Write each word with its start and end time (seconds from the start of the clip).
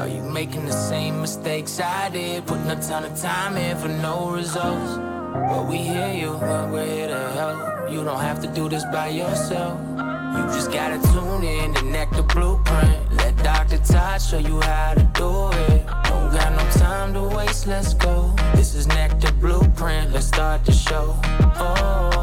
Are 0.00 0.08
you 0.08 0.22
making 0.22 0.64
the 0.64 0.72
same 0.72 1.20
mistakes 1.20 1.78
I 1.78 2.08
did? 2.08 2.46
Putting 2.46 2.70
a 2.70 2.80
ton 2.80 3.04
of 3.04 3.20
time 3.20 3.58
in 3.58 3.76
for 3.76 3.88
no 3.88 4.30
results. 4.30 4.96
Well, 4.96 5.66
we 5.70 5.76
hear 5.76 6.10
you, 6.14 6.38
but 6.40 6.70
we're 6.70 6.86
here 6.86 7.08
to 7.08 7.30
help. 7.32 7.90
You 7.92 8.02
don't 8.02 8.18
have 8.18 8.40
to 8.40 8.48
do 8.48 8.70
this 8.70 8.82
by 8.84 9.08
yourself. 9.08 9.78
You 10.36 10.42
just 10.56 10.72
gotta 10.72 10.98
tune 11.12 11.44
in 11.44 11.74
to 11.74 11.82
Nectar 11.84 12.22
Blueprint. 12.22 13.12
Let 13.12 13.36
Dr. 13.42 13.76
Todd 13.76 14.22
show 14.22 14.38
you 14.38 14.62
how 14.62 14.94
to 14.94 15.02
do 15.12 15.50
it. 15.68 15.86
Don't 16.08 16.32
got 16.32 16.50
no 16.52 16.80
time 16.80 17.12
to 17.12 17.36
waste, 17.36 17.66
let's 17.66 17.92
go. 17.92 18.34
This 18.54 18.74
is 18.74 18.86
Nectar 18.86 19.32
Blueprint, 19.32 20.12
let's 20.12 20.28
start 20.28 20.64
the 20.64 20.72
show. 20.72 21.14
Oh. 21.56 22.19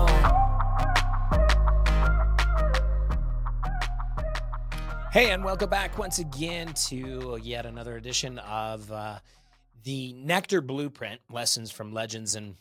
Hey, 5.10 5.32
and 5.32 5.42
welcome 5.42 5.70
back 5.70 5.98
once 5.98 6.20
again 6.20 6.74
to 6.88 7.40
yet 7.42 7.66
another 7.66 7.96
edition 7.96 8.40
of 8.40 8.92
uh, 8.92 9.20
the 9.84 10.12
Nectar 10.12 10.60
Blueprint 10.60 11.22
Lessons 11.32 11.72
from 11.72 11.94
Legends. 11.94 12.36
And 12.36 12.56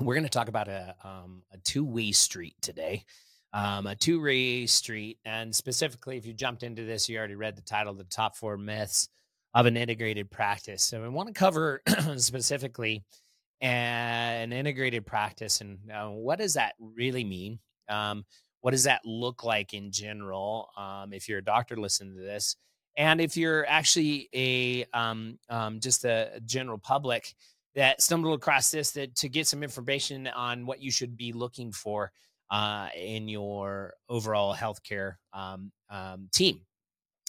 we're 0.00 0.14
going 0.14 0.24
to 0.24 0.28
talk 0.28 0.48
about 0.48 0.66
a, 0.66 0.96
um, 1.04 1.44
a 1.52 1.58
two 1.58 1.84
way 1.84 2.10
street 2.10 2.56
today. 2.60 3.04
Um, 3.52 3.86
a 3.86 3.94
two 3.94 4.20
way 4.20 4.66
street. 4.66 5.18
And 5.24 5.54
specifically, 5.54 6.16
if 6.16 6.26
you 6.26 6.34
jumped 6.34 6.64
into 6.64 6.84
this, 6.84 7.08
you 7.08 7.16
already 7.16 7.36
read 7.36 7.56
the 7.56 7.62
title, 7.62 7.94
The 7.94 8.04
Top 8.04 8.36
Four 8.36 8.58
Myths 8.58 9.08
of 9.54 9.66
an 9.66 9.76
Integrated 9.76 10.32
Practice. 10.32 10.82
So 10.82 11.04
I 11.04 11.08
want 11.08 11.28
to 11.28 11.32
cover 11.32 11.80
specifically 12.16 13.04
an 13.60 14.52
integrated 14.52 15.06
practice 15.06 15.60
and 15.60 15.78
uh, 15.92 16.08
what 16.08 16.38
does 16.38 16.54
that 16.54 16.74
really 16.78 17.24
mean? 17.24 17.60
Um, 17.88 18.24
what 18.60 18.72
does 18.72 18.84
that 18.84 19.00
look 19.04 19.44
like 19.44 19.74
in 19.74 19.90
general? 19.90 20.70
Um, 20.76 21.12
if 21.12 21.28
you're 21.28 21.38
a 21.38 21.44
doctor, 21.44 21.76
listen 21.76 22.14
to 22.14 22.20
this. 22.20 22.56
And 22.96 23.20
if 23.20 23.36
you're 23.36 23.64
actually 23.68 24.28
a 24.34 24.84
um, 24.92 25.38
um, 25.48 25.78
just 25.78 26.04
a 26.04 26.40
general 26.44 26.78
public 26.78 27.34
that 27.76 28.02
stumbled 28.02 28.34
across 28.34 28.70
this, 28.70 28.90
that 28.92 29.14
to 29.16 29.28
get 29.28 29.46
some 29.46 29.62
information 29.62 30.26
on 30.26 30.66
what 30.66 30.82
you 30.82 30.90
should 30.90 31.16
be 31.16 31.32
looking 31.32 31.70
for 31.70 32.10
uh, 32.50 32.88
in 32.96 33.28
your 33.28 33.94
overall 34.08 34.54
healthcare 34.54 35.14
um, 35.32 35.70
um, 35.90 36.28
team, 36.32 36.62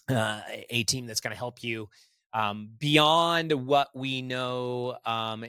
uh, 0.09 0.41
a 0.71 0.83
team 0.85 1.05
that's 1.05 1.21
going 1.21 1.33
to 1.33 1.37
help 1.37 1.61
you 1.61 1.87
um, 2.33 2.69
beyond 2.79 3.51
what 3.51 3.89
we 3.93 4.23
know 4.23 4.97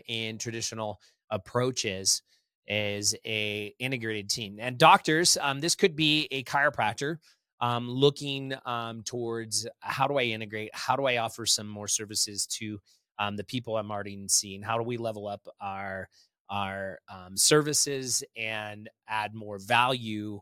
in 0.07 0.37
traditional 0.37 1.01
approaches 1.31 2.23
is 2.71 3.17
a 3.27 3.75
integrated 3.81 4.31
team. 4.31 4.59
And 4.61 4.79
doctors 4.79 5.37
um, 5.41 5.61
this 5.61 5.75
could 5.75 5.97
be 5.97 6.29
a 6.31 6.45
chiropractor 6.45 7.17
um, 7.61 7.91
looking 7.91 8.55
um, 8.65 9.03
towards 9.03 9.67
how 9.81 10.07
do 10.07 10.17
i 10.19 10.23
integrate? 10.23 10.71
How 10.73 10.95
do 10.97 11.05
i 11.05 11.19
offer 11.19 11.45
some 11.45 11.69
more 11.69 11.89
services 11.89 12.47
to 12.59 12.79
um, 13.19 13.37
the 13.37 13.45
people 13.45 13.77
i'm 13.77 13.91
already 13.91 14.25
seeing? 14.29 14.63
How 14.63 14.79
do 14.79 14.85
we 14.85 14.97
level 14.97 15.27
up 15.27 15.47
our 15.61 16.09
our 16.49 17.01
um, 17.13 17.37
services 17.37 18.25
and 18.37 18.89
add 19.09 19.35
more 19.35 19.59
value 19.59 20.41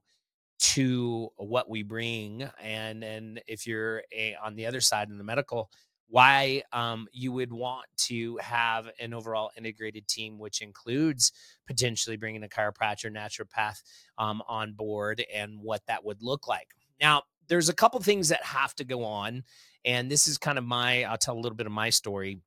to 0.59 1.31
what 1.37 1.71
we 1.71 1.83
bring? 1.83 2.49
And 2.63 3.03
and 3.03 3.41
if 3.47 3.67
you're 3.67 4.03
a, 4.15 4.37
on 4.45 4.55
the 4.55 4.67
other 4.67 4.83
side 4.83 5.09
in 5.09 5.17
the 5.17 5.25
medical 5.25 5.71
why 6.09 6.63
um, 6.73 7.07
you 7.13 7.33
would 7.33 7.53
want 7.53 7.87
to 7.97 8.39
have 8.39 8.89
an 8.99 9.13
overall 9.13 9.51
integrated 9.57 10.09
team, 10.09 10.39
which 10.39 10.63
includes 10.63 11.33
potentially 11.67 12.17
bringing 12.17 12.43
a 12.43 12.49
chiropractor, 12.49 13.13
naturopath 13.13 13.83
um, 14.17 14.43
on 14.49 14.73
board, 14.73 15.23
and 15.33 15.61
what 15.61 15.83
that 15.87 16.05
would 16.05 16.23
look 16.23 16.49
like. 16.49 16.69
Now, 17.01 17.23
there's 17.49 17.69
a 17.69 17.75
couple 17.75 18.01
things 18.01 18.31
that 18.31 18.43
have 18.43 18.75
to 18.77 18.85
go 18.85 19.05
on, 19.05 19.45
and 19.85 20.11
this 20.11 20.27
is 20.27 20.39
kind 20.39 20.59
of 20.59 20.65
my. 20.65 21.05
I'll 21.05 21.19
tell 21.19 21.35
a 21.35 21.41
little 21.41 21.57
bit 21.57 21.67
of 21.67 21.73
my 21.73 21.91
story, 21.91 22.41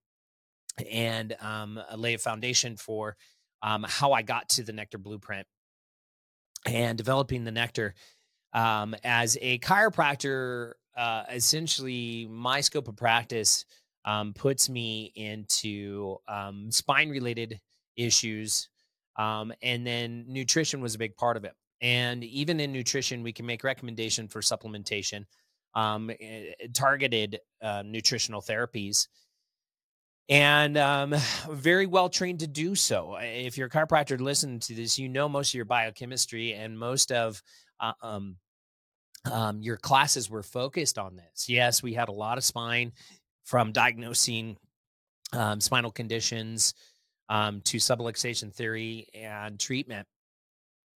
and 0.90 1.36
um, 1.40 1.80
lay 1.96 2.16
a 2.16 2.20
foundation 2.20 2.78
for 2.78 3.16
um, 3.62 3.86
how 3.88 4.12
I 4.12 4.24
got 4.24 4.50
to 4.50 4.64
the 4.64 4.74
Nectar 4.74 4.98
Blueprint 4.98 5.48
and 6.66 6.98
developing 6.98 7.44
the 7.44 7.52
Nectar. 7.52 7.94
Um, 8.54 8.96
as 9.04 9.38
a 9.40 9.60
chiropractor, 9.60 10.74
uh, 10.98 11.24
essentially 11.32 12.28
my 12.30 12.62
scope 12.62 12.88
of 12.88 12.96
practice 12.96 13.66
um, 14.06 14.34
puts 14.34 14.70
me 14.70 15.12
into 15.16 16.18
um, 16.28 16.72
spine 16.72 17.10
related 17.10 17.60
issues. 17.96 18.70
Um, 19.18 19.54
and 19.62 19.86
then 19.86 20.26
nutrition 20.28 20.82
was 20.82 20.96
a 20.96 21.00
big 21.00 21.16
part 21.16 21.38
of 21.38 21.44
it. 21.44 21.54
And 21.82 22.24
even 22.24 22.60
in 22.60 22.72
nutrition, 22.72 23.24
we 23.24 23.34
can 23.34 23.46
make 23.46 23.64
recommendation 23.64 24.28
for 24.28 24.42
supplementation, 24.42 25.26
um, 25.74 26.12
eh, 26.20 26.54
targeted 26.74 27.40
uh, 27.62 27.84
nutritional 27.86 28.42
therapies, 28.42 29.08
and 30.30 30.78
um, 30.78 31.16
very 31.50 31.88
well 31.88 32.10
trained 32.10 32.40
to 32.40 32.48
do 32.48 32.76
so. 32.76 33.18
If 33.20 33.58
you're 33.58 33.68
a 33.68 33.70
chiropractor 33.70 34.20
listening 34.20 34.60
to 34.62 34.76
this, 34.76 35.00
you 35.00 35.10
know 35.10 35.28
most 35.28 35.50
of 35.50 35.56
your 35.56 35.66
biochemistry 35.66 36.54
and 36.54 36.78
most 36.78 37.12
of 37.12 37.42
uh, 37.80 37.94
um, 38.02 38.38
um, 39.26 39.62
your 39.62 39.78
classes 39.78 40.30
were 40.30 40.44
focused 40.44 40.98
on 40.98 41.16
this. 41.16 41.48
Yes, 41.48 41.84
we 41.84 41.94
had 41.94 42.10
a 42.10 42.14
lot 42.14 42.38
of 42.38 42.44
spine 42.44 42.92
from 43.44 43.72
diagnosing 43.72 44.58
um, 45.34 45.62
spinal 45.62 45.92
conditions 45.92 46.74
um, 47.30 47.62
to 47.62 47.78
subluxation 47.78 48.54
theory 48.54 49.08
and 49.14 49.60
treatment. 49.60 50.08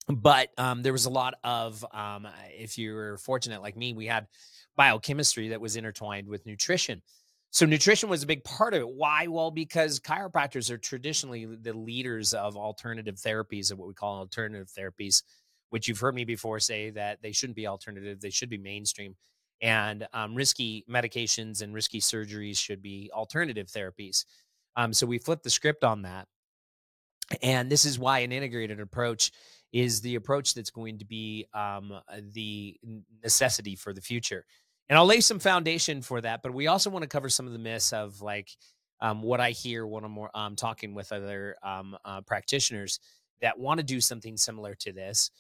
But 0.07 0.49
um, 0.57 0.83
there 0.83 0.93
was 0.93 1.05
a 1.05 1.09
lot 1.09 1.35
of, 1.43 1.83
um, 1.91 2.27
if 2.51 2.77
you 2.77 2.93
were 2.93 3.17
fortunate 3.17 3.61
like 3.61 3.75
me, 3.75 3.93
we 3.93 4.05
had 4.05 4.27
biochemistry 4.75 5.49
that 5.49 5.61
was 5.61 5.77
intertwined 5.77 6.27
with 6.27 6.45
nutrition. 6.45 7.01
So 7.49 7.65
nutrition 7.65 8.09
was 8.09 8.21
a 8.21 8.27
big 8.27 8.43
part 8.43 8.73
of 8.73 8.81
it. 8.81 8.89
Why? 8.89 9.27
Well, 9.27 9.49
because 9.49 9.99
chiropractors 9.99 10.69
are 10.69 10.77
traditionally 10.77 11.45
the 11.45 11.73
leaders 11.73 12.33
of 12.33 12.57
alternative 12.57 13.15
therapies, 13.15 13.71
of 13.71 13.79
what 13.79 13.87
we 13.87 13.93
call 13.93 14.17
alternative 14.17 14.67
therapies 14.67 15.23
which 15.75 15.89
you've 15.89 15.99
heard 15.99 16.15
me 16.15 16.23
before 16.23 16.57
say 16.57 16.89
that 16.89 17.21
they 17.21 17.33
shouldn't 17.33 17.57
be 17.57 17.67
alternative, 17.67 18.21
they 18.21 18.29
should 18.29 18.49
be 18.49 18.57
mainstream. 18.57 19.13
And 19.61 20.07
um, 20.13 20.33
risky 20.33 20.85
medications 20.89 21.61
and 21.61 21.73
risky 21.73 21.99
surgeries 21.99 22.57
should 22.57 22.81
be 22.81 23.11
alternative 23.13 23.67
therapies. 23.67 24.23
Um, 24.77 24.93
so 24.93 25.05
we 25.05 25.17
flipped 25.17 25.43
the 25.43 25.49
script 25.49 25.83
on 25.83 26.03
that. 26.03 26.29
And 27.41 27.69
this 27.69 27.83
is 27.83 27.99
why 27.99 28.19
an 28.19 28.31
integrated 28.31 28.79
approach 28.79 29.33
is 29.73 29.99
the 29.99 30.15
approach 30.15 30.53
that's 30.53 30.69
going 30.69 30.97
to 30.99 31.05
be 31.05 31.45
um, 31.53 31.91
the 32.31 32.77
necessity 33.21 33.75
for 33.75 33.91
the 33.91 33.99
future. 33.99 34.45
And 34.87 34.97
I'll 34.97 35.05
lay 35.05 35.19
some 35.19 35.39
foundation 35.39 36.01
for 36.01 36.21
that, 36.21 36.41
but 36.41 36.53
we 36.53 36.67
also 36.67 36.89
want 36.89 37.03
to 37.03 37.09
cover 37.09 37.27
some 37.27 37.47
of 37.47 37.51
the 37.51 37.59
myths 37.59 37.91
of 37.91 38.21
like 38.21 38.49
um, 39.01 39.21
what 39.21 39.41
I 39.41 39.49
hear 39.49 39.85
when 39.85 40.05
I'm 40.05 40.17
um, 40.33 40.55
talking 40.55 40.95
with 40.95 41.11
other 41.11 41.57
um, 41.61 41.97
uh, 42.05 42.21
practitioners 42.21 43.01
that 43.41 43.59
want 43.59 43.81
to 43.81 43.85
do 43.85 43.99
something 43.99 44.37
similar 44.37 44.73
to 44.75 44.93
this 44.93 45.31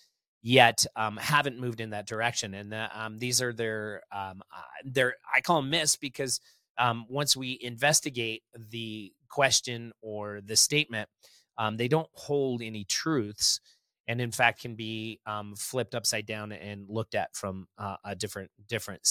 yet 0.45 0.85
um, 0.95 1.17
haven't 1.17 1.59
moved 1.59 1.81
in 1.81 1.89
that 1.89 2.05
direction. 2.05 2.53
And 2.53 2.71
uh, 2.71 2.87
um, 2.93 3.17
these 3.17 3.41
are 3.41 3.51
their 3.51 4.03
um, 4.11 4.43
uh, 4.55 4.61
their 4.85 5.15
I 5.35 5.41
call 5.41 5.59
them 5.59 5.71
myths 5.71 5.95
because 5.95 6.39
um, 6.77 7.05
once 7.09 7.35
we 7.35 7.57
investigate 7.61 8.43
the 8.69 9.11
question 9.27 9.91
or 10.01 10.41
the 10.45 10.55
statement, 10.55 11.09
um, 11.57 11.77
they 11.77 11.87
don't 11.87 12.09
hold 12.13 12.61
any 12.61 12.83
truths, 12.83 13.59
and 14.07 14.21
in 14.21 14.29
fact 14.31 14.61
can 14.61 14.75
be 14.75 15.19
um, 15.25 15.55
flipped 15.55 15.95
upside 15.95 16.27
down 16.27 16.51
and 16.51 16.85
looked 16.87 17.15
at 17.15 17.35
from 17.35 17.67
uh, 17.79 17.95
a 18.05 18.15
different 18.15 18.51
different 18.69 19.01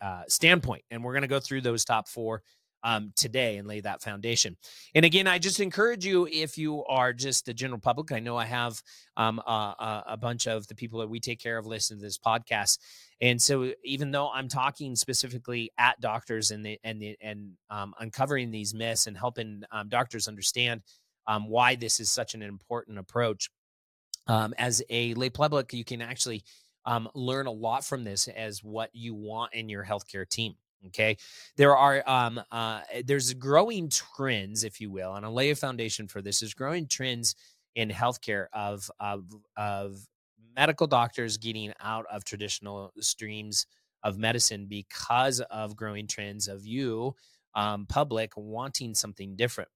uh, 0.00 0.22
standpoint. 0.26 0.84
And 0.90 1.04
we're 1.04 1.12
going 1.12 1.20
to 1.20 1.28
go 1.28 1.40
through 1.40 1.60
those 1.60 1.84
top 1.84 2.08
four 2.08 2.42
um, 2.82 3.12
today 3.16 3.56
and 3.56 3.66
lay 3.66 3.80
that 3.80 4.02
foundation. 4.02 4.56
And 4.94 5.04
again, 5.04 5.26
I 5.26 5.38
just 5.38 5.60
encourage 5.60 6.04
you 6.04 6.28
if 6.30 6.56
you 6.56 6.84
are 6.84 7.12
just 7.12 7.46
the 7.46 7.54
general 7.54 7.80
public. 7.80 8.12
I 8.12 8.20
know 8.20 8.36
I 8.36 8.44
have 8.44 8.80
um, 9.16 9.38
a, 9.40 10.04
a, 10.08 10.16
bunch 10.16 10.46
of 10.46 10.66
the 10.68 10.74
people 10.74 11.00
that 11.00 11.08
we 11.08 11.20
take 11.20 11.40
care 11.40 11.58
of 11.58 11.66
listen 11.66 11.98
to 11.98 12.02
this 12.02 12.18
podcast, 12.18 12.78
and 13.20 13.40
so 13.40 13.72
even 13.84 14.10
though 14.10 14.30
I'm 14.30 14.48
talking 14.48 14.94
specifically 14.94 15.72
at 15.78 16.00
doctors 16.00 16.50
and 16.50 16.64
the 16.64 16.78
and 16.84 17.00
the 17.00 17.16
and 17.20 17.52
um, 17.70 17.94
uncovering 17.98 18.50
these 18.50 18.74
myths 18.74 19.06
and 19.06 19.16
helping 19.16 19.62
um, 19.72 19.88
doctors 19.88 20.28
understand 20.28 20.82
um, 21.26 21.48
why 21.48 21.74
this 21.74 22.00
is 22.00 22.10
such 22.10 22.34
an 22.34 22.42
important 22.42 22.98
approach, 22.98 23.50
um, 24.28 24.54
as 24.56 24.82
a 24.90 25.14
lay 25.14 25.30
public, 25.30 25.72
you 25.72 25.84
can 25.84 26.00
actually 26.00 26.44
learn 27.14 27.46
a 27.46 27.50
lot 27.50 27.84
from 27.84 28.02
this 28.02 28.28
as 28.28 28.64
what 28.64 28.88
you 28.94 29.14
want 29.14 29.52
in 29.52 29.68
your 29.68 29.84
healthcare 29.84 30.26
team. 30.26 30.54
Okay. 30.86 31.16
There 31.56 31.76
are, 31.76 32.02
um, 32.06 32.40
uh, 32.50 32.82
eh, 32.92 33.02
there's 33.04 33.34
growing 33.34 33.90
trends, 33.90 34.64
if 34.64 34.80
you 34.80 34.90
will, 34.90 35.14
and 35.14 35.26
I'll 35.26 35.34
lay 35.34 35.50
a 35.50 35.56
foundation 35.56 36.06
for 36.06 36.22
this. 36.22 36.40
There's 36.40 36.54
growing 36.54 36.86
trends 36.86 37.34
in 37.74 37.90
healthcare 37.90 38.46
of, 38.52 38.90
of, 39.00 39.24
of 39.56 40.06
medical 40.56 40.86
doctors 40.86 41.36
getting 41.36 41.72
out 41.80 42.06
of 42.10 42.24
traditional 42.24 42.92
streams 43.00 43.66
of 44.04 44.18
medicine 44.18 44.66
because 44.66 45.40
of 45.40 45.76
growing 45.76 46.06
trends 46.06 46.48
of 46.48 46.64
you, 46.64 47.14
um, 47.54 47.86
public, 47.86 48.32
wanting 48.36 48.94
something 48.94 49.34
different. 49.36 49.68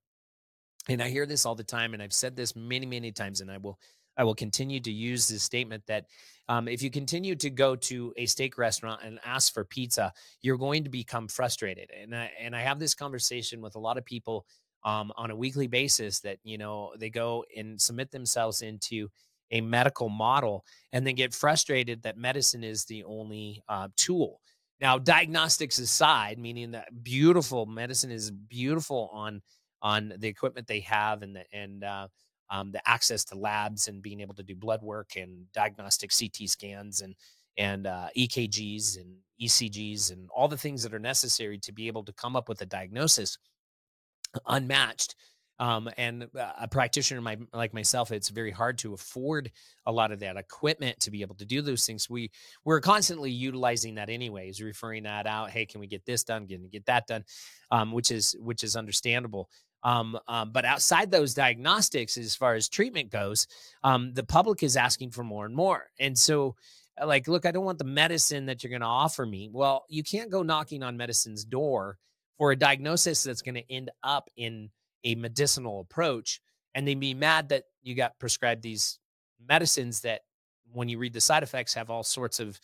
And 0.89 1.01
I 1.01 1.09
hear 1.09 1.25
this 1.25 1.45
all 1.45 1.55
the 1.55 1.63
time, 1.63 1.93
and 1.93 2.03
I've 2.03 2.13
said 2.13 2.35
this 2.35 2.55
many, 2.55 2.85
many 2.85 3.11
times, 3.11 3.41
and 3.41 3.51
I 3.51 3.57
will 3.57 3.79
I 4.17 4.23
will 4.23 4.35
continue 4.35 4.79
to 4.81 4.91
use 4.91 5.27
this 5.27 5.43
statement 5.43 5.83
that 5.87 6.05
um, 6.49 6.67
if 6.67 6.81
you 6.81 6.91
continue 6.91 7.35
to 7.35 7.49
go 7.49 7.75
to 7.75 8.13
a 8.17 8.25
steak 8.25 8.57
restaurant 8.57 9.01
and 9.03 9.19
ask 9.25 9.53
for 9.53 9.63
pizza, 9.63 10.11
you're 10.41 10.57
going 10.57 10.83
to 10.83 10.89
become 10.89 11.27
frustrated. 11.27 11.89
And 11.99 12.15
I, 12.15 12.31
and 12.39 12.55
I 12.55 12.61
have 12.61 12.79
this 12.79 12.93
conversation 12.93 13.61
with 13.61 13.75
a 13.75 13.79
lot 13.79 13.97
of 13.97 14.05
people 14.05 14.45
um, 14.83 15.11
on 15.15 15.31
a 15.31 15.35
weekly 15.35 15.67
basis 15.67 16.19
that 16.21 16.39
you 16.43 16.57
know 16.57 16.91
they 16.97 17.09
go 17.09 17.45
and 17.55 17.79
submit 17.79 18.11
themselves 18.11 18.61
into 18.61 19.09
a 19.51 19.61
medical 19.61 20.09
model 20.09 20.65
and 20.91 21.05
then 21.05 21.15
get 21.15 21.33
frustrated 21.33 22.03
that 22.03 22.17
medicine 22.17 22.63
is 22.63 22.85
the 22.85 23.03
only 23.03 23.61
uh, 23.69 23.87
tool. 23.95 24.41
Now, 24.81 24.97
diagnostics 24.97 25.79
aside, 25.79 26.39
meaning 26.39 26.71
that 26.71 27.03
beautiful 27.03 27.65
medicine 27.65 28.11
is 28.11 28.31
beautiful 28.31 29.09
on 29.13 29.41
on 29.81 30.13
the 30.17 30.27
equipment 30.27 30.67
they 30.67 30.81
have 30.81 31.21
and 31.21 31.35
the 31.35 31.43
and 31.53 31.83
uh, 31.83 32.07
um, 32.49 32.71
the 32.71 32.81
access 32.87 33.23
to 33.25 33.37
labs 33.37 33.87
and 33.87 34.01
being 34.01 34.21
able 34.21 34.35
to 34.35 34.43
do 34.43 34.55
blood 34.55 34.81
work 34.81 35.11
and 35.15 35.51
diagnostic 35.53 36.11
CT 36.17 36.49
scans 36.49 37.01
and 37.01 37.15
and 37.57 37.85
uh, 37.85 38.07
EKGs 38.17 38.97
and 38.97 39.15
ECGs 39.41 40.11
and 40.11 40.29
all 40.35 40.47
the 40.47 40.57
things 40.57 40.81
that 40.83 40.93
are 40.93 40.99
necessary 40.99 41.57
to 41.59 41.71
be 41.71 41.87
able 41.87 42.03
to 42.03 42.13
come 42.13 42.35
up 42.35 42.49
with 42.49 42.61
a 42.61 42.65
diagnosis 42.65 43.37
unmatched. 44.47 45.15
Um, 45.59 45.87
and 45.97 46.27
a 46.33 46.67
practitioner 46.67 47.21
my, 47.21 47.37
like 47.53 47.75
myself, 47.75 48.11
it's 48.11 48.29
very 48.29 48.49
hard 48.49 48.79
to 48.79 48.95
afford 48.95 49.51
a 49.85 49.91
lot 49.91 50.11
of 50.11 50.19
that 50.19 50.35
equipment 50.35 50.99
to 51.01 51.11
be 51.11 51.21
able 51.21 51.35
to 51.35 51.45
do 51.45 51.61
those 51.61 51.85
things. 51.85 52.09
We 52.09 52.31
we're 52.65 52.81
constantly 52.81 53.29
utilizing 53.29 53.95
that 53.95 54.09
anyways, 54.09 54.61
referring 54.61 55.03
that 55.03 55.27
out. 55.27 55.51
Hey, 55.51 55.67
can 55.67 55.79
we 55.79 55.87
get 55.87 56.05
this 56.05 56.23
done? 56.23 56.47
Can 56.47 56.63
we 56.63 56.69
get 56.69 56.87
that 56.87 57.05
done? 57.05 57.23
Um, 57.69 57.91
which 57.91 58.09
is 58.09 58.35
which 58.39 58.63
is 58.63 58.75
understandable. 58.75 59.47
Um, 59.83 60.17
um, 60.27 60.51
but 60.51 60.65
outside 60.65 61.11
those 61.11 61.33
diagnostics, 61.33 62.17
as 62.17 62.35
far 62.35 62.55
as 62.55 62.69
treatment 62.69 63.11
goes, 63.11 63.47
um, 63.83 64.13
the 64.13 64.23
public 64.23 64.63
is 64.63 64.77
asking 64.77 65.11
for 65.11 65.23
more 65.23 65.45
and 65.45 65.53
more. 65.55 65.87
And 65.99 66.17
so, 66.17 66.55
uh, 67.01 67.05
like, 67.05 67.27
look, 67.27 67.45
I 67.45 67.51
don't 67.51 67.65
want 67.65 67.79
the 67.79 67.83
medicine 67.83 68.45
that 68.45 68.63
you're 68.63 68.69
going 68.69 68.81
to 68.81 68.87
offer 68.87 69.25
me. 69.25 69.49
Well, 69.51 69.83
you 69.89 70.03
can't 70.03 70.31
go 70.31 70.41
knocking 70.41 70.83
on 70.83 70.95
medicine's 70.95 71.43
door 71.43 71.97
for 72.37 72.51
a 72.51 72.55
diagnosis 72.55 73.23
that's 73.23 73.41
going 73.41 73.55
to 73.55 73.71
end 73.71 73.91
up 74.03 74.29
in 74.37 74.69
a 75.03 75.15
medicinal 75.15 75.81
approach. 75.81 76.41
And 76.73 76.87
they'd 76.87 76.99
be 76.99 77.13
mad 77.13 77.49
that 77.49 77.65
you 77.81 77.93
got 77.93 78.17
prescribed 78.19 78.63
these 78.63 78.99
medicines 79.47 80.01
that, 80.01 80.21
when 80.71 80.89
you 80.89 80.97
read 80.97 81.13
the 81.13 81.21
side 81.21 81.43
effects, 81.43 81.73
have 81.75 81.91
all 81.91 82.03
sorts 82.03 82.39
of 82.39 82.59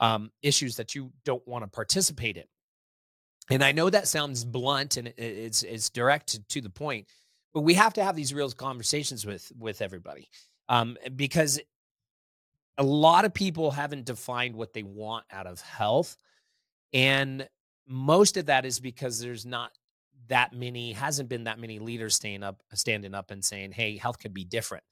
um, 0.00 0.32
issues 0.42 0.76
that 0.76 0.94
you 0.96 1.12
don't 1.24 1.46
want 1.46 1.62
to 1.62 1.70
participate 1.70 2.36
in. 2.36 2.44
And 3.52 3.62
I 3.62 3.72
know 3.72 3.90
that 3.90 4.08
sounds 4.08 4.46
blunt 4.46 4.96
and 4.96 5.12
it's 5.18 5.62
it's 5.62 5.90
direct 5.90 6.48
to 6.48 6.62
the 6.62 6.70
point, 6.70 7.06
but 7.52 7.60
we 7.60 7.74
have 7.74 7.92
to 7.94 8.02
have 8.02 8.16
these 8.16 8.32
real 8.32 8.50
conversations 8.50 9.26
with 9.26 9.52
with 9.58 9.82
everybody 9.82 10.30
um, 10.70 10.96
because 11.14 11.60
a 12.78 12.82
lot 12.82 13.26
of 13.26 13.34
people 13.34 13.70
haven't 13.70 14.06
defined 14.06 14.56
what 14.56 14.72
they 14.72 14.82
want 14.82 15.26
out 15.30 15.46
of 15.46 15.60
health, 15.60 16.16
and 16.94 17.46
most 17.86 18.38
of 18.38 18.46
that 18.46 18.64
is 18.64 18.80
because 18.80 19.20
there's 19.20 19.44
not 19.44 19.70
that 20.28 20.54
many 20.54 20.94
hasn't 20.94 21.28
been 21.28 21.44
that 21.44 21.58
many 21.58 21.78
leaders 21.78 22.14
staying 22.14 22.42
up 22.42 22.62
standing 22.72 23.14
up 23.14 23.30
and 23.30 23.44
saying 23.44 23.72
hey 23.72 23.98
health 23.98 24.18
could 24.18 24.32
be 24.32 24.44
different. 24.44 24.84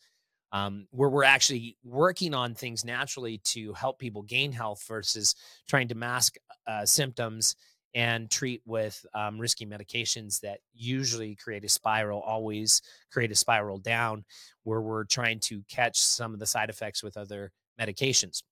Um, 0.52 0.86
where 0.90 1.08
we're 1.08 1.24
actually 1.24 1.78
working 1.82 2.34
on 2.34 2.54
things 2.54 2.84
naturally 2.84 3.38
to 3.52 3.72
help 3.72 3.98
people 3.98 4.20
gain 4.20 4.52
health 4.52 4.84
versus 4.86 5.34
trying 5.66 5.88
to 5.88 5.94
mask 5.94 6.36
uh, 6.66 6.84
symptoms 6.84 7.54
and 7.94 8.30
treat 8.30 8.62
with 8.64 9.04
um, 9.14 9.38
risky 9.38 9.66
medications 9.66 10.40
that 10.40 10.60
usually 10.72 11.34
create 11.34 11.64
a 11.64 11.68
spiral, 11.68 12.20
always 12.20 12.82
create 13.12 13.32
a 13.32 13.34
spiral 13.34 13.78
down, 13.78 14.24
where 14.62 14.80
we're 14.80 15.04
trying 15.04 15.40
to 15.40 15.62
catch 15.68 15.98
some 15.98 16.32
of 16.32 16.38
the 16.38 16.46
side 16.46 16.70
effects 16.70 17.02
with 17.02 17.16
other 17.16 17.52
medications. 17.80 18.42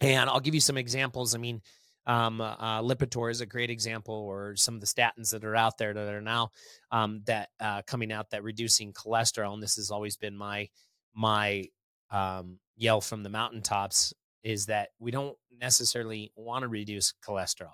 And 0.00 0.28
I'll 0.28 0.40
give 0.40 0.54
you 0.54 0.60
some 0.60 0.78
examples. 0.78 1.34
I 1.34 1.38
mean, 1.38 1.62
um, 2.06 2.40
uh, 2.40 2.82
Lipitor 2.82 3.30
is 3.30 3.40
a 3.40 3.46
great 3.46 3.70
example, 3.70 4.14
or 4.14 4.56
some 4.56 4.74
of 4.74 4.80
the 4.80 4.86
statins 4.86 5.30
that 5.30 5.44
are 5.44 5.56
out 5.56 5.78
there 5.78 5.94
that 5.94 6.14
are 6.14 6.20
now 6.20 6.50
um, 6.90 7.22
that 7.26 7.48
uh, 7.60 7.82
coming 7.86 8.12
out 8.12 8.30
that 8.30 8.42
reducing 8.42 8.92
cholesterol. 8.92 9.54
And 9.54 9.62
this 9.62 9.76
has 9.76 9.90
always 9.90 10.16
been 10.16 10.36
my 10.36 10.68
my 11.14 11.64
um, 12.10 12.58
yell 12.76 13.00
from 13.00 13.22
the 13.22 13.28
mountaintops 13.28 14.12
is 14.42 14.66
that 14.66 14.90
we 14.98 15.10
don't 15.10 15.36
necessarily 15.60 16.32
want 16.36 16.62
to 16.62 16.68
reduce 16.68 17.14
cholesterol. 17.26 17.72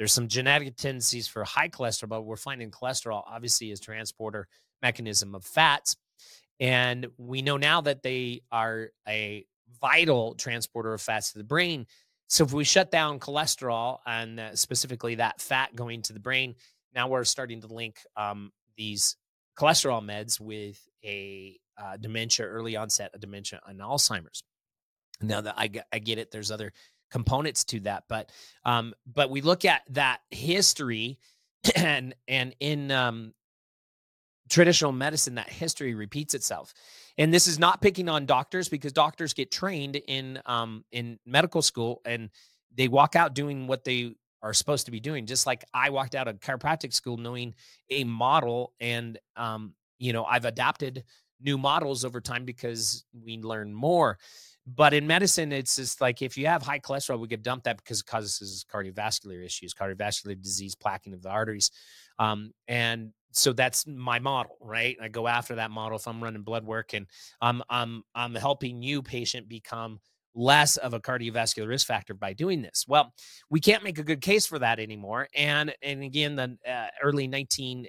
There's 0.00 0.14
some 0.14 0.28
genetic 0.28 0.76
tendencies 0.76 1.28
for 1.28 1.44
high 1.44 1.68
cholesterol, 1.68 2.08
but 2.08 2.22
we're 2.22 2.36
finding 2.36 2.70
cholesterol 2.70 3.22
obviously 3.26 3.70
is 3.70 3.80
transporter 3.80 4.48
mechanism 4.80 5.34
of 5.34 5.44
fats. 5.44 5.94
And 6.58 7.08
we 7.18 7.42
know 7.42 7.58
now 7.58 7.82
that 7.82 8.02
they 8.02 8.40
are 8.50 8.92
a 9.06 9.44
vital 9.78 10.36
transporter 10.36 10.94
of 10.94 11.02
fats 11.02 11.32
to 11.32 11.38
the 11.38 11.44
brain. 11.44 11.86
So 12.28 12.44
if 12.44 12.54
we 12.54 12.64
shut 12.64 12.90
down 12.90 13.18
cholesterol 13.18 13.98
and 14.06 14.40
uh, 14.40 14.56
specifically 14.56 15.16
that 15.16 15.38
fat 15.38 15.76
going 15.76 16.00
to 16.04 16.14
the 16.14 16.18
brain, 16.18 16.54
now 16.94 17.06
we're 17.08 17.24
starting 17.24 17.60
to 17.60 17.66
link 17.66 17.98
um, 18.16 18.52
these 18.78 19.16
cholesterol 19.54 20.02
meds 20.02 20.40
with 20.40 20.80
a 21.04 21.58
uh, 21.76 21.98
dementia, 21.98 22.46
early 22.46 22.74
onset 22.74 23.10
of 23.14 23.20
dementia 23.20 23.60
and 23.66 23.80
Alzheimer's. 23.80 24.42
Now 25.20 25.42
that 25.42 25.56
I, 25.58 25.68
I 25.92 25.98
get 25.98 26.16
it, 26.16 26.30
there's 26.30 26.50
other 26.50 26.72
components 27.10 27.64
to 27.64 27.80
that 27.80 28.04
but 28.08 28.30
um 28.64 28.94
but 29.12 29.30
we 29.30 29.40
look 29.40 29.64
at 29.64 29.82
that 29.90 30.20
history 30.30 31.18
and 31.76 32.14
and 32.28 32.54
in 32.60 32.90
um 32.90 33.32
traditional 34.50 34.92
medicine 34.92 35.36
that 35.36 35.48
history 35.48 35.94
repeats 35.94 36.34
itself. 36.34 36.74
And 37.16 37.32
this 37.32 37.46
is 37.46 37.58
not 37.58 37.80
picking 37.80 38.08
on 38.08 38.26
doctors 38.26 38.68
because 38.68 38.92
doctors 38.92 39.32
get 39.32 39.50
trained 39.50 39.96
in 39.96 40.40
um 40.44 40.84
in 40.92 41.18
medical 41.24 41.62
school 41.62 42.02
and 42.04 42.28
they 42.74 42.88
walk 42.88 43.16
out 43.16 43.34
doing 43.34 43.66
what 43.66 43.84
they 43.84 44.14
are 44.42 44.52
supposed 44.52 44.86
to 44.86 44.90
be 44.90 45.00
doing. 45.00 45.24
Just 45.24 45.46
like 45.46 45.64
i 45.72 45.88
walked 45.88 46.14
out 46.14 46.28
of 46.28 46.40
chiropractic 46.40 46.92
school 46.92 47.16
knowing 47.16 47.54
a 47.88 48.04
model 48.04 48.74
and 48.80 49.18
um 49.36 49.72
you 49.98 50.12
know 50.12 50.24
i've 50.24 50.44
adapted 50.44 51.04
new 51.42 51.56
models 51.56 52.04
over 52.04 52.20
time 52.20 52.44
because 52.44 53.04
we 53.24 53.38
learn 53.38 53.72
more 53.72 54.18
but 54.66 54.94
in 54.94 55.06
medicine, 55.06 55.52
it's 55.52 55.76
just 55.76 56.00
like 56.00 56.22
if 56.22 56.36
you 56.36 56.46
have 56.46 56.62
high 56.62 56.78
cholesterol, 56.78 57.18
we 57.18 57.28
could 57.28 57.42
dump 57.42 57.64
that 57.64 57.78
because 57.78 58.00
it 58.00 58.06
causes 58.06 58.64
cardiovascular 58.72 59.44
issues, 59.44 59.74
cardiovascular 59.74 60.40
disease, 60.40 60.74
plaquing 60.74 61.14
of 61.14 61.22
the 61.22 61.30
arteries. 61.30 61.70
Um, 62.18 62.52
and 62.68 63.12
so 63.32 63.52
that's 63.52 63.86
my 63.86 64.18
model, 64.18 64.56
right? 64.60 64.96
I 65.00 65.08
go 65.08 65.26
after 65.28 65.56
that 65.56 65.70
model 65.70 65.96
if 65.96 66.06
I'm 66.06 66.22
running 66.22 66.42
blood 66.42 66.64
work 66.64 66.94
and 66.94 67.06
I'm 67.40 67.62
I'm 67.70 68.02
I'm 68.14 68.34
helping 68.34 68.82
you 68.82 69.02
patient 69.02 69.48
become 69.48 70.00
less 70.34 70.76
of 70.76 70.94
a 70.94 71.00
cardiovascular 71.00 71.68
risk 71.68 71.86
factor 71.86 72.14
by 72.14 72.32
doing 72.32 72.62
this. 72.62 72.84
Well, 72.86 73.12
we 73.50 73.60
can't 73.60 73.82
make 73.82 73.98
a 73.98 74.04
good 74.04 74.20
case 74.20 74.46
for 74.46 74.58
that 74.58 74.78
anymore. 74.78 75.28
And 75.34 75.74
and 75.82 76.02
again, 76.02 76.36
the 76.36 76.56
uh, 76.68 76.88
early 77.02 77.26
19 77.26 77.86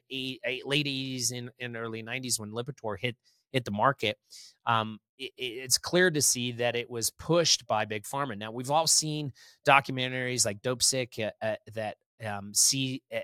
late 0.66 0.86
80s 0.88 1.32
and, 1.32 1.50
and 1.60 1.76
early 1.76 2.04
90s 2.04 2.40
when 2.40 2.52
Lipitor 2.52 2.98
hit 3.00 3.16
hit 3.52 3.66
the 3.66 3.72
market, 3.72 4.18
um, 4.66 5.00
it, 5.18 5.32
it's 5.38 5.78
clear 5.78 6.12
to 6.12 6.22
see 6.22 6.52
that 6.54 6.76
it 6.76 6.90
was 6.90 7.10
pushed 7.12 7.68
by 7.68 7.86
big 7.86 8.04
pharma. 8.04 8.38
Now 8.38 8.52
we've 8.52 8.72
all 8.72 8.88
seen 8.88 9.34
documentaries 9.68 10.46
like 10.46 10.62
Dopesick 10.62 11.20
uh, 11.20 11.32
uh, 11.46 11.56
that 11.74 11.98
um, 12.26 12.54
see 12.54 13.02
uh, 13.14 13.20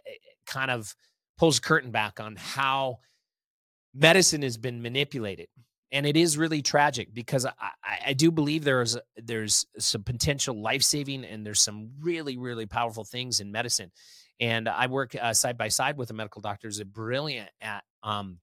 kind 0.46 0.72
of 0.72 0.96
pulls 1.38 1.60
curtain 1.60 1.91
back 1.91 2.19
on 2.19 2.36
how 2.36 3.00
medicine 3.93 4.41
has 4.41 4.57
been 4.57 4.81
manipulated 4.81 5.48
and 5.91 6.05
it 6.05 6.17
is 6.17 6.38
really 6.38 6.62
tragic 6.62 7.13
because 7.13 7.46
I, 7.46 7.72
I, 8.07 8.13
do 8.13 8.31
believe 8.31 8.63
there's 8.63 8.98
there's 9.15 9.65
some 9.79 10.03
potential 10.03 10.60
life 10.60 10.84
saving 10.84 11.24
and 11.24 11.46
there's 11.46 11.62
some 11.62 11.91
really 12.01 12.38
really 12.38 12.65
powerful 12.65 13.03
things 13.03 13.39
in 13.39 13.51
medicine 13.51 13.91
and 14.39 14.67
i 14.67 14.88
work 14.88 15.15
uh, 15.19 15.34
side 15.34 15.57
by 15.57 15.69
side 15.69 15.98
with 15.98 16.10
a 16.10 16.13
medical 16.13 16.41
doctor 16.41 16.67
who's 16.67 16.84
brilliant 16.84 17.50
at 17.62 17.84
um, 18.03 18.39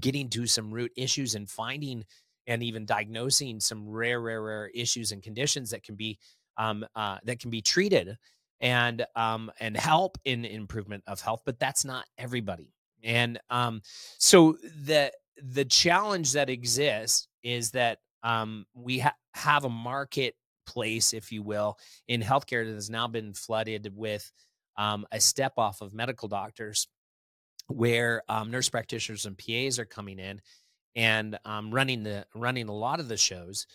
getting 0.00 0.28
to 0.30 0.46
some 0.46 0.72
root 0.72 0.92
issues 0.96 1.34
and 1.34 1.48
finding 1.48 2.04
and 2.46 2.62
even 2.62 2.86
diagnosing 2.86 3.60
some 3.60 3.88
rare, 3.88 4.20
rare, 4.20 4.42
rare 4.42 4.70
issues 4.74 5.12
and 5.12 5.22
conditions 5.22 5.70
that 5.70 5.82
can 5.82 5.96
be 5.96 6.18
um, 6.58 6.86
uh, 6.94 7.18
that 7.24 7.38
can 7.40 7.50
be 7.50 7.60
treated 7.60 8.16
and 8.60 9.04
um, 9.14 9.50
and 9.60 9.76
help 9.76 10.18
in 10.24 10.44
improvement 10.44 11.04
of 11.06 11.20
health. 11.20 11.42
But 11.44 11.58
that's 11.58 11.84
not 11.84 12.06
everybody. 12.18 12.72
And 13.02 13.38
um, 13.50 13.82
so 14.18 14.56
the 14.84 15.12
the 15.42 15.64
challenge 15.64 16.32
that 16.32 16.48
exists 16.48 17.28
is 17.42 17.72
that 17.72 17.98
um, 18.22 18.66
we 18.74 19.00
ha- 19.00 19.14
have 19.34 19.64
a 19.64 19.68
marketplace, 19.68 21.12
if 21.12 21.30
you 21.30 21.42
will, 21.42 21.76
in 22.08 22.22
healthcare 22.22 22.66
that 22.66 22.74
has 22.74 22.90
now 22.90 23.06
been 23.06 23.34
flooded 23.34 23.92
with 23.94 24.32
um, 24.78 25.06
a 25.12 25.20
step 25.20 25.52
off 25.58 25.80
of 25.80 25.94
medical 25.94 26.28
doctors 26.28 26.88
where 27.68 28.22
um, 28.28 28.50
nurse 28.50 28.68
practitioners 28.68 29.26
and 29.26 29.38
PAs 29.38 29.78
are 29.78 29.84
coming 29.84 30.18
in 30.18 30.40
and 30.94 31.38
um, 31.44 31.70
running 31.72 32.02
the 32.02 32.26
running 32.34 32.68
a 32.68 32.74
lot 32.74 33.00
of 33.00 33.08
the 33.08 33.16
shows. 33.16 33.66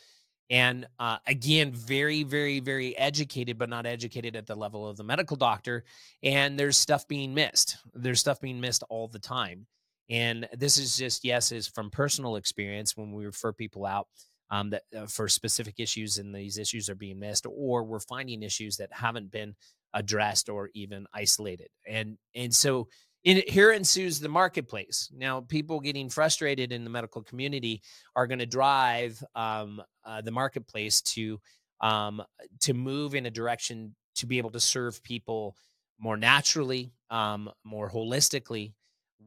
And 0.50 0.86
uh, 1.00 1.18
again, 1.28 1.72
very, 1.72 2.24
very, 2.24 2.60
very 2.60 2.98
educated, 2.98 3.58
but 3.58 3.70
not 3.70 3.86
educated 3.86 4.36
at 4.36 4.48
the 4.48 4.56
level 4.56 4.86
of 4.86 4.98
the 4.98 5.04
medical 5.04 5.38
doctor. 5.38 5.86
And 6.24 6.60
there's 6.60 6.78
stuff 6.78 7.08
being 7.08 7.34
missed. 7.34 7.78
There's 7.94 8.20
stuff 8.20 8.42
being 8.42 8.60
missed 8.60 8.84
all 8.90 9.08
the 9.08 9.20
time. 9.20 9.66
And 10.10 10.50
this 10.52 10.78
is 10.78 10.98
just, 10.98 11.24
yes, 11.24 11.54
is 11.54 11.68
from 11.68 11.90
personal 11.90 12.36
experience 12.36 12.98
when 12.98 13.14
we 13.14 13.26
refer 13.26 13.54
people 13.54 13.86
out 13.86 14.08
um, 14.50 14.72
that 14.72 14.84
uh, 14.96 15.06
for 15.06 15.30
specific 15.30 15.76
issues 15.78 16.18
and 16.18 16.36
these 16.36 16.58
issues 16.58 16.90
are 16.90 16.96
being 16.96 17.18
missed, 17.18 17.46
or 17.50 17.86
we're 17.86 18.02
finding 18.02 18.44
issues 18.44 18.76
that 18.76 18.90
haven't 18.92 19.32
been 19.32 19.56
addressed 19.94 20.50
or 20.50 20.70
even 20.74 21.06
isolated. 21.14 21.70
And 21.88 22.18
and 22.36 22.54
so 22.54 22.90
in, 23.24 23.44
here 23.48 23.72
ensues 23.72 24.20
the 24.20 24.30
marketplace. 24.30 25.10
Now, 25.16 25.42
people 25.42 25.80
getting 25.80 26.10
frustrated 26.10 26.72
in 26.72 26.84
the 26.84 26.90
medical 26.90 27.22
community 27.22 27.82
are 28.16 28.28
going 28.28 28.40
to 28.40 28.46
drive 28.46 29.24
um, 29.36 29.82
uh, 30.04 30.22
the 30.22 30.32
marketplace 30.32 31.02
to 31.02 31.40
um, 31.82 32.22
to 32.62 32.74
move 32.74 33.16
in 33.16 33.26
a 33.26 33.32
direction 33.32 33.96
to 34.16 34.28
be 34.28 34.38
able 34.38 34.52
to 34.52 34.60
serve 34.60 35.02
people 35.04 35.56
more 36.00 36.18
naturally, 36.18 36.92
um, 37.10 37.50
more 37.64 37.90
holistically, 37.90 38.74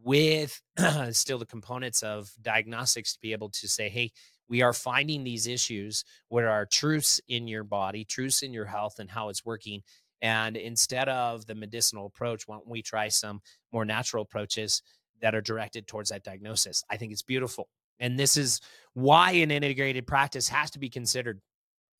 with 0.02 0.60
still 1.10 1.38
the 1.38 1.46
components 1.46 2.02
of 2.02 2.30
diagnostics 2.42 3.14
to 3.14 3.20
be 3.20 3.32
able 3.32 3.48
to 3.48 3.68
say, 3.68 3.88
hey, 3.88 4.12
we 4.48 4.62
are 4.62 4.72
finding 4.72 5.24
these 5.24 5.46
issues 5.46 6.04
where 6.28 6.50
are 6.50 6.66
truths 6.66 7.20
in 7.28 7.48
your 7.48 7.64
body, 7.64 8.04
truths 8.04 8.42
in 8.42 8.52
your 8.52 8.66
health, 8.66 8.98
and 8.98 9.10
how 9.10 9.28
it's 9.30 9.44
working. 9.44 9.82
And 10.24 10.56
instead 10.56 11.10
of 11.10 11.44
the 11.44 11.54
medicinal 11.54 12.06
approach, 12.06 12.48
why 12.48 12.56
don't 12.56 12.66
we 12.66 12.80
try 12.80 13.08
some 13.08 13.42
more 13.72 13.84
natural 13.84 14.22
approaches 14.22 14.82
that 15.20 15.34
are 15.34 15.42
directed 15.42 15.86
towards 15.86 16.08
that 16.08 16.24
diagnosis? 16.24 16.82
I 16.90 16.96
think 16.96 17.12
it's 17.12 17.22
beautiful. 17.22 17.68
And 18.00 18.18
this 18.18 18.38
is 18.38 18.62
why 18.94 19.32
an 19.32 19.50
integrated 19.50 20.06
practice 20.06 20.48
has 20.48 20.70
to 20.70 20.78
be 20.78 20.88
considered 20.88 21.42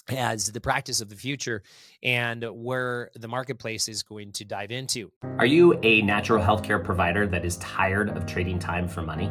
as 0.09 0.51
the 0.51 0.61
practice 0.61 1.03
of 1.03 1.11
the 1.11 1.17
future 1.17 1.63
and 2.03 2.43
where 2.51 3.11
the 3.15 3.29
marketplace 3.29 3.89
is 3.89 4.03
going 4.03 4.33
to 4.33 4.45
dive 4.47 4.71
into. 4.71 5.13
Are 5.39 5.47
you 5.47 5.79
a 5.83 6.01
natural 6.01 6.43
healthcare 6.43 6.83
provider 6.83 7.27
that 7.27 7.45
is 7.45 7.59
tired 7.59 8.09
of 8.17 8.25
trading 8.25 8.59
time 8.59 8.89
for 8.89 9.03
money? 9.03 9.31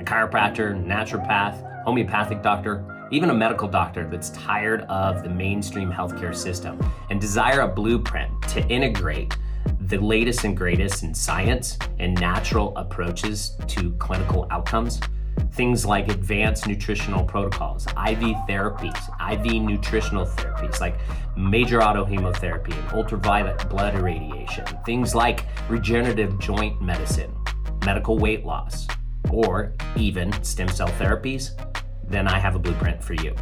A 0.00 0.02
chiropractor, 0.02 0.74
naturopath, 0.82 1.84
homeopathic 1.84 2.42
doctor, 2.42 3.06
even 3.10 3.28
a 3.28 3.34
medical 3.34 3.68
doctor 3.68 4.08
that's 4.08 4.30
tired 4.30 4.80
of 4.82 5.22
the 5.22 5.28
mainstream 5.28 5.92
healthcare 5.92 6.34
system 6.34 6.80
and 7.10 7.20
desire 7.20 7.60
a 7.60 7.68
blueprint 7.68 8.30
to 8.48 8.66
integrate 8.68 9.36
the 9.82 9.98
latest 9.98 10.44
and 10.44 10.56
greatest 10.56 11.02
in 11.02 11.12
science 11.14 11.76
and 11.98 12.18
natural 12.18 12.74
approaches 12.78 13.56
to 13.68 13.92
clinical 13.98 14.46
outcomes? 14.50 15.00
things 15.52 15.84
like 15.84 16.08
advanced 16.08 16.66
nutritional 16.66 17.24
protocols, 17.24 17.86
IV 17.88 18.36
therapies, 18.46 19.32
IV 19.32 19.62
nutritional 19.62 20.24
therapies 20.24 20.80
like 20.80 20.96
major 21.36 21.80
autohemotherapy 21.80 22.72
and 22.72 22.92
ultraviolet 22.92 23.68
blood 23.68 23.94
irradiation, 23.94 24.64
things 24.84 25.14
like 25.14 25.46
regenerative 25.68 26.38
joint 26.38 26.80
medicine, 26.80 27.34
medical 27.84 28.18
weight 28.18 28.44
loss, 28.44 28.86
or 29.32 29.72
even 29.96 30.32
stem 30.42 30.68
cell 30.68 30.88
therapies, 30.88 31.50
then 32.08 32.26
I 32.26 32.38
have 32.38 32.54
a 32.54 32.58
blueprint 32.58 33.02
for 33.02 33.14
you. 33.14 33.34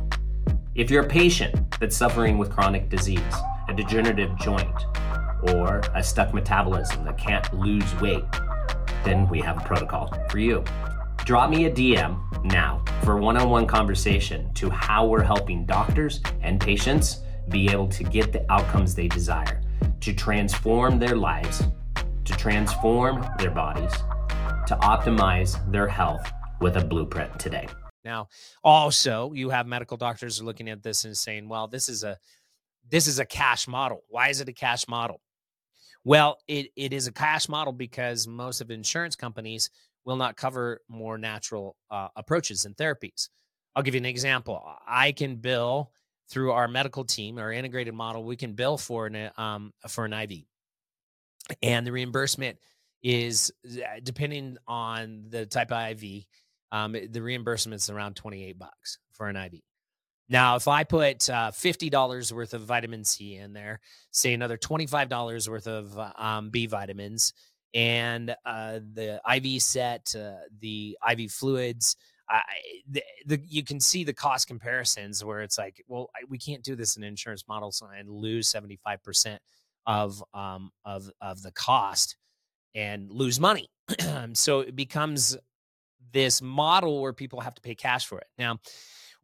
If 0.75 0.91
you're 0.91 1.05
a 1.05 1.09
patient 1.09 1.79
that's 1.81 1.97
suffering 1.97 2.39
with 2.39 2.51
chronic 2.51 2.89
disease, 2.89 3.35
a 3.69 3.75
degenerative 3.75 4.37
joint, 4.39 4.85
or 5.55 5.81
a 5.95 6.03
stuck 6.03 6.35
metabolism 6.35 7.05
that 7.05 7.19
can't 7.19 7.53
lose 7.53 7.95
weight, 8.01 8.25
then 9.05 9.29
we 9.29 9.41
have 9.41 9.57
a 9.57 9.65
protocol 9.65 10.15
for 10.31 10.39
you. 10.39 10.65
Drop 11.25 11.51
me 11.51 11.67
a 11.67 11.71
DM 11.71 12.21
now 12.45 12.83
for 13.05 13.17
one 13.17 13.37
on 13.37 13.51
one 13.51 13.67
conversation 13.67 14.53
to 14.55 14.71
how 14.71 15.07
we're 15.07 15.23
helping 15.23 15.67
doctors 15.67 16.21
and 16.43 16.61
patients 16.61 17.21
be 17.49 17.69
able 17.71 17.89
to 17.89 18.05
get 18.05 18.33
the 18.33 18.51
outcomes 18.53 18.95
they 18.95 19.09
desire, 19.09 19.63
to 20.01 20.13
transform 20.13 20.99
their 20.99 21.17
lives, 21.17 21.63
to 22.25 22.37
transform 22.37 23.27
their 23.39 23.51
bodies, 23.51 23.93
to 24.69 24.77
optimize 24.77 25.59
their 25.73 25.89
health 25.89 26.31
with 26.61 26.77
a 26.77 26.85
blueprint 26.85 27.39
today. 27.39 27.67
Now, 28.05 28.29
also, 28.63 29.33
you 29.33 29.49
have 29.49 29.67
medical 29.67 29.97
doctors 29.97 30.43
looking 30.43 30.69
at 30.69 30.83
this 30.83 31.05
and 31.05 31.17
saying, 31.17 31.49
"Well, 31.49 31.69
this 31.69 31.89
is 31.89 32.05
a 32.05 32.19
this 32.89 33.07
is 33.07 33.19
a 33.19 33.25
cash 33.25 33.67
model. 33.67 34.05
Why 34.09 34.29
is 34.29 34.41
it 34.41 34.49
a 34.49 34.53
cash 34.53 34.87
model?" 34.87 35.21
Well, 36.05 36.39
it, 36.47 36.69
it 36.77 36.93
is 36.93 37.07
a 37.07 37.13
cash 37.13 37.49
model 37.49 37.73
because 37.73 38.27
most 38.27 38.61
of 38.61 38.71
insurance 38.71 39.17
companies 39.17 39.71
will 40.05 40.17
not 40.17 40.37
cover 40.37 40.81
more 40.89 41.19
natural 41.19 41.77
uh, 41.91 42.09
approaches 42.17 42.65
and 42.65 42.77
therapies. 42.77 43.29
I'll 43.75 43.83
give 43.83 43.95
you 43.95 44.01
an 44.01 44.07
example. 44.07 44.63
I 44.87 45.13
can 45.13 45.37
bill 45.37 45.93
through 46.31 46.53
our 46.53 46.69
medical 46.69 47.05
team, 47.05 47.39
our 47.39 47.53
integrated 47.53 47.95
model. 47.95 48.23
We 48.23 48.37
can 48.37 48.53
bill 48.53 48.77
for 48.79 49.07
an 49.07 49.31
um, 49.37 49.73
for 49.89 50.05
an 50.05 50.13
IV, 50.13 50.45
and 51.63 51.87
the 51.87 51.93
reimbursement 51.93 52.59
is 53.03 53.53
uh, 53.67 54.01
depending 54.03 54.57
on 54.67 55.25
the 55.29 55.47
type 55.47 55.73
of 55.73 56.03
IV. 56.03 56.25
Um, 56.71 56.95
the 57.11 57.23
reimbursement 57.23 57.81
is 57.81 57.91
around 57.91 58.15
twenty 58.17 58.45
eight 58.45 58.59
bucks 58.59 58.99
for 59.13 59.29
an 59.29 59.37
IV. 59.37 59.61
Now, 60.29 60.57
if 60.57 60.69
I 60.69 60.85
put 60.85 61.29
uh, 61.31 61.51
fifty 61.51 61.89
dollars 61.89 62.33
worth 62.33 62.53
of 62.53 62.63
vitamin 62.63 63.05
C 63.05 63.37
in 63.37 63.53
there, 63.53 63.81
say 64.11 64.35
another 64.35 64.57
twenty 64.59 64.87
five 64.87 65.09
dollars 65.09 65.49
worth 65.49 65.67
of 65.67 65.99
uh, 65.99 66.13
um, 66.17 66.51
B 66.51 66.67
vitamins, 66.67 67.33
and 67.73 68.35
uh, 68.45 68.81
the 68.93 69.21
IV 69.35 69.63
set, 69.63 70.15
uh, 70.15 70.35
the 70.61 70.97
IV 71.11 71.31
fluids. 71.31 71.97
I, 72.31 72.43
the, 72.91 73.03
the, 73.25 73.41
you 73.49 73.65
can 73.65 73.81
see 73.81 74.05
the 74.05 74.13
cost 74.13 74.49
comparisons 74.49 75.25
where 75.25 75.41
it's 75.41 75.57
like, 75.57 75.83
well, 75.89 76.11
I, 76.15 76.25
we 76.29 76.37
can't 76.37 76.63
do 76.63 76.77
this 76.77 76.99
in 76.99 77.03
insurance 77.03 77.45
models 77.49 77.83
and 77.97 78.11
lose 78.11 78.49
seventy 78.49 78.77
five 78.85 79.03
percent 79.03 79.41
of 79.87 80.23
um, 80.35 80.71
of 80.85 81.11
of 81.23 81.41
the 81.41 81.53
cost 81.53 82.17
and 82.79 83.11
lose 83.11 83.41
money. 83.41 83.69
so 84.35 84.61
it 84.61 84.77
becomes 84.77 85.37
this 86.13 86.41
model 86.41 87.03
where 87.03 87.13
people 87.13 87.41
have 87.41 87.55
to 87.55 87.61
pay 87.61 87.75
cash 87.75 88.07
for 88.07 88.19
it. 88.19 88.29
Now, 88.39 88.61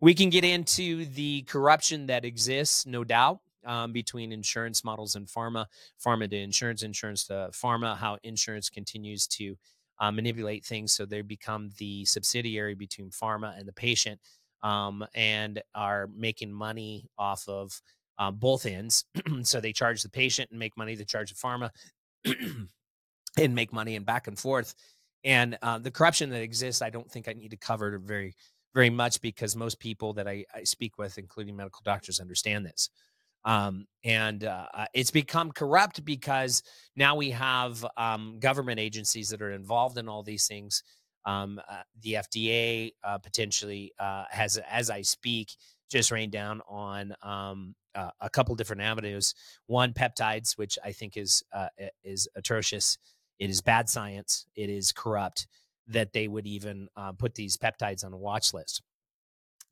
we 0.00 0.12
can 0.12 0.28
get 0.28 0.44
into 0.44 1.04
the 1.06 1.42
corruption 1.42 2.06
that 2.06 2.25
exists, 2.25 2.84
no 2.84 3.04
doubt 3.04 3.38
um, 3.64 3.92
between 3.92 4.32
insurance 4.32 4.84
models 4.84 5.14
and 5.14 5.26
pharma, 5.26 5.66
pharma 6.04 6.28
to 6.28 6.37
insurance, 6.37 6.82
insurance 6.82 7.26
to 7.28 7.50
pharma, 7.52 7.96
how 7.96 8.18
insurance 8.25 8.68
continues 8.68 9.26
to 9.28 9.56
uh, 10.00 10.11
manipulate 10.11 10.64
things 10.64 10.92
so 10.92 11.06
they 11.06 11.23
become 11.23 11.70
the 11.78 12.04
subsidiary 12.04 12.75
between 12.75 13.11
pharma 13.11 13.56
and 13.56 13.68
the 13.68 13.73
patient 13.73 14.20
um, 14.64 15.06
and 15.14 15.62
are 15.76 16.08
making 16.14 16.52
money 16.52 17.08
off 17.16 17.49
of 17.49 17.80
uh, 18.18 18.32
both 18.32 18.66
ends. 18.66 19.04
so 19.42 19.61
they 19.61 19.73
charge 19.73 20.02
the 20.02 20.11
patient 20.11 20.50
and 20.50 20.58
make 20.58 20.76
money, 20.76 20.96
to 20.96 21.04
charge 21.04 21.30
the 21.30 21.37
pharma 21.37 21.70
and 23.38 23.55
make 23.55 23.73
money 23.73 23.97
and 23.97 24.07
back 24.07 24.26
and 24.26 24.38
forth. 24.38 24.75
And 25.25 25.57
uh, 25.62 25.79
the 25.79 25.91
corruption 25.91 26.31
that 26.31 26.43
exists, 26.43 26.83
I 26.83 26.91
don't 26.91 27.11
think 27.11 27.29
I 27.29 27.33
need 27.33 27.50
to 27.50 27.57
cover 27.57 27.99
very, 27.99 28.35
very 28.75 28.91
much 28.91 29.21
because 29.21 29.57
most 29.57 29.81
people 29.81 30.12
that 30.14 30.29
I, 30.29 30.45
I 30.55 30.64
speak 30.64 30.99
with, 30.99 31.19
including 31.19 31.57
medical 31.57 31.81
doctors, 31.85 32.21
understand 32.21 32.67
this. 32.67 32.91
Um, 33.45 33.87
and 34.05 34.45
uh, 34.45 34.67
uh, 34.73 34.87
it's 34.95 35.11
become 35.11 35.53
corrupt 35.53 36.05
because 36.05 36.62
now 36.97 37.14
we 37.17 37.31
have 37.31 37.85
um, 37.97 38.38
government 38.38 38.81
agencies 38.81 39.29
that 39.31 39.43
are 39.43 39.53
involved 39.53 39.99
in 39.99 40.09
all 40.09 40.23
these 40.23 40.47
things. 40.47 40.83
Um, 41.26 41.61
uh, 41.71 41.83
the 42.03 42.14
FDA 42.14 42.93
uh, 43.03 43.19
potentially 43.19 43.93
uh, 43.99 44.25
has, 44.31 44.59
as 44.71 44.91
I 44.91 45.03
speak, 45.03 45.57
just 45.91 46.11
rained 46.11 46.33
down 46.33 46.61
on 46.69 47.14
um, 47.23 47.75
uh, 47.95 48.11
a 48.21 48.31
couple 48.31 48.55
different 48.55 48.83
avenues. 48.83 49.35
One, 49.67 49.93
peptides, 49.93 50.57
which 50.59 50.79
I 50.85 50.93
think 50.93 51.17
is 51.17 51.43
is 52.03 52.29
atrocious. 52.35 52.99
It 53.38 53.50
is 53.50 53.61
bad 53.61 53.88
science. 53.88 54.47
It 54.55 54.71
is 54.71 54.93
corrupt 54.93 55.47
that 55.88 56.12
they 56.12 56.29
would 56.29 56.47
even 56.47 56.88
put 57.19 57.35
these 57.35 57.57
peptides 57.57 58.05
on 58.05 58.12
a 58.12 58.17
watch 58.17 58.55
list 58.55 58.83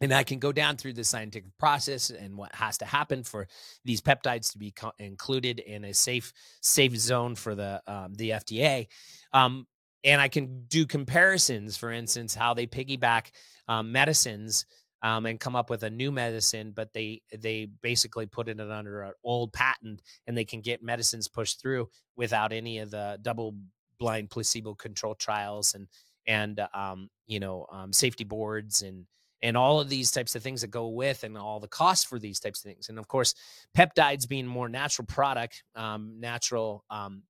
and 0.03 0.13
I 0.13 0.25
can 0.25 0.41
go 0.41 0.51
down 0.51 0.77
through 0.77 0.95
the 0.95 1.05
scientific 1.05 1.57
process 1.59 2.11
and 2.11 2.37
what 2.37 2.53
has 2.57 2.79
to 2.79 2.85
happen 2.85 3.23
for 3.23 3.47
these 3.85 4.01
peptides 4.01 4.51
to 4.53 4.59
be 4.59 4.73
co- 4.73 4.93
included 4.99 5.61
in 5.61 5.85
a 5.85 5.95
safe 5.95 6.33
safe 6.61 6.97
zone 6.97 7.37
for 7.37 7.55
the 7.55 7.81
um, 7.87 8.13
the 8.15 8.31
FDA. 8.31 8.89
Um, 9.33 9.67
and 10.05 10.21
I 10.21 10.27
can 10.27 10.65
do 10.67 10.85
comparisons, 10.85 11.77
for 11.77 11.93
instance, 11.93 12.35
how 12.35 12.53
they 12.53 12.67
piggyback 12.67 13.31
um, 13.69 13.93
medicines 13.93 14.67
um, 15.03 15.27
and 15.27 15.41
come 15.41 15.57
up 15.57 15.71
with 15.71 15.83
a 15.83 15.91
new 15.91 16.13
medicine, 16.13 16.73
but 16.75 16.93
they 16.93 17.23
they 17.37 17.69
basically 17.83 18.27
put 18.27 18.49
it 18.49 18.61
under 18.61 19.03
an 19.03 19.13
old 19.25 19.53
patent, 19.53 20.03
and 20.27 20.37
they 20.37 20.45
can 20.45 20.61
get 20.61 20.83
medicines 20.83 21.29
pushed 21.29 21.61
through 21.61 21.89
without 22.17 22.53
any 22.53 22.79
of 22.79 22.91
the 22.91 23.19
double 23.23 23.55
blind 23.99 24.31
placebo 24.31 24.75
control 24.75 25.15
trials 25.15 25.75
and 25.75 25.87
and 26.27 26.61
um, 26.75 27.09
you 27.27 27.41
know 27.41 27.67
um, 27.73 27.93
safety 27.93 28.25
boards 28.25 28.83
and 28.83 29.07
and 29.43 29.57
all 29.57 29.81
of 29.81 29.89
these 29.89 30.13
types 30.13 30.37
of 30.37 30.43
things 30.43 30.61
that 30.61 30.71
go 30.71 30.89
with 30.89 31.25
and 31.25 31.37
all 31.37 31.59
the 31.59 31.69
costs 31.69 32.05
for 32.05 32.19
these 32.19 32.39
types 32.39 32.65
of 32.65 32.71
things. 32.71 32.89
And 32.89 32.99
of 32.99 33.09
course 33.09 33.35
peptides 33.77 34.29
being 34.29 34.47
more 34.47 34.69
natural 34.69 35.07
product 35.07 35.65
um, 35.75 36.21
natural 36.21 36.85
um, 36.91 37.25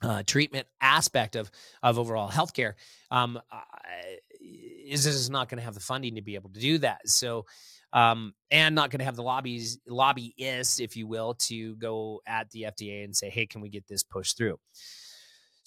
uh, 0.00 0.22
treatment 0.26 0.66
aspect 0.80 1.34
of 1.34 1.50
of 1.82 1.98
overall 1.98 2.30
healthcare 2.30 2.74
um, 3.10 3.40
is 4.88 5.06
is 5.06 5.30
not 5.30 5.48
going 5.48 5.58
to 5.58 5.64
have 5.64 5.74
the 5.74 5.80
funding 5.80 6.16
to 6.16 6.22
be 6.22 6.34
able 6.34 6.50
to 6.50 6.60
do 6.60 6.78
that. 6.78 7.00
So 7.08 7.44
um, 7.92 8.34
and 8.50 8.74
not 8.74 8.90
going 8.90 8.98
to 8.98 9.04
have 9.04 9.16
the 9.16 9.22
lobbies 9.22 9.78
lobbyists 9.86 10.80
if 10.80 10.96
you 10.96 11.06
will 11.06 11.34
to 11.34 11.76
go 11.76 12.20
at 12.26 12.50
the 12.50 12.62
FDA 12.62 13.04
and 13.04 13.16
say 13.16 13.30
hey 13.30 13.46
can 13.46 13.60
we 13.60 13.68
get 13.68 13.86
this 13.88 14.02
pushed 14.02 14.36
through? 14.36 14.58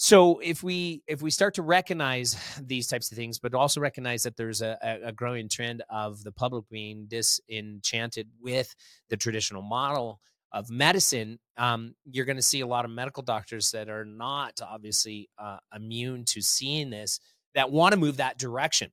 So 0.04 0.40
if 0.40 0.64
we 0.64 1.04
if 1.06 1.22
we 1.22 1.30
start 1.30 1.54
to 1.56 1.62
recognize 1.62 2.36
these 2.62 2.88
types 2.88 3.12
of 3.12 3.18
things 3.18 3.40
but 3.40 3.54
also 3.54 3.80
recognize 3.80 4.24
that 4.24 4.36
there's 4.36 4.62
a, 4.62 4.78
a 5.04 5.12
growing 5.12 5.48
trend 5.48 5.84
of 5.90 6.24
the 6.24 6.32
public 6.32 6.66
being 6.70 7.06
disenchanted 7.08 8.28
with 8.42 8.74
the 9.10 9.18
traditional 9.18 9.62
model 9.62 10.20
of 10.54 10.70
medicine 10.70 11.40
um, 11.58 11.94
you're 12.10 12.26
going 12.26 12.36
to 12.36 12.42
see 12.42 12.62
a 12.62 12.68
lot 12.68 12.84
of 12.84 12.92
medical 12.92 13.24
doctors 13.24 13.72
that 13.72 13.90
are 13.90 14.04
not 14.04 14.60
obviously 14.62 15.30
uh, 15.38 15.58
immune 15.76 16.26
to 16.26 16.42
seeing 16.42 16.90
this 16.90 17.20
that 17.54 17.72
want 17.72 17.94
to 17.94 18.00
move 18.00 18.18
that 18.18 18.38
direction 18.40 18.92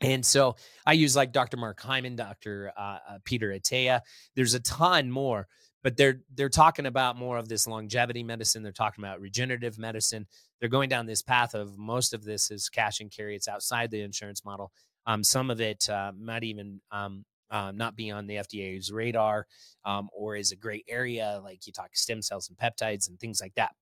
and 0.00 0.24
so 0.24 0.56
I 0.86 0.92
use 0.92 1.16
like 1.16 1.32
Dr. 1.32 1.56
Mark 1.56 1.80
Hyman, 1.80 2.16
Dr. 2.16 2.72
Uh, 2.76 2.98
uh, 3.08 3.18
Peter 3.24 3.48
Attia. 3.48 4.00
There's 4.36 4.54
a 4.54 4.60
ton 4.60 5.10
more 5.10 5.48
but 5.82 5.96
they're 5.96 6.20
they're 6.34 6.48
talking 6.48 6.86
about 6.86 7.16
more 7.16 7.38
of 7.38 7.48
this 7.48 7.66
longevity 7.66 8.22
medicine 8.22 8.62
they're 8.62 8.72
talking 8.72 9.04
about 9.04 9.20
regenerative 9.20 9.78
medicine 9.78 10.26
they're 10.60 10.68
going 10.68 10.88
down 10.88 11.06
this 11.06 11.22
path 11.22 11.54
of 11.54 11.78
most 11.78 12.12
of 12.12 12.24
this 12.24 12.50
is 12.50 12.68
cash 12.68 13.00
and 13.00 13.10
carry 13.10 13.34
it's 13.36 13.48
outside 13.48 13.90
the 13.90 14.00
insurance 14.02 14.44
model 14.44 14.72
um, 15.06 15.24
some 15.24 15.50
of 15.50 15.60
it 15.60 15.88
uh, 15.88 16.12
might 16.18 16.44
even 16.44 16.80
um, 16.90 17.24
uh, 17.50 17.72
not 17.74 17.96
be 17.96 18.10
on 18.10 18.26
the 18.26 18.34
fda's 18.36 18.92
radar 18.92 19.46
um, 19.84 20.08
or 20.12 20.36
is 20.36 20.52
a 20.52 20.56
great 20.56 20.84
area 20.88 21.40
like 21.42 21.66
you 21.66 21.72
talk 21.72 21.90
stem 21.94 22.22
cells 22.22 22.48
and 22.48 22.58
peptides 22.58 23.08
and 23.08 23.18
things 23.18 23.40
like 23.40 23.54
that 23.54 23.74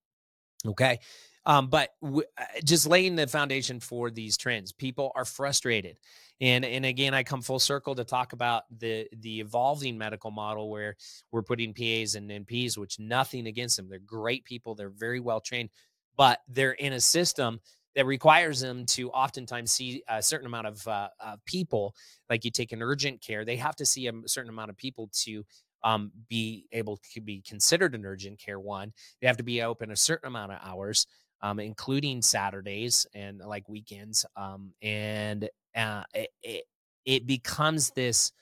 okay 0.66 0.99
um, 1.46 1.68
but 1.68 1.90
w- 2.02 2.26
uh, 2.38 2.44
just 2.64 2.86
laying 2.86 3.16
the 3.16 3.26
foundation 3.26 3.80
for 3.80 4.10
these 4.10 4.36
trends 4.36 4.72
people 4.72 5.12
are 5.14 5.24
frustrated. 5.24 5.96
And 6.40 6.66
and 6.66 6.84
again 6.84 7.14
i 7.14 7.22
come 7.22 7.40
full 7.40 7.58
circle 7.58 7.94
to 7.94 8.04
talk 8.04 8.34
about 8.34 8.64
the 8.78 9.08
the 9.20 9.40
evolving 9.40 9.96
medical 9.96 10.30
model 10.30 10.68
where 10.68 10.96
we're 11.32 11.42
putting 11.42 11.72
pas 11.72 12.14
and 12.14 12.30
nps 12.30 12.76
which 12.76 12.98
nothing 12.98 13.46
against 13.46 13.76
them. 13.78 13.88
They're 13.88 13.98
great 14.00 14.44
people. 14.44 14.74
They're 14.74 14.90
very 14.90 15.20
well 15.20 15.40
trained 15.40 15.70
but 16.16 16.40
they're 16.48 16.72
in 16.72 16.94
a 16.94 17.00
system 17.00 17.60
that 17.94 18.06
requires 18.06 18.60
them 18.60 18.84
to 18.86 19.10
oftentimes 19.10 19.72
see 19.72 20.02
a 20.08 20.22
certain 20.22 20.46
amount 20.46 20.66
of 20.66 20.86
uh, 20.88 21.08
uh, 21.20 21.36
people. 21.46 21.94
Like 22.28 22.44
you 22.44 22.50
take 22.50 22.72
an 22.72 22.82
urgent 22.82 23.22
care 23.22 23.44
they 23.44 23.56
have 23.56 23.76
to 23.76 23.86
see 23.86 24.06
a 24.08 24.12
certain 24.26 24.50
amount 24.50 24.70
of 24.70 24.76
people 24.76 25.08
to 25.24 25.44
um, 25.84 26.10
be 26.28 26.66
able 26.72 26.98
to 27.14 27.20
be 27.20 27.42
considered 27.46 27.94
an 27.94 28.04
urgent 28.04 28.38
care 28.38 28.58
one. 28.58 28.92
They 29.20 29.26
have 29.26 29.36
to 29.36 29.44
be 29.44 29.62
open 29.62 29.90
a 29.90 29.96
certain 29.96 30.26
amount 30.26 30.52
of 30.52 30.58
hours 30.62 31.06
um, 31.42 31.60
including 31.60 32.22
saturdays 32.22 33.06
and 33.14 33.40
like 33.40 33.68
weekends 33.68 34.24
um, 34.36 34.72
and 34.82 35.48
uh, 35.76 36.02
it, 36.14 36.30
it, 36.42 36.64
it 37.04 37.26
becomes 37.26 37.90
this 37.90 38.32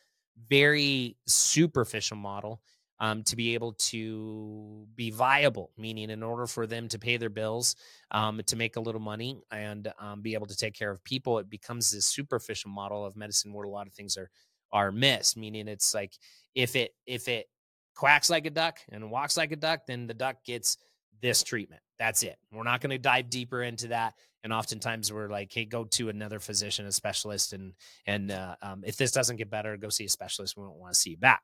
very 0.48 1.16
superficial 1.26 2.16
model 2.16 2.60
um, 3.00 3.22
to 3.24 3.36
be 3.36 3.54
able 3.54 3.72
to 3.72 4.86
be 4.94 5.10
viable, 5.10 5.70
meaning 5.76 6.10
in 6.10 6.22
order 6.22 6.46
for 6.46 6.66
them 6.66 6.88
to 6.88 6.98
pay 6.98 7.16
their 7.16 7.28
bills, 7.28 7.76
um, 8.12 8.40
to 8.46 8.56
make 8.56 8.76
a 8.76 8.80
little 8.80 9.00
money, 9.00 9.40
and 9.50 9.92
um, 9.98 10.22
be 10.22 10.34
able 10.34 10.46
to 10.46 10.56
take 10.56 10.74
care 10.74 10.90
of 10.90 11.02
people, 11.04 11.38
it 11.38 11.50
becomes 11.50 11.90
this 11.90 12.06
superficial 12.06 12.70
model 12.70 13.04
of 13.04 13.16
medicine 13.16 13.52
where 13.52 13.66
a 13.66 13.70
lot 13.70 13.86
of 13.86 13.92
things 13.92 14.16
are 14.16 14.30
are 14.72 14.92
missed. 14.92 15.36
Meaning, 15.36 15.68
it's 15.68 15.94
like 15.94 16.14
if 16.54 16.76
it 16.76 16.92
if 17.06 17.28
it 17.28 17.46
quacks 17.94 18.30
like 18.30 18.46
a 18.46 18.50
duck 18.50 18.78
and 18.90 19.10
walks 19.10 19.36
like 19.36 19.52
a 19.52 19.56
duck, 19.56 19.80
then 19.86 20.06
the 20.06 20.14
duck 20.14 20.36
gets 20.44 20.78
this 21.24 21.42
treatment. 21.42 21.80
That's 21.98 22.22
it. 22.22 22.36
We're 22.52 22.64
not 22.64 22.82
going 22.82 22.90
to 22.90 22.98
dive 22.98 23.30
deeper 23.30 23.62
into 23.62 23.88
that. 23.88 24.12
And 24.44 24.52
oftentimes 24.52 25.10
we're 25.10 25.30
like 25.30 25.50
hey 25.50 25.64
go 25.64 25.84
to 25.84 26.10
another 26.10 26.38
physician 26.38 26.84
a 26.84 26.92
specialist 26.92 27.54
and 27.54 27.72
and 28.06 28.30
uh, 28.30 28.56
um, 28.60 28.84
if 28.86 28.98
this 28.98 29.10
doesn't 29.10 29.36
get 29.36 29.48
better 29.48 29.74
go 29.78 29.88
see 29.88 30.04
a 30.04 30.08
specialist. 30.08 30.54
We 30.54 30.64
don't 30.64 30.76
want 30.76 30.92
to 30.92 31.00
see 31.00 31.10
you 31.10 31.16
back. 31.16 31.42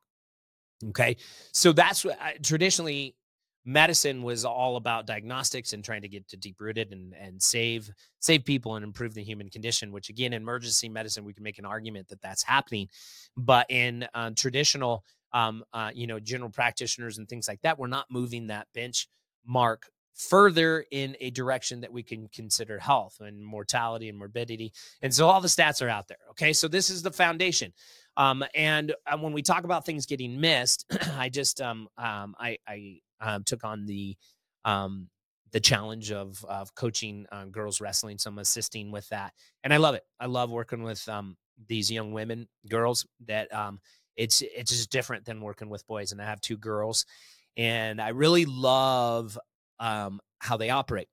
Okay? 0.90 1.16
So 1.52 1.72
that's 1.72 2.04
what 2.04 2.20
I, 2.20 2.34
traditionally 2.42 3.16
medicine 3.64 4.22
was 4.22 4.44
all 4.44 4.76
about 4.76 5.06
diagnostics 5.06 5.72
and 5.72 5.82
trying 5.82 6.02
to 6.02 6.08
get 6.08 6.28
to 6.28 6.36
deep 6.36 6.60
rooted 6.60 6.92
and 6.92 7.14
and 7.18 7.42
save 7.42 7.90
save 8.18 8.44
people 8.44 8.76
and 8.76 8.84
improve 8.84 9.14
the 9.14 9.22
human 9.22 9.48
condition 9.48 9.92
which 9.92 10.10
again 10.10 10.32
in 10.34 10.42
emergency 10.42 10.88
medicine 10.88 11.24
we 11.24 11.32
can 11.32 11.42
make 11.42 11.58
an 11.58 11.64
argument 11.64 12.06
that 12.08 12.20
that's 12.20 12.42
happening. 12.42 12.86
But 13.34 13.64
in 13.70 14.06
uh, 14.12 14.32
traditional 14.36 15.04
um, 15.32 15.64
uh, 15.72 15.90
you 15.94 16.06
know 16.06 16.20
general 16.20 16.50
practitioners 16.50 17.16
and 17.16 17.26
things 17.26 17.48
like 17.48 17.62
that 17.62 17.78
we're 17.78 17.86
not 17.86 18.10
moving 18.10 18.48
that 18.48 18.66
bench 18.74 19.08
mark 19.46 19.90
further 20.20 20.84
in 20.90 21.16
a 21.20 21.30
direction 21.30 21.80
that 21.80 21.92
we 21.92 22.02
can 22.02 22.28
consider 22.28 22.78
health 22.78 23.16
and 23.20 23.42
mortality 23.42 24.08
and 24.08 24.18
morbidity. 24.18 24.72
And 25.00 25.14
so 25.14 25.26
all 25.26 25.40
the 25.40 25.48
stats 25.48 25.80
are 25.80 25.88
out 25.88 26.08
there. 26.08 26.18
Okay. 26.30 26.52
So 26.52 26.68
this 26.68 26.90
is 26.90 27.02
the 27.02 27.10
foundation. 27.10 27.72
Um, 28.16 28.44
and 28.54 28.94
uh, 29.06 29.16
when 29.16 29.32
we 29.32 29.40
talk 29.40 29.64
about 29.64 29.86
things 29.86 30.04
getting 30.04 30.38
missed, 30.40 30.84
I 31.16 31.30
just, 31.30 31.60
um, 31.60 31.88
um, 31.96 32.34
I, 32.38 32.58
I 32.68 32.98
um, 33.20 33.44
took 33.44 33.64
on 33.64 33.86
the, 33.86 34.16
um, 34.64 35.08
the 35.52 35.60
challenge 35.60 36.12
of, 36.12 36.44
of 36.44 36.74
coaching 36.74 37.24
uh, 37.32 37.46
girls 37.46 37.80
wrestling. 37.80 38.18
So 38.18 38.30
I'm 38.30 38.38
assisting 38.38 38.92
with 38.92 39.08
that. 39.08 39.32
And 39.64 39.72
I 39.72 39.78
love 39.78 39.94
it. 39.94 40.02
I 40.18 40.26
love 40.26 40.50
working 40.50 40.82
with, 40.82 41.08
um, 41.08 41.36
these 41.66 41.90
young 41.90 42.12
women, 42.12 42.46
girls 42.68 43.06
that, 43.26 43.52
um, 43.54 43.80
it's, 44.16 44.42
it's 44.42 44.70
just 44.70 44.90
different 44.90 45.24
than 45.24 45.40
working 45.40 45.70
with 45.70 45.86
boys. 45.86 46.12
And 46.12 46.20
I 46.20 46.26
have 46.26 46.40
two 46.42 46.58
girls 46.58 47.06
and 47.56 48.00
I 48.00 48.10
really 48.10 48.44
love 48.44 49.38
um, 49.78 50.20
how 50.38 50.56
they 50.56 50.70
operate 50.70 51.08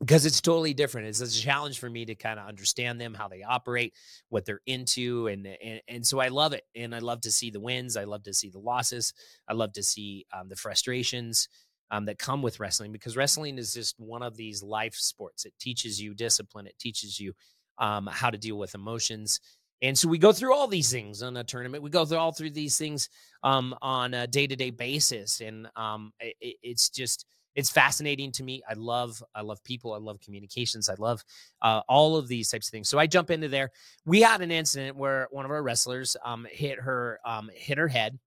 because 0.00 0.24
it's 0.24 0.40
totally 0.40 0.72
different. 0.72 1.08
It's 1.08 1.20
a 1.20 1.30
challenge 1.30 1.78
for 1.78 1.90
me 1.90 2.06
to 2.06 2.14
kind 2.14 2.40
of 2.40 2.46
understand 2.48 3.00
them, 3.00 3.12
how 3.14 3.28
they 3.28 3.42
operate, 3.42 3.94
what 4.30 4.46
they're 4.46 4.62
into, 4.66 5.26
and, 5.26 5.46
and 5.46 5.80
and 5.88 6.06
so 6.06 6.20
I 6.20 6.28
love 6.28 6.52
it, 6.52 6.64
and 6.74 6.94
I 6.94 7.00
love 7.00 7.20
to 7.22 7.32
see 7.32 7.50
the 7.50 7.60
wins. 7.60 7.96
I 7.96 8.04
love 8.04 8.22
to 8.24 8.34
see 8.34 8.48
the 8.48 8.58
losses. 8.58 9.12
I 9.48 9.52
love 9.52 9.72
to 9.74 9.82
see 9.82 10.26
um, 10.32 10.48
the 10.48 10.56
frustrations 10.56 11.48
um, 11.90 12.06
that 12.06 12.18
come 12.18 12.42
with 12.42 12.60
wrestling 12.60 12.92
because 12.92 13.16
wrestling 13.16 13.58
is 13.58 13.74
just 13.74 13.98
one 13.98 14.22
of 14.22 14.36
these 14.36 14.62
life 14.62 14.94
sports. 14.94 15.44
It 15.44 15.54
teaches 15.60 16.00
you 16.00 16.14
discipline. 16.14 16.66
It 16.66 16.78
teaches 16.78 17.18
you 17.20 17.34
um, 17.78 18.08
how 18.10 18.30
to 18.30 18.38
deal 18.38 18.58
with 18.58 18.74
emotions. 18.74 19.40
And 19.82 19.98
so 19.98 20.08
we 20.08 20.18
go 20.18 20.32
through 20.32 20.54
all 20.54 20.66
these 20.66 20.92
things 20.92 21.22
on 21.22 21.36
a 21.36 21.44
tournament. 21.44 21.82
We 21.82 21.90
go 21.90 22.04
through 22.04 22.18
all 22.18 22.32
through 22.32 22.50
these 22.50 22.76
things 22.76 23.08
um, 23.42 23.74
on 23.80 24.12
a 24.12 24.26
day 24.26 24.46
to 24.46 24.54
day 24.56 24.70
basis, 24.70 25.40
and 25.40 25.68
um, 25.76 26.12
it, 26.20 26.56
it's 26.62 26.90
just 26.90 27.24
it's 27.54 27.70
fascinating 27.70 28.30
to 28.32 28.42
me. 28.42 28.62
I 28.68 28.74
love 28.74 29.22
I 29.34 29.40
love 29.40 29.62
people. 29.64 29.94
I 29.94 29.98
love 29.98 30.20
communications. 30.20 30.88
I 30.88 30.94
love 30.98 31.22
uh, 31.62 31.80
all 31.88 32.16
of 32.16 32.28
these 32.28 32.50
types 32.50 32.68
of 32.68 32.72
things. 32.72 32.88
So 32.88 32.98
I 32.98 33.06
jump 33.06 33.30
into 33.30 33.48
there. 33.48 33.70
We 34.04 34.20
had 34.20 34.42
an 34.42 34.50
incident 34.50 34.96
where 34.96 35.28
one 35.30 35.44
of 35.44 35.50
our 35.50 35.62
wrestlers 35.62 36.16
um, 36.24 36.46
hit 36.50 36.78
her 36.78 37.18
um, 37.24 37.50
hit 37.54 37.78
her 37.78 37.88
head, 37.88 38.18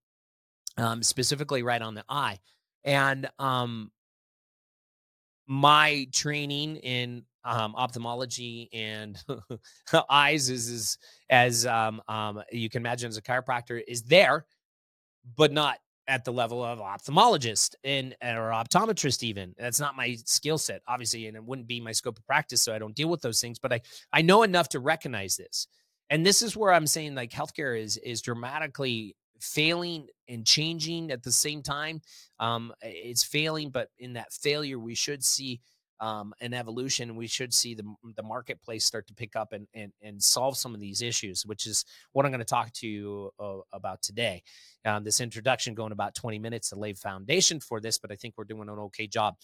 um, 0.77 1.03
specifically 1.03 1.61
right 1.61 1.81
on 1.81 1.93
the 1.93 2.03
eye, 2.09 2.39
and 2.83 3.29
um, 3.37 3.91
my 5.45 6.07
training 6.11 6.77
in 6.77 7.23
um, 7.45 7.75
ophthalmology 7.75 8.69
and 8.73 9.21
eyes 10.09 10.49
is, 10.49 10.69
is 10.69 10.97
as 11.29 11.65
um, 11.65 12.01
um, 12.07 12.41
you 12.51 12.69
can 12.69 12.81
imagine 12.81 13.09
as 13.09 13.17
a 13.17 13.21
chiropractor 13.21 13.81
is 13.87 14.03
there, 14.03 14.45
but 15.35 15.51
not 15.51 15.77
at 16.07 16.25
the 16.25 16.33
level 16.33 16.63
of 16.63 16.79
ophthalmologist 16.79 17.75
and 17.83 18.15
or 18.21 18.51
optometrist 18.51 19.23
even. 19.23 19.55
That's 19.57 19.79
not 19.79 19.95
my 19.95 20.17
skill 20.25 20.57
set 20.57 20.81
obviously 20.87 21.27
and 21.27 21.37
it 21.37 21.43
wouldn't 21.43 21.67
be 21.67 21.79
my 21.79 21.91
scope 21.91 22.17
of 22.17 22.25
practice 22.25 22.61
so 22.61 22.73
i 22.73 22.79
don't 22.79 22.95
deal 22.95 23.09
with 23.09 23.21
those 23.21 23.39
things 23.39 23.59
but 23.59 23.71
i 23.71 23.81
i 24.11 24.21
know 24.21 24.43
enough 24.43 24.69
to 24.69 24.79
recognize 24.79 25.37
this. 25.37 25.67
And 26.09 26.25
this 26.25 26.41
is 26.41 26.57
where 26.57 26.73
i'm 26.73 26.87
saying 26.87 27.15
like 27.15 27.31
healthcare 27.31 27.79
is 27.79 27.97
is 27.97 28.21
dramatically 28.21 29.15
failing 29.39 30.07
and 30.29 30.45
changing 30.45 31.11
at 31.11 31.21
the 31.23 31.31
same 31.31 31.61
time. 31.61 32.01
Um 32.39 32.73
it's 32.81 33.23
failing 33.23 33.69
but 33.69 33.89
in 33.97 34.13
that 34.13 34.33
failure 34.33 34.79
we 34.79 34.95
should 34.95 35.23
see 35.23 35.61
um, 35.99 36.33
an 36.41 36.53
evolution, 36.53 37.15
we 37.15 37.27
should 37.27 37.53
see 37.53 37.75
the 37.75 37.83
the 38.15 38.23
marketplace 38.23 38.85
start 38.85 39.07
to 39.07 39.13
pick 39.13 39.35
up 39.35 39.53
and 39.53 39.67
and 39.73 39.91
and 40.01 40.21
solve 40.21 40.57
some 40.57 40.73
of 40.73 40.79
these 40.79 41.01
issues, 41.01 41.45
which 41.45 41.65
is 41.65 41.85
what 42.11 42.25
I'm 42.25 42.31
going 42.31 42.39
to 42.39 42.45
talk 42.45 42.71
to 42.73 42.87
you 42.87 43.31
uh, 43.39 43.57
about 43.71 44.01
today. 44.01 44.43
Um, 44.85 45.03
this 45.03 45.19
introduction 45.19 45.73
going 45.73 45.91
about 45.91 46.15
20 46.15 46.39
minutes 46.39 46.69
to 46.69 46.75
lay 46.75 46.93
foundation 46.93 47.59
for 47.59 47.79
this, 47.79 47.97
but 47.97 48.11
I 48.11 48.15
think 48.15 48.35
we're 48.37 48.43
doing 48.43 48.69
an 48.69 48.79
okay 48.79 49.07
job. 49.07 49.35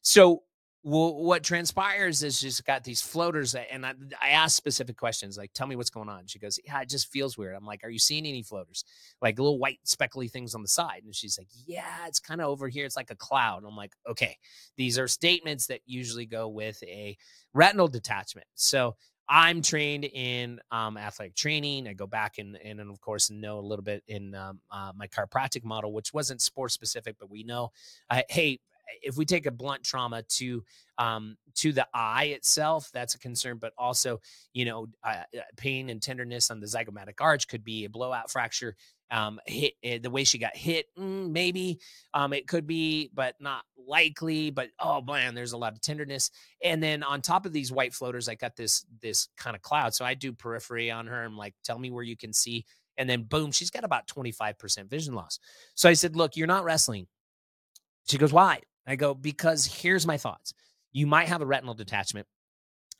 So 0.00 0.42
well, 0.88 1.16
what 1.16 1.42
transpires 1.42 2.22
is 2.22 2.38
she's 2.38 2.60
got 2.60 2.84
these 2.84 3.02
floaters, 3.02 3.56
and 3.56 3.84
I, 3.84 3.94
I 4.22 4.28
ask 4.28 4.56
specific 4.56 4.96
questions 4.96 5.36
like, 5.36 5.52
"Tell 5.52 5.66
me 5.66 5.74
what's 5.74 5.90
going 5.90 6.08
on." 6.08 6.28
She 6.28 6.38
goes, 6.38 6.60
"Yeah, 6.64 6.80
it 6.80 6.88
just 6.88 7.10
feels 7.10 7.36
weird." 7.36 7.56
I'm 7.56 7.66
like, 7.66 7.82
"Are 7.82 7.90
you 7.90 7.98
seeing 7.98 8.24
any 8.24 8.44
floaters, 8.44 8.84
like 9.20 9.36
little 9.36 9.58
white 9.58 9.80
speckly 9.82 10.28
things 10.28 10.54
on 10.54 10.62
the 10.62 10.68
side?" 10.68 11.02
And 11.04 11.12
she's 11.12 11.38
like, 11.38 11.48
"Yeah, 11.66 12.06
it's 12.06 12.20
kind 12.20 12.40
of 12.40 12.46
over 12.46 12.68
here. 12.68 12.86
It's 12.86 12.94
like 12.94 13.10
a 13.10 13.16
cloud." 13.16 13.58
And 13.58 13.66
I'm 13.66 13.74
like, 13.74 13.94
"Okay, 14.08 14.36
these 14.76 14.96
are 14.96 15.08
statements 15.08 15.66
that 15.66 15.80
usually 15.86 16.24
go 16.24 16.46
with 16.46 16.80
a 16.84 17.16
retinal 17.52 17.88
detachment." 17.88 18.46
So 18.54 18.94
I'm 19.28 19.62
trained 19.62 20.04
in 20.04 20.60
um, 20.70 20.96
athletic 20.96 21.34
training. 21.34 21.88
I 21.88 21.94
go 21.94 22.06
back 22.06 22.38
and, 22.38 22.56
and, 22.64 22.78
of 22.78 23.00
course 23.00 23.28
know 23.28 23.58
a 23.58 23.60
little 23.60 23.82
bit 23.82 24.04
in 24.06 24.36
um, 24.36 24.60
uh, 24.70 24.92
my 24.94 25.08
chiropractic 25.08 25.64
model, 25.64 25.92
which 25.92 26.14
wasn't 26.14 26.40
sport 26.40 26.70
specific, 26.70 27.16
but 27.18 27.28
we 27.28 27.42
know, 27.42 27.72
uh, 28.08 28.22
hey, 28.28 28.60
if 29.02 29.16
we 29.16 29.24
take 29.24 29.46
a 29.46 29.50
blunt 29.50 29.84
trauma 29.84 30.22
to 30.22 30.64
um, 30.98 31.36
to 31.56 31.72
the 31.72 31.86
eye 31.94 32.26
itself, 32.26 32.90
that's 32.92 33.14
a 33.14 33.18
concern. 33.18 33.58
But 33.58 33.72
also, 33.78 34.20
you 34.52 34.64
know, 34.64 34.86
uh, 35.04 35.22
uh, 35.36 35.40
pain 35.56 35.90
and 35.90 36.02
tenderness 36.02 36.50
on 36.50 36.60
the 36.60 36.66
zygomatic 36.66 37.14
arch 37.20 37.48
could 37.48 37.64
be 37.64 37.84
a 37.84 37.90
blowout 37.90 38.30
fracture. 38.30 38.76
um, 39.10 39.40
hit 39.46 39.74
eh, 39.82 39.98
the 39.98 40.10
way 40.10 40.24
she 40.24 40.38
got 40.38 40.56
hit. 40.56 40.86
Mm, 40.98 41.30
maybe 41.30 41.78
um, 42.14 42.32
it 42.32 42.48
could 42.48 42.66
be, 42.66 43.10
but 43.14 43.34
not 43.40 43.64
likely. 43.76 44.50
But 44.50 44.70
oh 44.80 45.02
man, 45.02 45.34
there's 45.34 45.52
a 45.52 45.58
lot 45.58 45.72
of 45.72 45.80
tenderness. 45.80 46.30
And 46.62 46.82
then 46.82 47.02
on 47.02 47.22
top 47.22 47.46
of 47.46 47.52
these 47.52 47.72
white 47.72 47.94
floaters, 47.94 48.28
I 48.28 48.34
got 48.34 48.56
this 48.56 48.84
this 49.00 49.28
kind 49.36 49.56
of 49.56 49.62
cloud. 49.62 49.94
So 49.94 50.04
I 50.04 50.14
do 50.14 50.32
periphery 50.32 50.90
on 50.90 51.06
her. 51.06 51.22
I'm 51.22 51.36
like, 51.36 51.54
tell 51.64 51.78
me 51.78 51.90
where 51.90 52.04
you 52.04 52.16
can 52.16 52.32
see. 52.32 52.64
And 52.98 53.08
then 53.08 53.24
boom, 53.24 53.52
she's 53.52 53.70
got 53.70 53.84
about 53.84 54.08
25% 54.08 54.88
vision 54.88 55.14
loss. 55.14 55.38
So 55.74 55.88
I 55.88 55.92
said, 55.92 56.16
look, 56.16 56.36
you're 56.36 56.46
not 56.46 56.64
wrestling. 56.64 57.06
She 58.08 58.18
goes, 58.18 58.32
why? 58.32 58.60
I 58.86 58.96
go, 58.96 59.14
because 59.14 59.66
here's 59.66 60.06
my 60.06 60.16
thoughts. 60.16 60.52
You 60.92 61.06
might 61.06 61.28
have 61.28 61.42
a 61.42 61.46
retinal 61.46 61.74
detachment, 61.74 62.26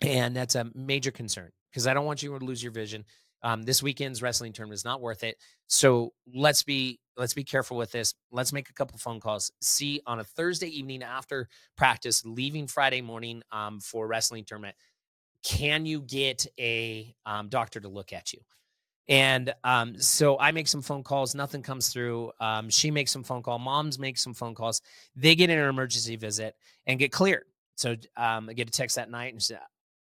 and 0.03 0.35
that's 0.35 0.55
a 0.55 0.66
major 0.75 1.11
concern 1.11 1.51
because 1.70 1.87
I 1.87 1.94
don't 1.94 2.05
want 2.05 2.22
you 2.22 2.38
to 2.38 2.44
lose 2.44 2.62
your 2.62 2.72
vision. 2.72 3.05
Um, 3.42 3.62
this 3.62 3.83
weekend's 3.83 4.22
wrestling 4.22 4.53
tournament 4.53 4.79
is 4.79 4.85
not 4.85 5.01
worth 5.01 5.22
it. 5.22 5.37
So 5.66 6.12
let's 6.35 6.62
be 6.62 6.99
let's 7.16 7.35
be 7.35 7.44
careful 7.44 7.77
with 7.77 7.92
this. 7.92 8.14
Let's 8.33 8.53
make 8.53 8.70
a 8.70 8.72
couple 8.72 8.99
phone 8.99 9.20
calls. 9.20 9.51
See 9.61 10.01
on 10.07 10.18
a 10.18 10.25
Thursday 10.25 10.68
evening 10.68 11.03
after 11.03 11.49
practice, 11.77 12.25
leaving 12.25 12.66
Friday 12.66 13.03
morning 13.03 13.42
um, 13.53 13.81
for 13.81 14.07
wrestling 14.07 14.44
tournament. 14.44 14.75
Can 15.42 15.87
you 15.87 16.01
get 16.01 16.46
a 16.59 17.14
um, 17.25 17.49
doctor 17.49 17.79
to 17.79 17.88
look 17.88 18.12
at 18.12 18.33
you? 18.33 18.40
And 19.09 19.55
um, 19.62 19.99
so 19.99 20.38
I 20.38 20.51
make 20.51 20.66
some 20.66 20.83
phone 20.83 21.05
calls. 21.05 21.35
Nothing 21.35 21.62
comes 21.62 21.88
through. 21.90 22.33
Um, 22.40 22.69
she 22.71 22.90
makes 22.90 23.12
some 23.12 23.23
phone 23.23 23.42
call. 23.42 23.59
Moms 23.59 23.99
make 23.99 24.19
some 24.19 24.35
phone 24.35 24.55
calls. 24.55 24.83
They 25.14 25.35
get 25.35 25.49
in 25.49 25.59
an 25.59 25.69
emergency 25.69 26.16
visit 26.16 26.57
and 26.87 26.99
get 26.99 27.12
cleared. 27.12 27.45
So 27.77 27.95
um, 28.16 28.49
I 28.49 28.53
get 28.55 28.69
a 28.69 28.73
text 28.73 28.97
that 28.97 29.11
night 29.11 29.33
and 29.33 29.42
say, 29.42 29.57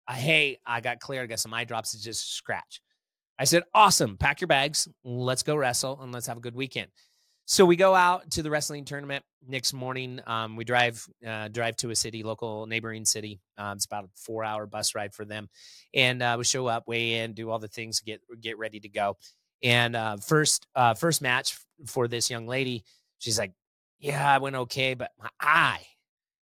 "Hey, 0.09 0.59
I 0.65 0.81
got 0.81 0.99
cleared. 0.99 1.23
I 1.23 1.27
got 1.27 1.39
some 1.39 1.53
eye 1.53 1.63
drops. 1.63 1.93
It's 1.93 2.03
just 2.03 2.35
scratch." 2.35 2.81
I 3.41 3.43
said, 3.43 3.63
awesome. 3.73 4.17
Pack 4.17 4.39
your 4.39 4.47
bags. 4.47 4.87
Let's 5.03 5.41
go 5.41 5.55
wrestle 5.55 5.99
and 6.03 6.11
let's 6.11 6.27
have 6.27 6.37
a 6.37 6.41
good 6.41 6.53
weekend. 6.53 6.91
So 7.45 7.65
we 7.65 7.75
go 7.75 7.95
out 7.95 8.31
to 8.31 8.43
the 8.43 8.49
wrestling 8.49 8.85
tournament 8.85 9.25
next 9.47 9.73
morning. 9.73 10.21
Um, 10.25 10.55
we 10.55 10.63
drive 10.63 11.05
uh, 11.25 11.47
drive 11.49 11.75
to 11.77 11.89
a 11.89 11.95
city, 11.95 12.23
local 12.23 12.65
neighboring 12.65 13.05
city. 13.05 13.41
Um, 13.57 13.75
it's 13.77 13.85
about 13.85 14.05
a 14.05 14.09
four 14.15 14.43
hour 14.43 14.65
bus 14.65 14.95
ride 14.95 15.13
for 15.13 15.25
them, 15.25 15.49
and 15.93 16.21
uh, 16.21 16.35
we 16.37 16.43
show 16.43 16.67
up, 16.67 16.87
weigh 16.87 17.15
in, 17.15 17.33
do 17.33 17.49
all 17.49 17.59
the 17.59 17.67
things, 17.67 17.99
get 17.99 18.21
get 18.39 18.57
ready 18.57 18.79
to 18.79 18.89
go. 18.89 19.17
And 19.63 19.95
uh, 19.95 20.17
first 20.17 20.67
uh, 20.75 20.93
first 20.93 21.21
match 21.21 21.57
for 21.87 22.07
this 22.07 22.29
young 22.29 22.47
lady, 22.47 22.83
she's 23.17 23.37
like, 23.39 23.53
"Yeah, 23.99 24.27
I 24.33 24.37
went 24.37 24.55
okay, 24.55 24.93
but 24.93 25.11
my 25.19 25.29
eye." 25.39 25.85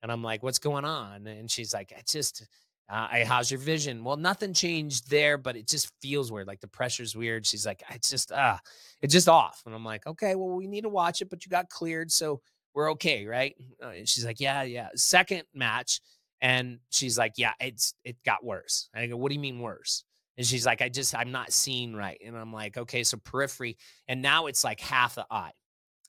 And 0.01 0.11
I'm 0.11 0.23
like, 0.23 0.43
"What's 0.43 0.59
going 0.59 0.85
on?" 0.85 1.27
And 1.27 1.49
she's 1.49 1.73
like, 1.73 1.91
"I 1.97 2.01
just." 2.07 2.45
Uh, 2.89 3.25
how's 3.25 3.49
your 3.49 3.59
vision? 3.59 4.03
Well, 4.03 4.17
nothing 4.17 4.53
changed 4.53 5.09
there, 5.09 5.37
but 5.37 5.55
it 5.55 5.67
just 5.67 5.89
feels 6.01 6.31
weird. 6.31 6.47
Like 6.47 6.59
the 6.59 6.67
pressure's 6.67 7.15
weird. 7.15 7.45
She's 7.45 7.65
like, 7.65 7.81
it's 7.89 8.09
just, 8.09 8.31
ah, 8.33 8.55
uh, 8.55 8.57
it's 9.01 9.13
just 9.13 9.29
off. 9.29 9.61
And 9.65 9.73
I'm 9.73 9.85
like, 9.85 10.05
okay, 10.05 10.35
well, 10.35 10.49
we 10.49 10.67
need 10.67 10.81
to 10.81 10.89
watch 10.89 11.21
it, 11.21 11.29
but 11.29 11.45
you 11.45 11.49
got 11.49 11.69
cleared. 11.69 12.11
So 12.11 12.41
we're 12.73 12.91
okay, 12.91 13.25
right? 13.25 13.55
Uh, 13.81 13.89
and 13.89 14.07
she's 14.07 14.25
like, 14.25 14.39
yeah, 14.39 14.63
yeah. 14.63 14.89
Second 14.95 15.43
match. 15.53 16.01
And 16.41 16.79
she's 16.89 17.17
like, 17.17 17.33
yeah, 17.37 17.53
it's, 17.59 17.93
it 18.03 18.17
got 18.25 18.43
worse. 18.43 18.89
I 18.93 19.07
go, 19.07 19.15
what 19.15 19.29
do 19.29 19.35
you 19.35 19.41
mean 19.41 19.59
worse? 19.59 20.03
And 20.37 20.45
she's 20.45 20.65
like, 20.65 20.81
I 20.81 20.89
just, 20.89 21.15
I'm 21.15 21.31
not 21.31 21.53
seeing 21.53 21.95
right. 21.95 22.19
And 22.25 22.35
I'm 22.35 22.51
like, 22.51 22.77
okay, 22.77 23.03
so 23.03 23.17
periphery. 23.17 23.77
And 24.07 24.21
now 24.21 24.47
it's 24.47 24.63
like 24.63 24.81
half 24.81 25.15
the 25.15 25.25
eye. 25.31 25.51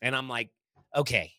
And 0.03 0.17
I'm 0.17 0.29
like, 0.29 0.51
okay, 0.97 1.33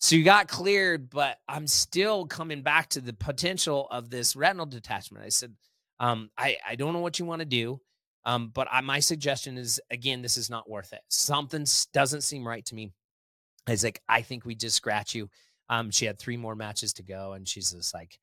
so 0.00 0.16
you 0.16 0.24
got 0.24 0.48
cleared, 0.48 1.10
but 1.10 1.38
I'm 1.46 1.66
still 1.66 2.26
coming 2.26 2.62
back 2.62 2.88
to 2.90 3.02
the 3.02 3.12
potential 3.12 3.86
of 3.90 4.08
this 4.08 4.34
retinal 4.34 4.64
detachment. 4.64 5.24
I 5.24 5.28
said, 5.28 5.54
um, 6.00 6.30
I, 6.38 6.56
I 6.66 6.74
don't 6.74 6.94
know 6.94 7.00
what 7.00 7.18
you 7.18 7.26
want 7.26 7.40
to 7.40 7.46
do. 7.46 7.80
Um, 8.24 8.50
but 8.52 8.66
I, 8.70 8.80
my 8.80 9.00
suggestion 9.00 9.58
is 9.58 9.80
again, 9.90 10.22
this 10.22 10.36
is 10.36 10.50
not 10.50 10.68
worth 10.68 10.92
it. 10.92 11.00
Something 11.08 11.66
doesn't 11.92 12.22
seem 12.22 12.46
right 12.46 12.64
to 12.66 12.74
me. 12.74 12.92
I 13.66 13.72
was 13.72 13.84
like, 13.84 14.02
I 14.08 14.22
think 14.22 14.44
we 14.44 14.54
just 14.54 14.76
scratch 14.76 15.14
you. 15.14 15.28
Um, 15.68 15.90
she 15.90 16.06
had 16.06 16.18
three 16.18 16.36
more 16.36 16.56
matches 16.56 16.94
to 16.94 17.02
go, 17.02 17.34
and 17.34 17.46
she's 17.46 17.70
just 17.70 17.94
like, 17.94 18.18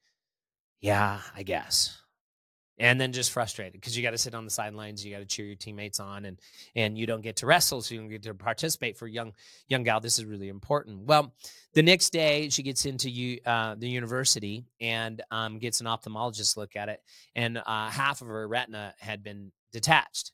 Yeah, 0.81 1.19
I 1.35 1.43
guess 1.43 2.01
and 2.79 2.99
then 3.01 3.11
just 3.11 3.31
frustrated 3.31 3.73
because 3.73 3.97
you 3.97 4.03
got 4.03 4.11
to 4.11 4.17
sit 4.17 4.35
on 4.35 4.45
the 4.45 4.51
sidelines 4.51 5.05
you 5.05 5.11
got 5.11 5.19
to 5.19 5.25
cheer 5.25 5.45
your 5.45 5.55
teammates 5.55 5.99
on 5.99 6.25
and 6.25 6.39
and 6.75 6.97
you 6.97 7.05
don't 7.05 7.21
get 7.21 7.35
to 7.37 7.45
wrestle 7.45 7.81
so 7.81 7.95
you 7.95 8.01
don't 8.01 8.09
get 8.09 8.23
to 8.23 8.33
participate 8.33 8.97
for 8.97 9.07
young 9.07 9.33
young 9.67 9.83
gal 9.83 9.99
this 9.99 10.19
is 10.19 10.25
really 10.25 10.49
important 10.49 10.99
well 11.01 11.33
the 11.73 11.83
next 11.83 12.11
day 12.11 12.49
she 12.49 12.63
gets 12.63 12.85
into 12.85 13.09
you 13.09 13.39
uh, 13.45 13.75
the 13.75 13.89
university 13.89 14.65
and 14.81 15.21
um, 15.31 15.59
gets 15.59 15.81
an 15.81 15.87
ophthalmologist 15.87 16.57
look 16.57 16.75
at 16.75 16.89
it 16.89 17.01
and 17.35 17.57
uh, 17.57 17.89
half 17.89 18.21
of 18.21 18.27
her 18.27 18.47
retina 18.47 18.93
had 18.99 19.23
been 19.23 19.51
detached 19.71 20.31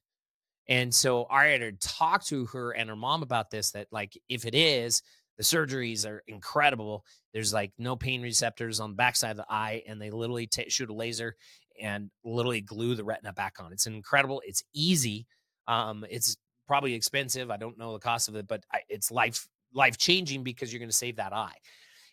and 0.70 0.94
so 0.94 1.28
I 1.30 1.48
had 1.48 1.60
to 1.60 1.74
talk 1.74 2.24
to 2.26 2.46
her 2.48 2.72
and 2.72 2.90
her 2.90 2.96
mom 2.96 3.22
about 3.22 3.52
this 3.52 3.72
that 3.72 3.88
like 3.92 4.18
if 4.30 4.46
it 4.46 4.56
is 4.56 5.04
the 5.38 5.44
surgeries 5.44 6.08
are 6.08 6.24
incredible. 6.28 7.06
There's 7.34 7.54
like 7.54 7.72
no 7.78 7.96
pain 7.96 8.22
receptors 8.22 8.80
on 8.80 8.92
the 8.92 8.96
backside 8.96 9.32
of 9.32 9.38
the 9.38 9.46
eye, 9.50 9.84
and 9.88 10.02
they 10.02 10.12
literally 10.12 10.48
t- 10.48 10.70
shoot 10.70 10.90
a 10.90 10.94
laser 10.94 11.36
and 11.82 12.10
literally 12.24 12.62
glue 12.62 12.96
the 12.96 13.04
retina 13.04 13.34
back 13.34 13.56
on. 13.60 13.72
It's 13.72 13.88
incredible. 13.88 14.42
It's 14.46 14.64
easy. 14.74 15.28
Um, 15.68 16.06
it's 16.10 16.38
probably 16.68 16.94
expensive. 16.94 17.52
I 17.52 17.58
don't 17.58 17.78
know 17.78 17.94
the 17.94 18.00
cost 18.00 18.30
of 18.30 18.36
it, 18.36 18.48
but 18.48 18.64
I, 18.72 18.80
it's 18.90 19.12
life 19.12 19.48
life 19.74 19.98
changing 19.98 20.44
because 20.44 20.72
you're 20.72 20.80
going 20.80 20.90
to 20.90 20.96
save 20.96 21.16
that 21.18 21.34
eye. 21.34 21.56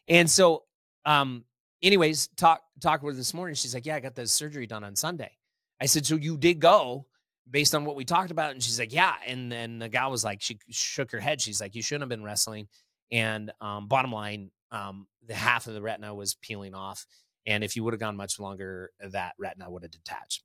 And 0.09 0.29
so, 0.31 0.65
um, 1.05 1.45
anyways, 1.83 2.29
talk 2.37 2.63
talk 2.81 3.03
with 3.03 3.15
her 3.15 3.19
this 3.19 3.35
morning. 3.35 3.55
She's 3.55 3.75
like, 3.75 3.87
"Yeah, 3.87 3.97
I 3.97 4.01
got 4.01 4.15
the 4.15 4.27
surgery 4.27 4.67
done 4.67 4.85
on 4.85 4.97
Sunday." 4.97 5.33
I 5.81 5.87
said, 5.87 6.07
"So 6.07 6.17
you 6.17 6.37
did 6.37 6.61
go 6.61 7.07
based 7.51 7.75
on 7.75 7.85
what 7.85 7.97
we 7.97 8.05
talked 8.05 8.31
about?" 8.31 8.53
And 8.53 8.63
she's 8.63 8.79
like, 8.79 8.93
"Yeah." 8.93 9.15
And 9.27 9.51
then 9.51 9.79
the 9.79 9.89
guy 9.89 10.07
was 10.07 10.25
like, 10.25 10.41
she 10.41 10.59
shook 10.71 11.11
her 11.13 11.21
head. 11.21 11.41
She's 11.41 11.61
like, 11.61 11.75
"You 11.75 11.83
shouldn't 11.83 12.03
have 12.03 12.09
been 12.09 12.25
wrestling." 12.25 12.69
And 13.13 13.53
um, 13.61 13.89
bottom 13.89 14.13
line, 14.13 14.51
um, 14.71 15.07
the 15.27 15.35
half 15.35 15.67
of 15.67 15.75
the 15.75 15.83
retina 15.83 16.15
was 16.15 16.35
peeling 16.35 16.75
off 16.75 17.07
and 17.51 17.65
if 17.65 17.75
you 17.75 17.83
would 17.85 17.93
have 17.93 18.01
gone 18.01 18.17
much 18.17 18.39
longer, 18.39 18.93
that 19.01 19.35
retina 19.39 19.69
would 19.69 19.83
have 19.83 19.91
detached. 19.91 20.45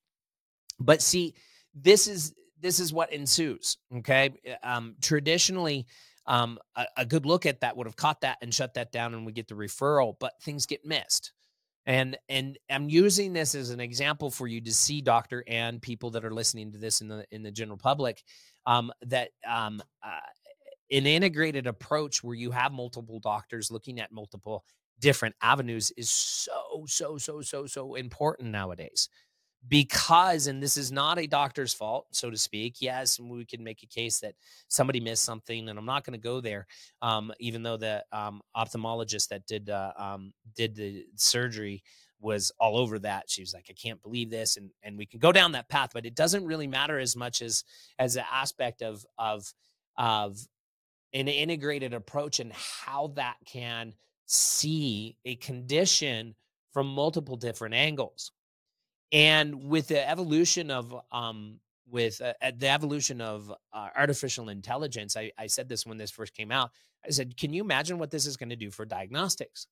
But 0.80 1.02
see, 1.02 1.36
this 1.74 2.08
is 2.08 2.34
this 2.60 2.80
is 2.80 2.92
what 2.92 3.14
ensues. 3.14 3.78
Okay, 3.98 4.32
eh, 4.44 4.56
um, 4.64 4.96
traditionally, 5.02 5.86
um, 6.26 6.58
a, 6.76 6.86
a, 6.98 7.06
good 7.06 7.26
look 7.26 7.46
at 7.46 7.62
that 7.62 7.78
would 7.78 7.86
have 7.86 7.96
caught 7.96 8.22
that 8.22 8.38
and 8.42 8.54
shut 8.54 8.74
that 8.74 8.92
down, 8.92 9.14
and 9.14 9.26
we 9.26 9.32
get 9.32 9.48
the 9.48 9.54
referral. 9.54 10.16
But 10.20 10.34
things 10.42 10.66
get 10.66 10.84
missed, 10.84 11.32
and 11.86 12.18
and 12.28 12.58
I'm 12.70 12.90
using 12.90 13.34
this 13.34 13.54
as 13.54 13.70
an 13.70 13.80
example 13.80 14.32
for 14.32 14.48
you 14.48 14.60
to 14.62 14.74
see, 14.74 15.02
doctor, 15.02 15.44
and 15.48 15.82
people 15.82 16.10
that 16.12 16.26
are 16.26 16.34
listening 16.34 16.72
to 16.72 16.80
this 16.80 17.02
in 17.02 17.08
the 17.08 17.26
in 17.32 17.44
the 17.44 17.52
general 17.52 17.78
public, 17.78 18.24
um, 18.66 18.92
that 19.04 19.30
um, 19.48 19.82
uh, 20.04 20.20
an 20.92 21.06
integrated 21.06 21.68
approach 21.68 22.24
where 22.24 22.36
you 22.36 22.52
have 22.52 22.72
multiple 22.72 23.20
doctors 23.20 23.70
looking 23.70 24.00
at 24.00 24.12
multiple 24.12 24.66
different 25.00 25.36
avenues 25.42 25.92
is 25.98 26.10
so, 26.10 26.86
so, 26.88 27.18
so, 27.18 27.42
so, 27.42 27.66
so 27.66 27.96
important 27.96 28.52
nowadays. 28.52 29.10
Because, 29.68 30.46
and 30.46 30.62
this 30.62 30.78
is 30.78 30.92
not 30.92 31.18
a 31.18 31.26
doctor's 31.26 31.74
fault, 31.74 32.06
so 32.12 32.30
to 32.30 32.38
speak. 32.38 32.76
Yes, 32.82 33.20
we 33.20 33.46
can 33.46 33.64
make 33.64 33.82
a 33.82 33.88
case 33.88 34.20
that 34.20 34.36
somebody 34.68 35.00
missed 35.00 35.24
something, 35.24 35.68
and 35.68 35.80
I'm 35.80 35.86
not 35.86 36.04
going 36.06 36.14
to 36.14 36.24
go 36.24 36.40
there. 36.40 36.68
Um, 37.02 37.34
even 37.40 37.64
though 37.64 37.78
the 37.78 38.06
um, 38.12 38.42
ophthalmologist 38.56 39.30
that 39.30 39.48
did 39.48 39.72
uh, 39.72 39.92
um, 39.98 40.34
did 40.56 40.76
the 40.76 41.06
surgery 41.16 41.82
was 42.20 42.52
all 42.60 42.78
over 42.78 43.00
that. 43.00 43.24
She 43.28 43.42
was 43.42 43.56
like, 43.56 43.66
"I 43.70 43.74
can't 43.74 44.02
believe 44.04 44.30
this," 44.30 44.56
and 44.56 44.70
and 44.84 45.00
we 45.00 45.08
can 45.08 45.20
go 45.20 45.32
down 45.32 45.54
that 45.54 45.68
path, 45.68 45.92
but 45.96 46.06
it 46.06 46.14
doesn't 46.14 46.46
really 46.46 46.68
matter 46.68 47.00
as 47.00 47.16
much 47.16 47.42
as 47.42 47.64
as 47.98 48.14
the 48.14 48.34
aspect 48.34 48.84
of 48.84 49.04
of 49.18 49.52
of 49.98 50.38
an 51.14 51.28
integrated 51.28 51.94
approach 51.94 52.40
and 52.40 52.52
how 52.54 53.08
that 53.16 53.38
can 53.46 53.94
see 54.26 55.18
a 55.26 55.36
condition 55.36 56.36
from 56.72 56.88
multiple 56.88 57.38
different 57.38 57.76
angles. 57.76 58.32
And 59.12 59.70
with 59.70 59.88
the 59.88 60.08
evolution 60.08 60.72
of 60.72 60.94
um, 61.12 61.60
with 61.90 62.22
uh, 62.22 62.34
the 62.58 62.68
evolution 62.68 63.22
of 63.22 63.52
uh, 63.72 63.90
artificial 63.96 64.50
intelligence, 64.50 65.16
I, 65.16 65.32
I 65.38 65.48
said 65.48 65.70
this 65.70 65.86
when 65.86 65.98
this 65.98 66.12
first 66.12 66.34
came 66.34 66.52
out. 66.52 66.72
I 67.06 67.12
said, 67.12 67.38
"Can 67.38 67.54
you 67.54 67.64
imagine 67.64 68.00
what 68.00 68.12
this 68.12 68.26
is 68.26 68.38
going 68.38 68.50
to 68.50 68.56
do 68.56 68.72
for 68.72 68.86
diagnostics?" 68.86 69.68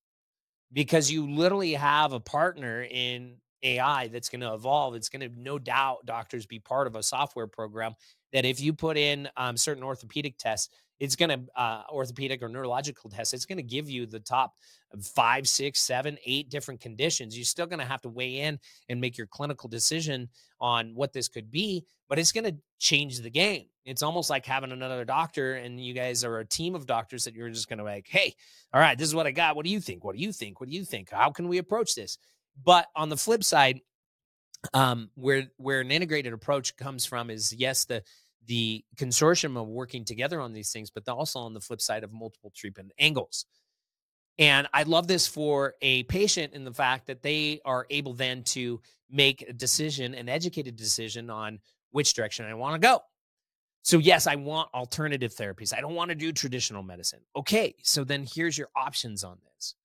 Because 0.71 1.11
you 1.11 1.29
literally 1.29 1.73
have 1.73 2.13
a 2.13 2.19
partner 2.19 2.83
in 2.89 3.37
AI 3.63 4.07
that's 4.07 4.29
going 4.29 4.41
to 4.41 4.53
evolve. 4.53 4.95
It's 4.95 5.09
going 5.09 5.29
to, 5.29 5.39
no 5.39 5.59
doubt, 5.59 6.05
doctors 6.05 6.45
be 6.45 6.59
part 6.59 6.87
of 6.87 6.95
a 6.95 7.03
software 7.03 7.47
program 7.47 7.95
that 8.33 8.45
if 8.45 8.59
you 8.59 8.73
put 8.73 8.97
in 8.97 9.29
um, 9.37 9.55
certain 9.55 9.83
orthopedic 9.83 10.37
tests, 10.37 10.69
it's 10.99 11.15
going 11.15 11.29
to 11.29 11.61
uh, 11.61 11.83
orthopedic 11.89 12.41
or 12.41 12.49
neurological 12.49 13.09
tests. 13.09 13.33
It's 13.33 13.45
going 13.45 13.57
to 13.57 13.63
give 13.63 13.89
you 13.89 14.05
the 14.05 14.19
top 14.19 14.53
five, 15.01 15.47
six, 15.47 15.81
seven, 15.81 16.17
eight 16.25 16.49
different 16.49 16.79
conditions. 16.79 17.35
You're 17.37 17.45
still 17.45 17.65
going 17.65 17.79
to 17.79 17.85
have 17.85 18.01
to 18.01 18.09
weigh 18.09 18.41
in 18.41 18.59
and 18.89 19.01
make 19.01 19.17
your 19.17 19.27
clinical 19.27 19.67
decision 19.67 20.29
on 20.61 20.93
what 20.95 21.11
this 21.11 21.27
could 21.27 21.51
be, 21.51 21.83
but 22.09 22.19
it's 22.19 22.31
going 22.31 22.45
to 22.45 22.55
change 22.79 23.19
the 23.19 23.29
game. 23.29 23.65
It's 23.85 24.03
almost 24.03 24.29
like 24.29 24.45
having 24.45 24.71
another 24.71 25.03
doctor, 25.03 25.55
and 25.55 25.83
you 25.83 25.93
guys 25.93 26.23
are 26.23 26.39
a 26.39 26.45
team 26.45 26.73
of 26.73 26.85
doctors 26.85 27.25
that 27.25 27.33
you're 27.33 27.49
just 27.49 27.67
going 27.67 27.79
to 27.79 27.83
like, 27.83 28.07
hey, 28.07 28.33
all 28.73 28.79
right, 28.79 28.97
this 28.97 29.07
is 29.07 29.15
what 29.15 29.27
I 29.27 29.31
got. 29.31 29.55
What 29.55 29.65
do 29.65 29.71
you 29.71 29.81
think? 29.81 30.05
What 30.05 30.15
do 30.15 30.21
you 30.21 30.31
think? 30.31 30.59
What 30.59 30.69
do 30.69 30.75
you 30.75 30.85
think? 30.85 31.09
How 31.11 31.31
can 31.31 31.47
we 31.49 31.57
approach 31.57 31.95
this? 31.95 32.17
But 32.63 32.87
on 32.95 33.09
the 33.09 33.17
flip 33.17 33.43
side, 33.43 33.81
um, 34.73 35.09
where 35.15 35.47
where 35.57 35.81
an 35.81 35.91
integrated 35.91 36.31
approach 36.31 36.77
comes 36.77 37.05
from 37.05 37.29
is 37.29 37.51
yes, 37.51 37.83
the 37.83 38.03
the 38.47 38.83
consortium 38.97 39.59
of 39.59 39.67
working 39.67 40.03
together 40.03 40.39
on 40.41 40.53
these 40.53 40.71
things, 40.71 40.89
but 40.89 41.07
also 41.07 41.39
on 41.39 41.53
the 41.53 41.61
flip 41.61 41.81
side 41.81 42.03
of 42.03 42.11
multiple 42.11 42.51
treatment 42.55 42.91
angles. 42.99 43.45
And 44.39 44.67
I 44.73 44.83
love 44.83 45.07
this 45.07 45.27
for 45.27 45.75
a 45.81 46.03
patient 46.03 46.53
in 46.53 46.63
the 46.63 46.73
fact 46.73 47.07
that 47.07 47.21
they 47.21 47.61
are 47.65 47.85
able 47.89 48.13
then 48.13 48.43
to 48.45 48.81
make 49.09 49.43
a 49.47 49.53
decision, 49.53 50.15
an 50.15 50.27
educated 50.27 50.75
decision 50.75 51.29
on 51.29 51.59
which 51.91 52.13
direction 52.13 52.45
I 52.45 52.53
want 52.55 52.81
to 52.81 52.85
go. 52.85 53.01
So, 53.83 53.97
yes, 53.97 54.27
I 54.27 54.35
want 54.35 54.73
alternative 54.73 55.33
therapies. 55.33 55.77
I 55.77 55.81
don't 55.81 55.93
want 55.93 56.09
to 56.09 56.15
do 56.15 56.31
traditional 56.31 56.83
medicine. 56.83 57.19
Okay, 57.35 57.75
so 57.83 58.03
then 58.03 58.25
here's 58.33 58.57
your 58.57 58.69
options 58.75 59.23
on 59.23 59.37
this. 59.53 59.75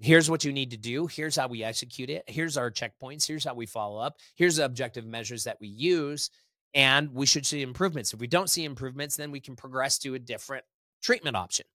Here's 0.00 0.30
what 0.30 0.42
you 0.42 0.52
need 0.52 0.70
to 0.70 0.78
do. 0.78 1.06
Here's 1.06 1.36
how 1.36 1.46
we 1.46 1.62
execute 1.62 2.08
it. 2.08 2.24
Here's 2.26 2.56
our 2.56 2.70
checkpoints. 2.70 3.26
Here's 3.26 3.44
how 3.44 3.52
we 3.54 3.66
follow 3.66 4.00
up. 4.00 4.16
Here's 4.34 4.56
the 4.56 4.64
objective 4.64 5.06
measures 5.06 5.44
that 5.44 5.58
we 5.60 5.68
use. 5.68 6.30
And 6.74 7.12
we 7.12 7.26
should 7.26 7.46
see 7.46 7.62
improvements. 7.62 8.12
If 8.12 8.20
we 8.20 8.26
don't 8.26 8.50
see 8.50 8.64
improvements, 8.64 9.16
then 9.16 9.30
we 9.30 9.40
can 9.40 9.56
progress 9.56 9.98
to 9.98 10.14
a 10.14 10.18
different 10.18 10.64
treatment 11.02 11.36
option. 11.36 11.66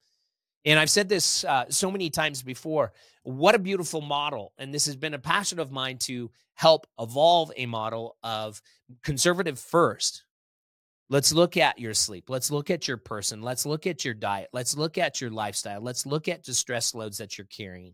And 0.63 0.79
I've 0.79 0.89
said 0.89 1.09
this 1.09 1.43
uh, 1.43 1.65
so 1.69 1.91
many 1.91 2.09
times 2.09 2.41
before. 2.41 2.93
What 3.23 3.55
a 3.55 3.59
beautiful 3.59 4.01
model. 4.01 4.53
And 4.57 4.73
this 4.73 4.85
has 4.85 4.95
been 4.95 5.13
a 5.13 5.19
passion 5.19 5.59
of 5.59 5.71
mine 5.71 5.97
to 5.99 6.31
help 6.55 6.87
evolve 6.99 7.51
a 7.55 7.65
model 7.65 8.15
of 8.23 8.61
conservative 9.03 9.59
first, 9.59 10.23
Let's 11.07 11.31
look 11.31 11.55
at 11.55 11.77
your 11.77 11.93
sleep. 11.93 12.29
Let's 12.29 12.49
look 12.49 12.71
at 12.71 12.87
your 12.87 12.97
person. 12.97 13.41
Let's 13.41 13.65
look 13.65 13.85
at 13.85 14.03
your 14.03 14.15
diet. 14.15 14.49
Let's 14.53 14.75
look 14.75 14.97
at 14.97 15.21
your 15.21 15.29
lifestyle. 15.29 15.81
Let's 15.81 16.05
look 16.05 16.27
at 16.27 16.43
the 16.43 16.53
stress 16.53 16.95
loads 16.95 17.19
that 17.19 17.37
you're 17.37 17.45
carrying. 17.45 17.93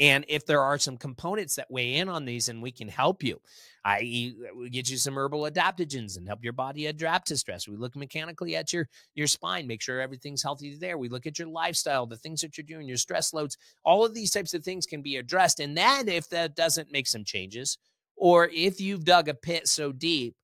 And 0.00 0.24
if 0.28 0.46
there 0.46 0.62
are 0.62 0.78
some 0.78 0.96
components 0.96 1.56
that 1.56 1.70
weigh 1.70 1.96
in 1.96 2.08
on 2.08 2.24
these 2.24 2.48
and 2.48 2.62
we 2.62 2.72
can 2.72 2.88
help 2.88 3.22
you, 3.22 3.38
i.e., 3.84 4.34
uh, 4.42 4.56
we 4.56 4.70
get 4.70 4.88
you 4.88 4.96
some 4.96 5.18
herbal 5.18 5.42
adaptogens 5.42 6.16
and 6.16 6.26
help 6.26 6.42
your 6.42 6.54
body 6.54 6.86
adapt 6.86 7.28
to 7.28 7.36
stress. 7.36 7.68
We 7.68 7.76
look 7.76 7.94
mechanically 7.94 8.56
at 8.56 8.72
your 8.72 8.88
your 9.14 9.26
spine, 9.26 9.66
make 9.66 9.82
sure 9.82 10.00
everything's 10.00 10.42
healthy 10.42 10.74
there. 10.74 10.96
We 10.96 11.10
look 11.10 11.26
at 11.26 11.38
your 11.38 11.48
lifestyle, 11.48 12.06
the 12.06 12.16
things 12.16 12.40
that 12.40 12.56
you're 12.56 12.64
doing, 12.64 12.88
your 12.88 12.96
stress 12.96 13.34
loads. 13.34 13.58
All 13.84 14.04
of 14.04 14.14
these 14.14 14.30
types 14.30 14.54
of 14.54 14.64
things 14.64 14.86
can 14.86 15.02
be 15.02 15.18
addressed. 15.18 15.60
And 15.60 15.76
then 15.76 16.08
if 16.08 16.30
that 16.30 16.56
doesn't 16.56 16.90
make 16.90 17.06
some 17.06 17.24
changes, 17.24 17.76
or 18.16 18.48
if 18.54 18.80
you've 18.80 19.04
dug 19.04 19.28
a 19.28 19.34
pit 19.34 19.68
so 19.68 19.92
deep 19.92 20.34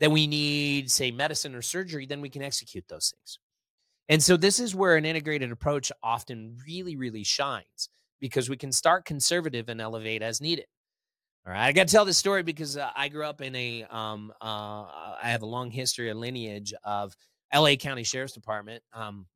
that 0.00 0.10
we 0.10 0.26
need, 0.26 0.90
say, 0.90 1.10
medicine 1.10 1.54
or 1.54 1.62
surgery, 1.62 2.06
then 2.06 2.22
we 2.22 2.30
can 2.30 2.42
execute 2.42 2.84
those 2.88 3.12
things. 3.14 3.38
And 4.08 4.22
so 4.22 4.36
this 4.36 4.58
is 4.58 4.74
where 4.74 4.96
an 4.96 5.04
integrated 5.04 5.50
approach 5.50 5.92
often 6.02 6.56
really, 6.66 6.96
really 6.96 7.24
shines 7.24 7.90
because 8.20 8.48
we 8.48 8.56
can 8.56 8.72
start 8.72 9.04
conservative 9.04 9.68
and 9.68 9.80
elevate 9.80 10.22
as 10.22 10.40
needed. 10.40 10.66
All 11.46 11.52
right, 11.52 11.66
I 11.66 11.72
got 11.72 11.86
to 11.86 11.92
tell 11.92 12.04
this 12.04 12.18
story 12.18 12.42
because 12.42 12.76
uh, 12.76 12.90
I 12.96 13.08
grew 13.08 13.24
up 13.24 13.40
in 13.40 13.54
a, 13.54 13.84
um, 13.84 14.32
uh, 14.40 14.84
I 15.22 15.28
have 15.28 15.42
a 15.42 15.46
long 15.46 15.70
history 15.70 16.10
a 16.10 16.14
lineage 16.14 16.74
of 16.82 17.14
LA 17.54 17.76
County 17.76 18.02
Sheriff's 18.02 18.32
Department. 18.32 18.82
Um, 18.92 19.26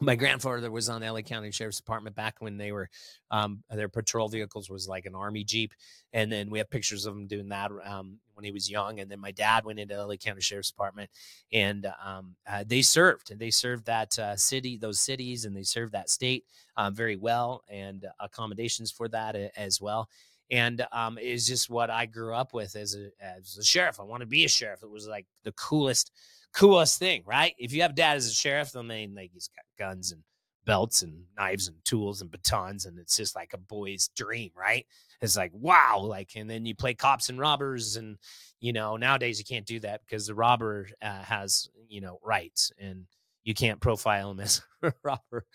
my 0.00 0.14
grandfather 0.14 0.70
was 0.70 0.88
on 0.88 1.02
LA 1.02 1.22
County 1.22 1.50
Sheriff's 1.50 1.78
Department 1.78 2.14
back 2.14 2.36
when 2.38 2.56
they 2.56 2.70
were 2.70 2.88
um, 3.30 3.62
their 3.70 3.88
patrol 3.88 4.28
vehicles 4.28 4.70
was 4.70 4.86
like 4.86 5.06
an 5.06 5.14
army 5.14 5.42
jeep, 5.42 5.72
and 6.12 6.30
then 6.30 6.50
we 6.50 6.58
have 6.58 6.70
pictures 6.70 7.04
of 7.04 7.14
him 7.14 7.26
doing 7.26 7.48
that 7.48 7.70
um, 7.84 8.18
when 8.34 8.44
he 8.44 8.52
was 8.52 8.70
young. 8.70 9.00
And 9.00 9.10
then 9.10 9.18
my 9.18 9.32
dad 9.32 9.64
went 9.64 9.80
into 9.80 10.00
LA 10.00 10.14
County 10.14 10.40
Sheriff's 10.40 10.70
Department, 10.70 11.10
and 11.52 11.86
um, 12.04 12.36
uh, 12.48 12.64
they 12.66 12.82
served 12.82 13.30
and 13.30 13.40
they 13.40 13.50
served 13.50 13.86
that 13.86 14.16
uh, 14.18 14.36
city, 14.36 14.76
those 14.76 15.00
cities, 15.00 15.44
and 15.44 15.56
they 15.56 15.64
served 15.64 15.92
that 15.92 16.10
state 16.10 16.44
um, 16.76 16.94
very 16.94 17.16
well, 17.16 17.64
and 17.68 18.06
accommodations 18.20 18.92
for 18.92 19.08
that 19.08 19.34
as 19.56 19.80
well. 19.80 20.08
And 20.50 20.86
um, 20.92 21.18
it's 21.20 21.46
just 21.46 21.68
what 21.68 21.90
I 21.90 22.06
grew 22.06 22.34
up 22.34 22.54
with 22.54 22.76
as 22.76 22.94
a 22.94 23.08
as 23.20 23.56
a 23.58 23.64
sheriff. 23.64 23.98
I 23.98 24.04
want 24.04 24.20
to 24.20 24.26
be 24.26 24.44
a 24.44 24.48
sheriff. 24.48 24.82
It 24.82 24.90
was 24.90 25.08
like 25.08 25.26
the 25.42 25.52
coolest 25.52 26.12
coolest 26.54 26.98
thing, 26.98 27.22
right? 27.26 27.54
If 27.58 27.72
you 27.72 27.82
have 27.82 27.94
dad 27.94 28.16
as 28.16 28.26
a 28.26 28.34
sheriff, 28.34 28.76
I 28.76 28.82
mean, 28.82 29.14
like 29.14 29.30
he's 29.32 29.48
got 29.48 29.84
guns 29.84 30.12
and 30.12 30.22
belts 30.64 31.02
and 31.02 31.24
knives 31.36 31.68
and 31.68 31.76
tools 31.84 32.20
and 32.20 32.30
batons, 32.30 32.84
and 32.84 32.98
it's 32.98 33.16
just 33.16 33.34
like 33.34 33.52
a 33.54 33.58
boy's 33.58 34.10
dream, 34.16 34.50
right? 34.56 34.86
It's 35.20 35.36
like 35.36 35.52
wow, 35.54 36.00
like, 36.02 36.32
and 36.36 36.48
then 36.48 36.66
you 36.66 36.74
play 36.74 36.94
cops 36.94 37.28
and 37.28 37.38
robbers, 37.38 37.96
and 37.96 38.18
you 38.60 38.72
know 38.72 38.96
nowadays 38.96 39.38
you 39.38 39.44
can't 39.44 39.66
do 39.66 39.80
that 39.80 40.02
because 40.04 40.26
the 40.26 40.34
robber 40.34 40.88
uh, 41.02 41.22
has 41.22 41.68
you 41.88 42.00
know 42.00 42.18
rights 42.22 42.70
and 42.78 43.06
you 43.44 43.54
can't 43.54 43.80
profile 43.80 44.30
him 44.30 44.40
as 44.40 44.62
a 44.82 44.92
robber. 45.02 45.46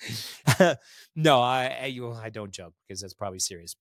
no, 1.16 1.40
I 1.40 1.66
I, 1.96 2.24
I 2.24 2.30
don't 2.30 2.52
joke 2.52 2.74
because 2.88 3.02
that's 3.02 3.14
probably 3.14 3.40
serious 3.40 3.76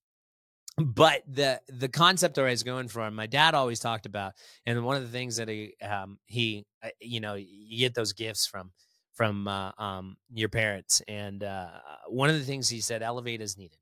but 0.79 1.23
the 1.27 1.61
the 1.69 1.89
concept 1.89 2.39
I 2.39 2.45
was 2.45 2.63
going 2.63 2.89
for, 2.89 3.11
my 3.11 3.27
dad 3.27 3.55
always 3.55 3.81
talked 3.81 4.07
about, 4.07 4.33
and 4.65 4.85
one 4.85 4.97
of 4.97 5.03
the 5.03 5.09
things 5.09 5.37
that 5.37 5.49
he 5.49 5.75
um, 5.83 6.19
he 6.27 6.65
uh, 6.83 6.89
you 7.01 7.21
know 7.21 7.35
you 7.35 7.79
get 7.79 7.95
those 7.95 8.13
gifts 8.13 8.47
from 8.47 8.73
from 9.13 9.47
uh, 9.47 9.73
um, 9.77 10.17
your 10.33 10.49
parents, 10.49 11.03
and 11.09 11.45
uh, 11.45 11.69
one 12.09 12.31
of 12.31 12.39
the 12.39 12.45
things 12.45 12.69
he 12.69 12.81
said, 12.81 13.03
elevate 13.03 13.43
as 13.43 13.59
needed. 13.59 13.79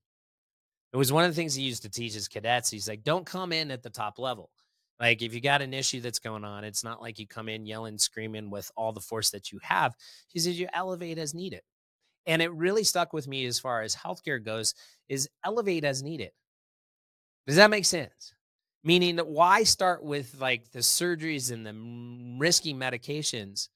It 0.93 0.97
was 0.97 1.13
one 1.13 1.25
of 1.25 1.31
the 1.31 1.37
things 1.37 1.55
he 1.55 1.63
used 1.63 1.83
to 1.85 1.89
teach 1.89 2.15
his 2.15 2.27
cadets. 2.27 2.69
He's 2.69 2.89
like, 2.89 3.05
don't 3.05 3.25
come 3.25 3.53
in 3.53 3.71
at 3.71 3.85
the 3.85 3.91
top 3.91 4.19
level. 4.19 4.51
Like 4.99 5.23
if 5.23 5.33
you 5.33 5.41
got 5.41 5.63
an 5.63 5.73
issue 5.73 6.01
that's 6.01 6.19
going 6.19 6.45
on, 6.45 6.65
it's 6.65 6.83
not 6.83 7.01
like 7.01 7.21
you 7.21 7.29
come 7.29 7.49
in 7.49 7.65
yelling, 7.65 7.97
screaming 7.97 8.51
with 8.51 8.69
all 8.77 8.93
the 8.93 9.01
force 9.01 9.31
that 9.31 9.53
you 9.53 9.61
have. 9.63 9.95
He 10.27 10.41
says 10.41 10.59
you 10.59 10.67
elevate 10.75 11.17
as 11.17 11.33
needed. 11.33 11.63
And 12.27 12.43
it 12.43 12.53
really 12.53 12.83
stuck 12.83 13.13
with 13.13 13.29
me 13.29 13.47
as 13.47 13.61
far 13.61 13.83
as 13.83 13.95
healthcare 13.95 14.45
goes, 14.45 14.75
is 15.09 15.29
elevate 15.45 15.85
as 15.85 16.03
needed 16.03 16.33
does 17.47 17.57
that 17.57 17.71
make 17.71 17.85
sense? 17.85 18.35
Meaning 18.83 19.17
that 19.17 19.29
why 19.29 19.65
start 19.65 20.03
with 20.03 20.37
like 20.41 20.71
the 20.73 20.79
surgeries 20.79 21.53
and 21.53 21.67
the 21.67 22.39
risky 22.39 22.73
medications 22.73 23.69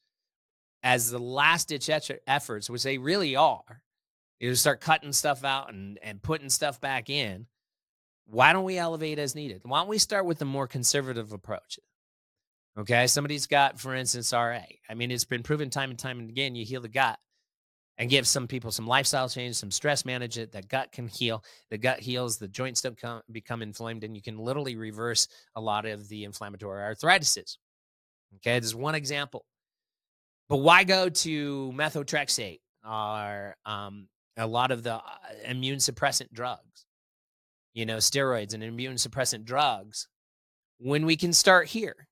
as 0.83 1.11
the 1.11 1.19
last 1.19 1.69
ditch 1.69 1.91
efforts, 2.27 2.71
which 2.71 2.83
they 2.83 2.99
really 2.99 3.37
are, 3.37 3.83
you 4.39 4.55
start 4.55 4.81
cutting 4.81 5.13
stuff 5.13 5.45
out 5.45 5.73
and, 5.73 5.99
and 6.03 6.23
putting 6.23 6.51
stuff 6.51 6.81
back 6.81 7.09
in. 7.09 7.47
Why 8.27 8.53
don't 8.53 8.65
we 8.65 8.79
elevate 8.79 9.19
as 9.19 9.35
needed? 9.35 9.63
Why 9.65 9.81
don't 9.81 9.89
we 9.89 9.99
start 9.99 10.27
with 10.27 10.39
the 10.39 10.45
more 10.45 10.67
conservative 10.67 11.33
approach? 11.33 11.79
Okay, 12.77 13.07
somebody's 13.07 13.47
got, 13.47 13.79
for 13.79 13.95
instance, 13.95 14.33
RA. 14.33 14.61
I 14.89 14.95
mean, 14.95 15.11
it's 15.11 15.25
been 15.25 15.43
proven 15.43 15.71
time 15.71 15.91
and 15.91 15.99
time 15.99 16.19
and 16.19 16.29
again. 16.29 16.55
You 16.55 16.65
heal 16.65 16.81
the 16.81 16.89
gut, 16.89 17.19
and 17.99 18.11
give 18.11 18.27
some 18.27 18.49
people 18.49 18.71
some 18.71 18.87
lifestyle 18.87 19.29
change, 19.29 19.55
some 19.55 19.71
stress 19.71 20.05
management. 20.05 20.53
That 20.53 20.69
gut 20.69 20.93
can 20.93 21.09
heal. 21.09 21.45
The 21.71 21.79
gut 21.79 22.01
heals. 22.01 22.39
The 22.39 22.49
joints 22.49 22.81
don't 22.81 23.01
come, 23.01 23.23
become 23.31 23.63
inflamed, 23.63 24.05
and 24.05 24.17
you 24.17 24.23
can 24.23 24.39
literally 24.39 24.77
reverse 24.77 25.29
a 25.55 25.61
lot 25.61 25.87
of 25.87 26.09
the 26.09 26.25
inflammatory 26.25 26.83
arthritises. 26.83 27.57
Okay, 28.37 28.59
this 28.59 28.67
is 28.67 28.75
one 28.75 28.95
example. 28.95 29.45
But 30.49 30.59
why 30.59 30.85
go 30.85 31.09
to 31.09 31.73
methotrexate 31.75 32.61
or 32.87 33.57
um, 33.65 34.09
a 34.37 34.47
lot 34.47 34.71
of 34.71 34.83
the 34.83 34.95
uh, 34.95 35.01
immune 35.47 35.79
suppressant 35.79 36.33
drugs? 36.33 36.87
You 37.75 37.87
know, 37.87 37.97
steroids 37.97 38.55
and 38.55 38.63
immune 38.63 38.97
suppressant 38.97 39.45
drugs 39.45 40.09
when 40.79 41.07
we 41.07 41.17
can 41.17 41.33
start 41.33 41.69
here 41.69 42.09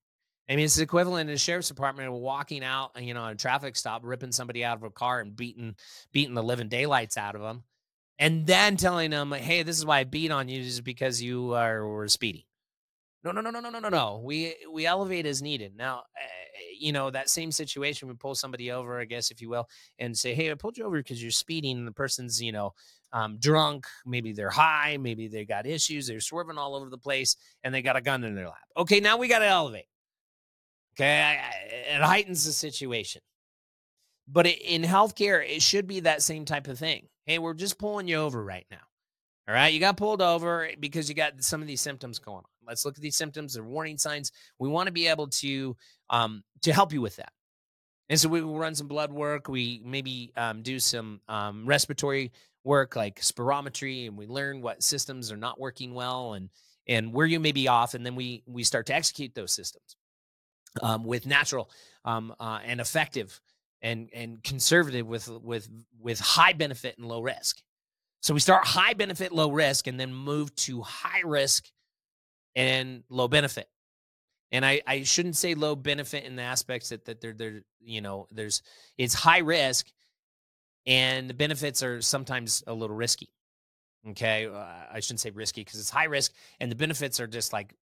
I 0.49 0.55
mean, 0.55 0.65
it's 0.65 0.77
equivalent 0.77 1.29
in 1.29 1.33
the 1.33 1.39
sheriff's 1.39 1.69
department 1.69 2.11
walking 2.11 2.63
out, 2.63 2.91
you 3.01 3.13
know, 3.13 3.27
a 3.27 3.35
traffic 3.35 3.75
stop, 3.77 4.01
ripping 4.03 4.33
somebody 4.33 4.63
out 4.63 4.77
of 4.77 4.83
a 4.83 4.89
car 4.89 5.21
and 5.21 5.35
beating 5.35 5.75
beating 6.11 6.35
the 6.35 6.43
living 6.43 6.67
daylights 6.67 7.15
out 7.17 7.35
of 7.35 7.41
them, 7.41 7.63
and 8.19 8.45
then 8.45 8.75
telling 8.75 9.11
them, 9.11 9.31
"Hey, 9.31 9.63
this 9.63 9.77
is 9.77 9.85
why 9.85 9.99
I 9.99 10.03
beat 10.03 10.31
on 10.31 10.49
you, 10.49 10.59
is 10.61 10.81
because 10.81 11.21
you 11.21 11.53
are 11.53 11.87
were 11.87 12.07
speeding." 12.09 12.43
No, 13.23 13.31
no, 13.31 13.39
no, 13.39 13.51
no, 13.51 13.61
no, 13.61 13.69
no, 13.69 13.79
no, 13.79 13.89
no. 13.89 14.21
We 14.23 14.53
we 14.69 14.85
elevate 14.85 15.25
as 15.25 15.41
needed. 15.41 15.77
Now, 15.77 15.99
uh, 15.99 16.27
you 16.77 16.91
know 16.91 17.09
that 17.09 17.29
same 17.29 17.51
situation. 17.53 18.09
We 18.09 18.15
pull 18.15 18.35
somebody 18.35 18.69
over, 18.69 18.99
I 18.99 19.05
guess, 19.05 19.31
if 19.31 19.41
you 19.41 19.49
will, 19.49 19.69
and 19.97 20.17
say, 20.17 20.33
"Hey, 20.33 20.51
I 20.51 20.55
pulled 20.55 20.77
you 20.77 20.85
over 20.85 20.97
because 20.97 21.21
you're 21.21 21.31
speeding." 21.31 21.77
And 21.77 21.87
the 21.87 21.93
person's, 21.93 22.41
you 22.41 22.51
know, 22.51 22.73
um, 23.13 23.37
drunk. 23.39 23.85
Maybe 24.05 24.33
they're 24.33 24.49
high. 24.49 24.97
Maybe 24.97 25.29
they 25.29 25.45
got 25.45 25.65
issues. 25.65 26.07
They're 26.07 26.19
swerving 26.19 26.57
all 26.57 26.75
over 26.75 26.89
the 26.89 26.97
place, 26.97 27.37
and 27.63 27.73
they 27.73 27.81
got 27.81 27.95
a 27.95 28.01
gun 28.01 28.25
in 28.25 28.35
their 28.35 28.47
lap. 28.47 28.67
Okay, 28.75 28.99
now 28.99 29.17
we 29.17 29.29
got 29.29 29.39
to 29.39 29.47
elevate. 29.47 29.85
Okay. 30.93 31.39
It 31.89 32.01
heightens 32.01 32.45
the 32.45 32.51
situation. 32.51 33.21
But 34.27 34.47
in 34.47 34.83
healthcare, 34.83 35.47
it 35.47 35.61
should 35.61 35.87
be 35.87 36.01
that 36.01 36.21
same 36.21 36.45
type 36.45 36.67
of 36.67 36.79
thing. 36.79 37.07
Hey, 37.25 37.39
we're 37.39 37.53
just 37.53 37.77
pulling 37.77 38.07
you 38.07 38.17
over 38.17 38.43
right 38.43 38.65
now. 38.71 38.77
All 39.47 39.53
right. 39.53 39.73
You 39.73 39.79
got 39.79 39.97
pulled 39.97 40.21
over 40.21 40.69
because 40.79 41.09
you 41.09 41.15
got 41.15 41.43
some 41.43 41.61
of 41.61 41.67
these 41.67 41.81
symptoms 41.81 42.19
going 42.19 42.37
on. 42.37 42.43
Let's 42.65 42.85
look 42.85 42.97
at 42.97 43.01
these 43.01 43.17
symptoms. 43.17 43.53
They're 43.53 43.63
warning 43.63 43.97
signs. 43.97 44.31
We 44.59 44.69
want 44.69 44.87
to 44.87 44.93
be 44.93 45.07
able 45.07 45.27
to 45.27 45.75
um, 46.09 46.43
to 46.61 46.71
help 46.71 46.93
you 46.93 47.01
with 47.01 47.17
that. 47.17 47.33
And 48.09 48.19
so 48.19 48.29
we 48.29 48.41
run 48.41 48.75
some 48.75 48.87
blood 48.87 49.11
work. 49.11 49.47
We 49.49 49.81
maybe 49.83 50.31
um, 50.37 50.61
do 50.61 50.79
some 50.79 51.19
um, 51.27 51.65
respiratory 51.65 52.31
work 52.63 52.95
like 52.95 53.19
spirometry, 53.19 54.07
and 54.07 54.17
we 54.17 54.27
learn 54.27 54.61
what 54.61 54.83
systems 54.83 55.31
are 55.31 55.37
not 55.37 55.59
working 55.59 55.93
well 55.93 56.33
and 56.33 56.49
and 56.87 57.13
where 57.13 57.25
you 57.25 57.39
may 57.39 57.51
be 57.51 57.67
off. 57.67 57.95
And 57.95 58.05
then 58.05 58.15
we 58.15 58.43
we 58.45 58.63
start 58.63 58.85
to 58.85 58.95
execute 58.95 59.35
those 59.35 59.51
systems 59.51 59.97
um, 60.81 61.03
with 61.03 61.25
natural 61.25 61.69
um, 62.05 62.33
uh, 62.39 62.59
and 62.65 62.81
effective 62.81 63.39
and 63.81 64.09
and 64.13 64.43
conservative 64.43 65.07
with 65.07 65.27
with 65.29 65.69
with 65.99 66.19
high 66.19 66.53
benefit 66.53 66.97
and 66.97 67.07
low 67.07 67.21
risk. 67.21 67.61
So 68.21 68.33
we 68.33 68.39
start 68.39 68.65
high 68.65 68.93
benefit, 68.93 69.31
low 69.33 69.51
risk, 69.51 69.87
and 69.87 69.99
then 69.99 70.13
move 70.13 70.55
to 70.57 70.81
high 70.81 71.21
risk 71.25 71.65
and 72.55 73.03
low 73.09 73.27
benefit. 73.27 73.67
and 74.51 74.65
I, 74.65 74.81
I 74.87 75.03
shouldn't 75.03 75.35
say 75.35 75.55
low 75.55 75.75
benefit 75.75 76.23
in 76.25 76.35
the 76.35 76.43
aspects 76.43 76.89
that 76.89 77.05
that 77.05 77.21
they're, 77.21 77.33
they're 77.33 77.61
you 77.81 78.01
know 78.01 78.27
there's 78.31 78.61
it's 78.97 79.13
high 79.13 79.39
risk 79.39 79.87
and 80.85 81.29
the 81.29 81.33
benefits 81.33 81.83
are 81.83 82.01
sometimes 82.01 82.63
a 82.67 82.73
little 82.73 82.95
risky 82.95 83.29
okay 84.09 84.47
uh, 84.47 84.65
i 84.91 84.99
shouldn't 84.99 85.19
say 85.21 85.31
risky 85.31 85.61
because 85.61 85.79
it's 85.79 85.89
high 85.89 86.05
risk 86.05 86.33
and 86.59 86.71
the 86.71 86.75
benefits 86.75 87.19
are 87.19 87.27
just 87.27 87.53
like 87.53 87.73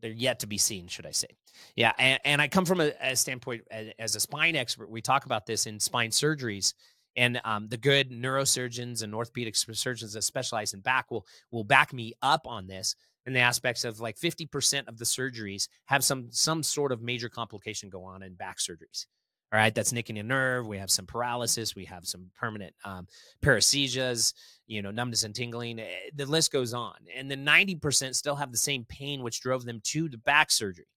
they're 0.00 0.10
yet 0.10 0.40
to 0.40 0.46
be 0.46 0.58
seen 0.58 0.86
should 0.88 1.06
i 1.06 1.10
say. 1.10 1.28
Yeah 1.74 1.92
and, 1.98 2.20
and 2.24 2.42
i 2.42 2.48
come 2.48 2.64
from 2.64 2.80
a, 2.80 2.92
a 3.00 3.16
standpoint 3.16 3.62
as, 3.70 3.88
as, 3.98 4.16
a 4.16 4.20
spine 4.20 4.56
expert 4.56 4.90
we 4.90 5.00
talk 5.00 5.26
about 5.26 5.46
this 5.46 5.66
in 5.66 5.80
spine 5.80 6.10
surgeries 6.10 6.74
and 7.16 7.40
um, 7.44 7.68
the 7.68 7.78
good 7.78 8.10
neurosurgeons 8.10 9.02
and 9.02 9.14
orthopedic 9.14 9.56
surgeons 9.56 10.12
that 10.12 10.22
specialize 10.22 10.74
in 10.74 10.80
back 10.80 11.10
will 11.10 11.26
will 11.50 11.64
back 11.64 11.92
me 11.92 12.14
up 12.22 12.46
on 12.46 12.66
this 12.66 12.94
in 13.26 13.32
the 13.32 13.40
aspects 13.40 13.84
of 13.84 13.98
like 13.98 14.16
50% 14.16 14.86
of 14.86 14.98
the 14.98 15.04
surgeries 15.04 15.68
have 15.86 16.04
some 16.04 16.28
some 16.30 16.62
sort 16.62 16.92
of 16.92 17.02
major 17.02 17.28
complication 17.28 17.90
go 17.90 18.04
on 18.04 18.22
in 18.22 18.34
back 18.34 18.58
surgeries 18.58 19.06
all 19.52 19.58
right 19.58 19.74
that's 19.74 19.92
nicking 19.92 20.18
a 20.18 20.22
nerve 20.22 20.66
we 20.66 20.78
have 20.78 20.90
some 20.90 21.06
paralysis 21.06 21.74
we 21.74 21.84
have 21.84 22.06
some 22.06 22.30
permanent 22.38 22.74
um, 22.84 23.06
paresthesias 23.42 24.34
you 24.66 24.82
know 24.82 24.90
numbness 24.90 25.24
and 25.24 25.34
tingling 25.34 25.78
eh, 25.78 25.86
the 26.14 26.26
list 26.26 26.52
goes 26.52 26.74
on 26.74 26.94
and 27.16 27.30
the 27.30 27.36
90% 27.36 28.14
still 28.14 28.36
have 28.36 28.50
the 28.50 28.58
same 28.58 28.84
pain 28.88 29.22
which 29.22 29.40
drove 29.40 29.64
them 29.64 29.80
to 29.84 30.08
the 30.08 30.18
back 30.18 30.50
surgery 30.50 30.88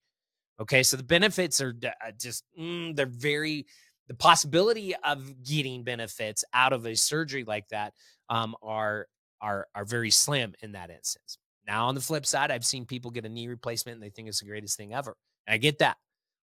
okay 0.59 0.83
so 0.83 0.97
the 0.97 1.03
benefits 1.03 1.61
are 1.61 1.75
uh, 1.85 2.11
just 2.19 2.43
mm, 2.59 2.95
they're 2.95 3.05
very 3.05 3.65
the 4.09 4.15
possibility 4.15 4.95
of 5.03 5.43
getting 5.43 5.83
benefits 5.83 6.43
out 6.53 6.73
of 6.73 6.85
a 6.85 6.95
surgery 6.95 7.45
like 7.45 7.67
that 7.69 7.93
um, 8.29 8.55
are 8.61 9.07
are 9.39 9.67
are 9.73 9.85
very 9.85 10.09
slim 10.09 10.53
in 10.61 10.73
that 10.73 10.89
instance. 10.89 11.37
Now, 11.65 11.87
on 11.87 11.95
the 11.95 12.01
flip 12.01 12.25
side, 12.25 12.51
I've 12.51 12.65
seen 12.65 12.85
people 12.85 13.11
get 13.11 13.25
a 13.25 13.29
knee 13.29 13.47
replacement 13.47 13.95
and 13.95 14.03
they 14.03 14.09
think 14.09 14.27
it's 14.27 14.39
the 14.39 14.47
greatest 14.47 14.75
thing 14.75 14.93
ever. 14.93 15.15
And 15.45 15.53
I 15.53 15.57
get 15.57 15.79
that. 15.79 15.97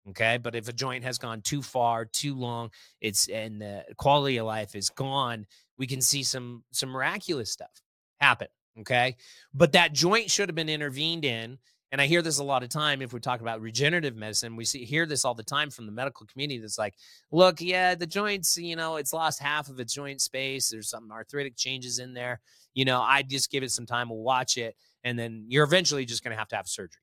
Okay. 0.10 0.38
But 0.38 0.56
if 0.56 0.68
a 0.68 0.74
joint 0.74 1.04
has 1.04 1.18
gone 1.18 1.42
too 1.42 1.62
far, 1.62 2.06
too 2.06 2.36
long, 2.36 2.72
it's 3.02 3.28
and 3.30 3.62
the 3.62 3.86
quality 3.98 4.38
of 4.38 4.46
life 4.46 4.76
is 4.76 4.90
gone, 4.90 5.46
we 5.78 5.88
can 5.88 6.02
see 6.02 6.24
some 6.24 6.64
some 6.72 6.90
miraculous 6.90 7.52
stuff 7.52 7.82
happen. 8.20 8.48
Okay. 8.80 9.16
But 9.54 9.72
that 9.74 9.94
joint 9.94 10.30
should 10.30 10.50
have 10.50 10.56
been 10.56 10.70
intervened 10.70 11.26
in 11.26 11.58
and 11.94 12.02
I 12.02 12.08
hear 12.08 12.24
this 12.24 12.40
a 12.40 12.44
lot 12.44 12.64
of 12.64 12.70
time 12.70 13.04
if 13.04 13.14
we 13.14 13.20
talk 13.20 13.42
about 13.42 13.62
regenerative 13.62 14.16
medicine. 14.16 14.56
We 14.56 14.66
see 14.66 14.84
hear 14.84 15.06
this 15.06 15.24
all 15.24 15.36
the 15.36 15.44
time 15.44 15.70
from 15.70 15.86
the 15.86 15.92
medical 15.92 16.26
community 16.26 16.60
that's 16.60 16.80
like, 16.80 16.96
look, 17.32 17.62
yeah, 17.62 17.94
the 17.94 18.08
joints, 18.08 18.58
you 18.58 18.76
know, 18.76 18.96
it's 18.96 19.14
lost 19.14 19.40
half 19.40 19.70
of 19.70 19.80
its 19.80 19.94
joint 19.94 20.20
space. 20.20 20.70
There's 20.70 20.90
some 20.90 21.12
arthritic 21.12 21.56
changes 21.56 22.00
in 22.00 22.16
there. 22.16 22.42
You 22.74 22.86
know, 22.86 23.00
I 23.00 23.22
just 23.22 23.52
give 23.52 23.62
it 23.62 23.70
some 23.70 23.86
time, 23.86 24.10
we'll 24.10 24.24
watch 24.24 24.58
it, 24.58 24.76
and 25.04 25.20
then 25.20 25.46
you're 25.48 25.66
eventually 25.66 26.04
just 26.04 26.24
going 26.24 26.32
to 26.32 26.38
have 26.40 26.48
to 26.48 26.56
have 26.56 26.68
surgery. 26.68 27.00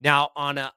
Now, 0.00 0.30
on 0.36 0.56
a 0.56 0.72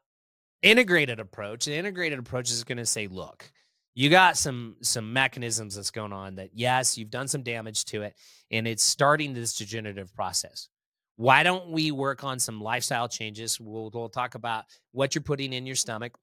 integrated 0.61 1.19
approach, 1.19 1.65
the 1.65 1.75
integrated 1.75 2.19
approach 2.19 2.51
is 2.51 2.63
going 2.63 2.77
to 2.77 2.85
say, 2.85 3.07
look, 3.07 3.51
you 3.95 4.09
got 4.09 4.37
some 4.37 4.75
some 4.81 5.11
mechanisms 5.11 5.75
that's 5.75 5.91
going 5.91 6.13
on 6.13 6.35
that 6.35 6.51
yes, 6.53 6.97
you've 6.97 7.09
done 7.09 7.27
some 7.27 7.43
damage 7.43 7.85
to 7.85 8.03
it, 8.03 8.15
and 8.51 8.67
it's 8.67 8.83
starting 8.83 9.33
this 9.33 9.55
degenerative 9.55 10.13
process 10.13 10.69
why 11.17 11.41
don't 11.43 11.69
we 11.69 11.91
work 11.91 12.23
on 12.23 12.39
some 12.39 12.61
lifestyle 12.61 13.07
changes? 13.07 13.59
We'll, 13.59 13.89
we'll 13.93 14.07
talk 14.07 14.35
about 14.35 14.65
what 14.91 15.13
you're 15.13 15.23
putting 15.23 15.51
in 15.51 15.65
your 15.65 15.75
stomach 15.75 16.15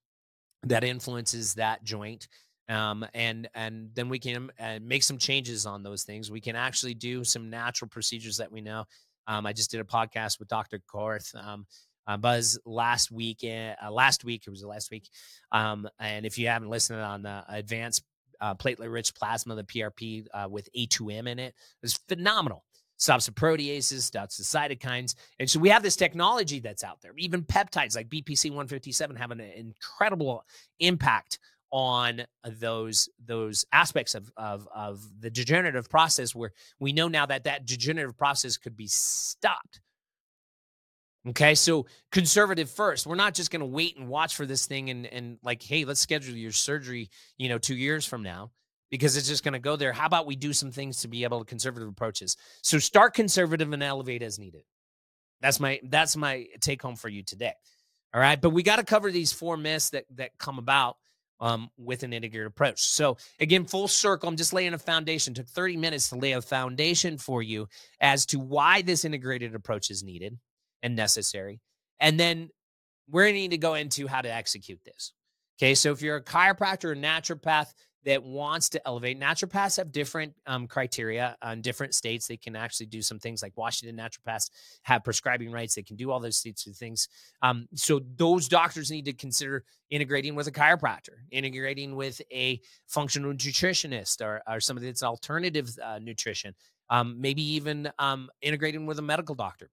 that 0.62 0.84
influences 0.84 1.54
that 1.54 1.84
joint. 1.84 2.28
Um, 2.68 3.04
and 3.12 3.46
and 3.54 3.90
then 3.92 4.08
we 4.08 4.18
can 4.18 4.50
uh, 4.58 4.78
make 4.80 5.02
some 5.02 5.18
changes 5.18 5.66
on 5.66 5.82
those 5.82 6.04
things. 6.04 6.30
We 6.30 6.40
can 6.40 6.56
actually 6.56 6.94
do 6.94 7.22
some 7.22 7.50
natural 7.50 7.90
procedures 7.90 8.38
that 8.38 8.50
we 8.50 8.62
know. 8.62 8.84
Um, 9.26 9.44
I 9.44 9.52
just 9.52 9.70
did 9.70 9.80
a 9.80 9.84
podcast 9.84 10.38
with 10.38 10.48
Dr. 10.48 10.80
Korth, 10.90 11.34
um, 11.34 11.66
uh, 12.06 12.16
Buzz 12.16 12.58
last 12.64 13.10
week. 13.10 13.44
Uh, 13.44 13.90
last 13.90 14.24
week 14.24 14.44
it 14.46 14.50
was 14.50 14.64
last 14.64 14.90
week. 14.90 15.08
Um, 15.52 15.88
and 15.98 16.26
if 16.26 16.38
you 16.38 16.48
haven't 16.48 16.70
listened 16.70 17.00
on 17.00 17.22
the 17.22 17.44
advanced 17.48 18.02
uh, 18.40 18.54
platelet-rich 18.54 19.14
plasma, 19.14 19.54
the 19.54 19.64
PRP 19.64 20.26
uh, 20.32 20.48
with 20.50 20.68
A2M 20.76 21.28
in 21.28 21.38
it, 21.38 21.48
it 21.48 21.54
was 21.82 21.98
phenomenal 22.08 22.64
stops 22.96 23.26
the 23.26 23.32
proteases, 23.32 24.02
stops 24.02 24.36
the 24.36 24.44
cytokines. 24.44 25.14
And 25.38 25.48
so 25.48 25.58
we 25.58 25.68
have 25.68 25.82
this 25.82 25.96
technology 25.96 26.60
that's 26.60 26.84
out 26.84 27.00
there. 27.02 27.12
Even 27.18 27.42
peptides 27.42 27.96
like 27.96 28.08
BPC 28.08 28.50
157 28.50 29.16
have 29.16 29.30
an 29.30 29.40
incredible 29.40 30.44
impact 30.78 31.38
on 31.70 32.22
those 32.60 33.08
those 33.26 33.64
aspects 33.72 34.14
of, 34.14 34.30
of 34.36 34.68
of 34.72 35.02
the 35.18 35.30
degenerative 35.30 35.90
process 35.90 36.32
where 36.32 36.52
we 36.78 36.92
know 36.92 37.08
now 37.08 37.26
that 37.26 37.44
that 37.44 37.66
degenerative 37.66 38.16
process 38.16 38.56
could 38.56 38.76
be 38.76 38.86
stopped 38.86 39.80
okay 41.28 41.54
so 41.54 41.86
conservative 42.12 42.70
first 42.70 43.06
we're 43.06 43.14
not 43.14 43.34
just 43.34 43.50
going 43.50 43.60
to 43.60 43.66
wait 43.66 43.96
and 43.96 44.08
watch 44.08 44.34
for 44.34 44.46
this 44.46 44.66
thing 44.66 44.90
and 44.90 45.06
and 45.06 45.38
like 45.42 45.62
hey 45.62 45.84
let's 45.84 46.00
schedule 46.00 46.34
your 46.34 46.52
surgery 46.52 47.08
you 47.38 47.48
know 47.48 47.58
2 47.58 47.74
years 47.74 48.04
from 48.04 48.22
now 48.22 48.50
because 48.94 49.16
it's 49.16 49.26
just 49.26 49.42
going 49.42 49.54
to 49.54 49.58
go 49.58 49.74
there. 49.74 49.92
How 49.92 50.06
about 50.06 50.24
we 50.24 50.36
do 50.36 50.52
some 50.52 50.70
things 50.70 51.00
to 51.00 51.08
be 51.08 51.24
able 51.24 51.40
to 51.40 51.44
conservative 51.44 51.88
approaches? 51.88 52.36
So 52.62 52.78
start 52.78 53.12
conservative 53.12 53.72
and 53.72 53.82
elevate 53.82 54.22
as 54.22 54.38
needed. 54.38 54.62
That's 55.40 55.58
my 55.58 55.80
that's 55.82 56.16
my 56.16 56.46
take 56.60 56.80
home 56.80 56.94
for 56.94 57.08
you 57.08 57.24
today. 57.24 57.54
All 58.14 58.20
right, 58.20 58.40
but 58.40 58.50
we 58.50 58.62
got 58.62 58.76
to 58.76 58.84
cover 58.84 59.10
these 59.10 59.32
four 59.32 59.56
myths 59.56 59.90
that 59.90 60.04
that 60.14 60.38
come 60.38 60.60
about 60.60 60.96
um, 61.40 61.70
with 61.76 62.04
an 62.04 62.12
integrated 62.12 62.46
approach. 62.46 62.82
So 62.82 63.16
again, 63.40 63.64
full 63.64 63.88
circle. 63.88 64.28
I'm 64.28 64.36
just 64.36 64.52
laying 64.52 64.74
a 64.74 64.78
foundation. 64.78 65.34
Took 65.34 65.48
30 65.48 65.76
minutes 65.76 66.10
to 66.10 66.16
lay 66.16 66.30
a 66.30 66.40
foundation 66.40 67.18
for 67.18 67.42
you 67.42 67.66
as 68.00 68.24
to 68.26 68.38
why 68.38 68.82
this 68.82 69.04
integrated 69.04 69.56
approach 69.56 69.90
is 69.90 70.04
needed 70.04 70.38
and 70.84 70.94
necessary, 70.94 71.60
and 71.98 72.18
then 72.20 72.48
we're 73.10 73.24
going 73.24 73.34
to 73.34 73.40
need 73.40 73.50
to 73.50 73.58
go 73.58 73.74
into 73.74 74.06
how 74.06 74.20
to 74.20 74.32
execute 74.32 74.78
this. 74.84 75.12
Okay, 75.58 75.74
so 75.74 75.90
if 75.90 76.00
you're 76.00 76.16
a 76.16 76.22
chiropractor 76.22 76.84
or 76.84 76.96
naturopath, 76.96 77.72
that 78.04 78.22
wants 78.22 78.68
to 78.70 78.86
elevate. 78.86 79.18
Naturopaths 79.18 79.78
have 79.78 79.90
different 79.90 80.34
um, 80.46 80.66
criteria 80.66 81.36
on 81.42 81.62
different 81.62 81.94
states. 81.94 82.26
They 82.26 82.36
can 82.36 82.54
actually 82.54 82.86
do 82.86 83.02
some 83.02 83.18
things 83.18 83.42
like 83.42 83.56
Washington 83.56 83.96
naturopaths 83.96 84.50
have 84.82 85.04
prescribing 85.04 85.50
rights. 85.50 85.74
They 85.74 85.82
can 85.82 85.96
do 85.96 86.10
all 86.10 86.20
those 86.20 86.36
sorts 86.36 86.66
of 86.66 86.76
things. 86.76 87.08
Um, 87.42 87.66
so 87.74 88.00
those 88.16 88.48
doctors 88.48 88.90
need 88.90 89.06
to 89.06 89.12
consider 89.12 89.64
integrating 89.90 90.34
with 90.34 90.46
a 90.48 90.52
chiropractor, 90.52 91.16
integrating 91.30 91.96
with 91.96 92.20
a 92.30 92.60
functional 92.86 93.32
nutritionist 93.32 94.20
or, 94.20 94.42
or 94.46 94.60
somebody 94.60 94.86
that's 94.86 95.02
alternative 95.02 95.70
uh, 95.82 95.98
nutrition, 95.98 96.54
um, 96.90 97.20
maybe 97.20 97.42
even 97.42 97.90
um, 97.98 98.28
integrating 98.42 98.86
with 98.86 98.98
a 98.98 99.02
medical 99.02 99.34
doctor. 99.34 99.70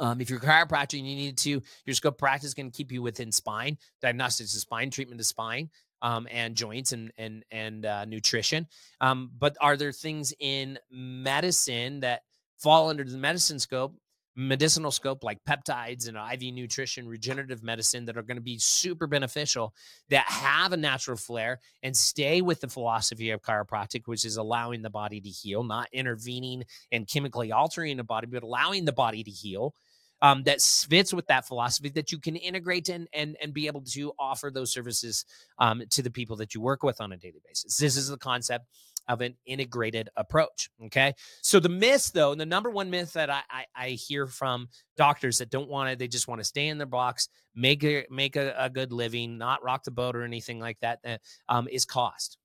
Um, 0.00 0.20
if 0.20 0.30
you're 0.30 0.38
a 0.38 0.42
chiropractor 0.42 0.98
and 0.98 1.08
you 1.08 1.14
need 1.16 1.38
to, 1.38 1.62
your 1.84 1.94
scope 1.94 2.18
practice 2.18 2.48
is 2.48 2.54
going 2.54 2.70
to 2.70 2.76
keep 2.76 2.92
you 2.92 3.02
within 3.02 3.30
spine, 3.30 3.76
diagnostics 4.00 4.54
of 4.54 4.60
spine, 4.60 4.90
treatment 4.90 5.20
of 5.20 5.26
spine 5.26 5.68
um, 6.02 6.26
and 6.30 6.54
joints 6.56 6.92
and 6.92 7.12
and 7.16 7.44
and 7.50 7.86
uh, 7.86 8.04
nutrition. 8.04 8.66
Um, 9.00 9.30
but 9.38 9.56
are 9.60 9.76
there 9.76 9.92
things 9.92 10.34
in 10.38 10.78
medicine 10.90 12.00
that 12.00 12.22
fall 12.58 12.90
under 12.90 13.04
the 13.04 13.18
medicine 13.18 13.58
scope, 13.58 13.94
medicinal 14.34 14.90
scope, 14.90 15.22
like 15.22 15.38
peptides 15.48 16.08
and 16.08 16.16
IV 16.16 16.54
nutrition, 16.54 17.06
regenerative 17.06 17.62
medicine, 17.62 18.06
that 18.06 18.16
are 18.16 18.22
going 18.22 18.36
to 18.36 18.42
be 18.42 18.58
super 18.58 19.06
beneficial 19.06 19.74
that 20.08 20.24
have 20.26 20.72
a 20.72 20.76
natural 20.76 21.16
flair 21.16 21.60
and 21.82 21.96
stay 21.96 22.40
with 22.40 22.60
the 22.60 22.68
philosophy 22.68 23.30
of 23.30 23.42
chiropractic, 23.42 24.02
which 24.06 24.24
is 24.24 24.36
allowing 24.36 24.82
the 24.82 24.90
body 24.90 25.20
to 25.20 25.28
heal, 25.28 25.62
not 25.62 25.88
intervening 25.92 26.64
and 26.90 27.08
chemically 27.08 27.52
altering 27.52 27.96
the 27.96 28.04
body, 28.04 28.26
but 28.26 28.42
allowing 28.42 28.84
the 28.84 28.92
body 28.92 29.22
to 29.22 29.30
heal 29.30 29.74
um, 30.22 30.44
that 30.44 30.62
fits 30.62 31.12
with 31.12 31.26
that 31.26 31.46
philosophy 31.46 31.90
that 31.90 32.12
you 32.12 32.18
can 32.18 32.36
integrate 32.36 32.88
and 32.88 33.08
and 33.12 33.36
and 33.42 33.52
be 33.52 33.66
able 33.66 33.82
to 33.82 34.12
offer 34.18 34.50
those 34.50 34.72
services 34.72 35.26
um, 35.58 35.82
to 35.90 36.00
the 36.00 36.10
people 36.10 36.36
that 36.36 36.54
you 36.54 36.60
work 36.60 36.82
with 36.82 37.00
on 37.00 37.12
a 37.12 37.16
daily 37.16 37.40
basis. 37.46 37.76
This 37.76 37.96
is 37.96 38.08
the 38.08 38.16
concept 38.16 38.66
of 39.08 39.20
an 39.20 39.34
integrated 39.46 40.08
approach. 40.16 40.70
Okay. 40.86 41.14
So 41.42 41.60
the 41.60 41.68
myth, 41.68 42.12
though, 42.14 42.34
the 42.34 42.46
number 42.46 42.70
one 42.70 42.90
myth 42.90 43.12
that 43.14 43.30
I, 43.30 43.42
I, 43.50 43.64
I 43.74 43.88
hear 43.90 44.26
from 44.26 44.68
doctors 44.96 45.38
that 45.38 45.50
don't 45.50 45.68
want 45.68 45.90
to, 45.90 45.96
they 45.96 46.08
just 46.08 46.28
want 46.28 46.40
to 46.40 46.44
stay 46.44 46.68
in 46.68 46.78
their 46.78 46.86
box, 46.86 47.28
make 47.54 47.84
a 47.84 48.04
make 48.10 48.36
a, 48.36 48.54
a, 48.58 48.70
good 48.70 48.92
living, 48.92 49.38
not 49.38 49.62
rock 49.62 49.84
the 49.84 49.90
boat 49.90 50.16
or 50.16 50.22
anything 50.22 50.60
like 50.60 50.78
that, 50.80 51.00
um, 51.48 51.68
is 51.68 51.84
cost. 51.84 52.38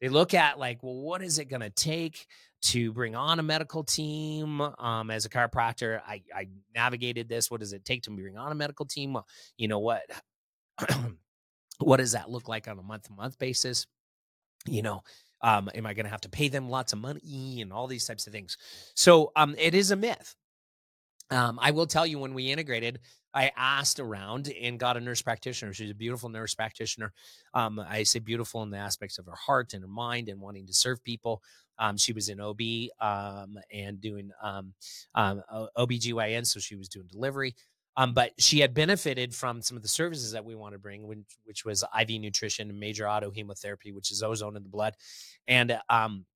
They 0.00 0.08
look 0.08 0.34
at 0.34 0.58
like, 0.58 0.82
well, 0.82 0.94
what 0.94 1.22
is 1.22 1.38
it 1.38 1.46
going 1.46 1.62
to 1.62 1.70
take 1.70 2.26
to 2.62 2.92
bring 2.92 3.16
on 3.16 3.38
a 3.38 3.42
medical 3.42 3.82
team? 3.82 4.60
Um, 4.60 5.10
as 5.10 5.24
a 5.24 5.30
chiropractor, 5.30 6.00
I, 6.06 6.22
I 6.34 6.48
navigated 6.74 7.28
this. 7.28 7.50
What 7.50 7.60
does 7.60 7.72
it 7.72 7.84
take 7.84 8.02
to 8.02 8.10
bring 8.10 8.36
on 8.36 8.52
a 8.52 8.54
medical 8.54 8.84
team? 8.84 9.16
You 9.56 9.68
know 9.68 9.78
what? 9.78 10.02
what 11.78 11.96
does 11.96 12.12
that 12.12 12.30
look 12.30 12.48
like 12.48 12.68
on 12.68 12.78
a 12.78 12.82
month 12.82 13.04
to 13.04 13.12
month 13.12 13.38
basis? 13.38 13.86
You 14.66 14.82
know, 14.82 15.02
um, 15.42 15.70
am 15.74 15.86
I 15.86 15.94
going 15.94 16.04
to 16.06 16.10
have 16.10 16.22
to 16.22 16.28
pay 16.28 16.48
them 16.48 16.68
lots 16.68 16.92
of 16.92 16.98
money 16.98 17.60
and 17.60 17.72
all 17.72 17.86
these 17.86 18.06
types 18.06 18.26
of 18.26 18.32
things? 18.32 18.56
So 18.94 19.32
um, 19.36 19.54
it 19.58 19.74
is 19.74 19.90
a 19.90 19.96
myth. 19.96 20.34
Um, 21.30 21.58
I 21.60 21.72
will 21.72 21.86
tell 21.86 22.06
you 22.06 22.18
when 22.18 22.34
we 22.34 22.52
integrated, 22.52 23.00
I 23.34 23.50
asked 23.56 24.00
around 24.00 24.50
and 24.60 24.78
got 24.78 24.96
a 24.96 25.00
nurse 25.00 25.20
practitioner. 25.20 25.72
She's 25.74 25.90
a 25.90 25.94
beautiful 25.94 26.28
nurse 26.28 26.54
practitioner. 26.54 27.12
Um, 27.52 27.80
I 27.80 28.04
say 28.04 28.20
beautiful 28.20 28.62
in 28.62 28.70
the 28.70 28.78
aspects 28.78 29.18
of 29.18 29.26
her 29.26 29.34
heart 29.34 29.74
and 29.74 29.82
her 29.82 29.88
mind 29.88 30.28
and 30.28 30.40
wanting 30.40 30.66
to 30.68 30.72
serve 30.72 31.02
people. 31.04 31.42
Um, 31.78 31.98
she 31.98 32.12
was 32.12 32.28
in 32.28 32.40
OB 32.40 32.60
um, 33.00 33.58
and 33.70 34.00
doing 34.00 34.30
um, 34.42 34.72
um, 35.14 35.42
OBGYN, 35.76 36.46
so 36.46 36.60
she 36.60 36.76
was 36.76 36.88
doing 36.88 37.08
delivery. 37.10 37.54
Um, 37.96 38.12
but 38.12 38.32
she 38.38 38.60
had 38.60 38.74
benefited 38.74 39.34
from 39.34 39.62
some 39.62 39.76
of 39.76 39.82
the 39.82 39.88
services 39.88 40.32
that 40.32 40.44
we 40.44 40.54
want 40.54 40.74
to 40.74 40.78
bring, 40.78 41.06
which, 41.06 41.18
which 41.44 41.64
was 41.64 41.82
IV 41.98 42.20
nutrition, 42.20 42.68
and 42.68 42.78
major 42.78 43.08
auto 43.08 43.30
hemotherapy, 43.30 43.92
which 43.92 44.10
is 44.10 44.22
ozone 44.22 44.56
in 44.56 44.62
the 44.62 44.68
blood, 44.68 44.94
and 45.48 45.78
um, 45.88 46.26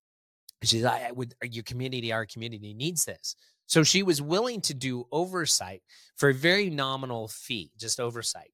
she's 0.62 0.86
would 1.12 1.34
your 1.42 1.64
community, 1.64 2.12
our 2.12 2.26
community 2.26 2.74
needs 2.74 3.04
this. 3.04 3.36
So 3.66 3.84
she 3.84 4.02
was 4.02 4.20
willing 4.20 4.60
to 4.62 4.74
do 4.74 5.04
oversight 5.12 5.82
for 6.16 6.30
a 6.30 6.34
very 6.34 6.70
nominal 6.70 7.28
fee, 7.28 7.70
just 7.78 8.00
oversight. 8.00 8.50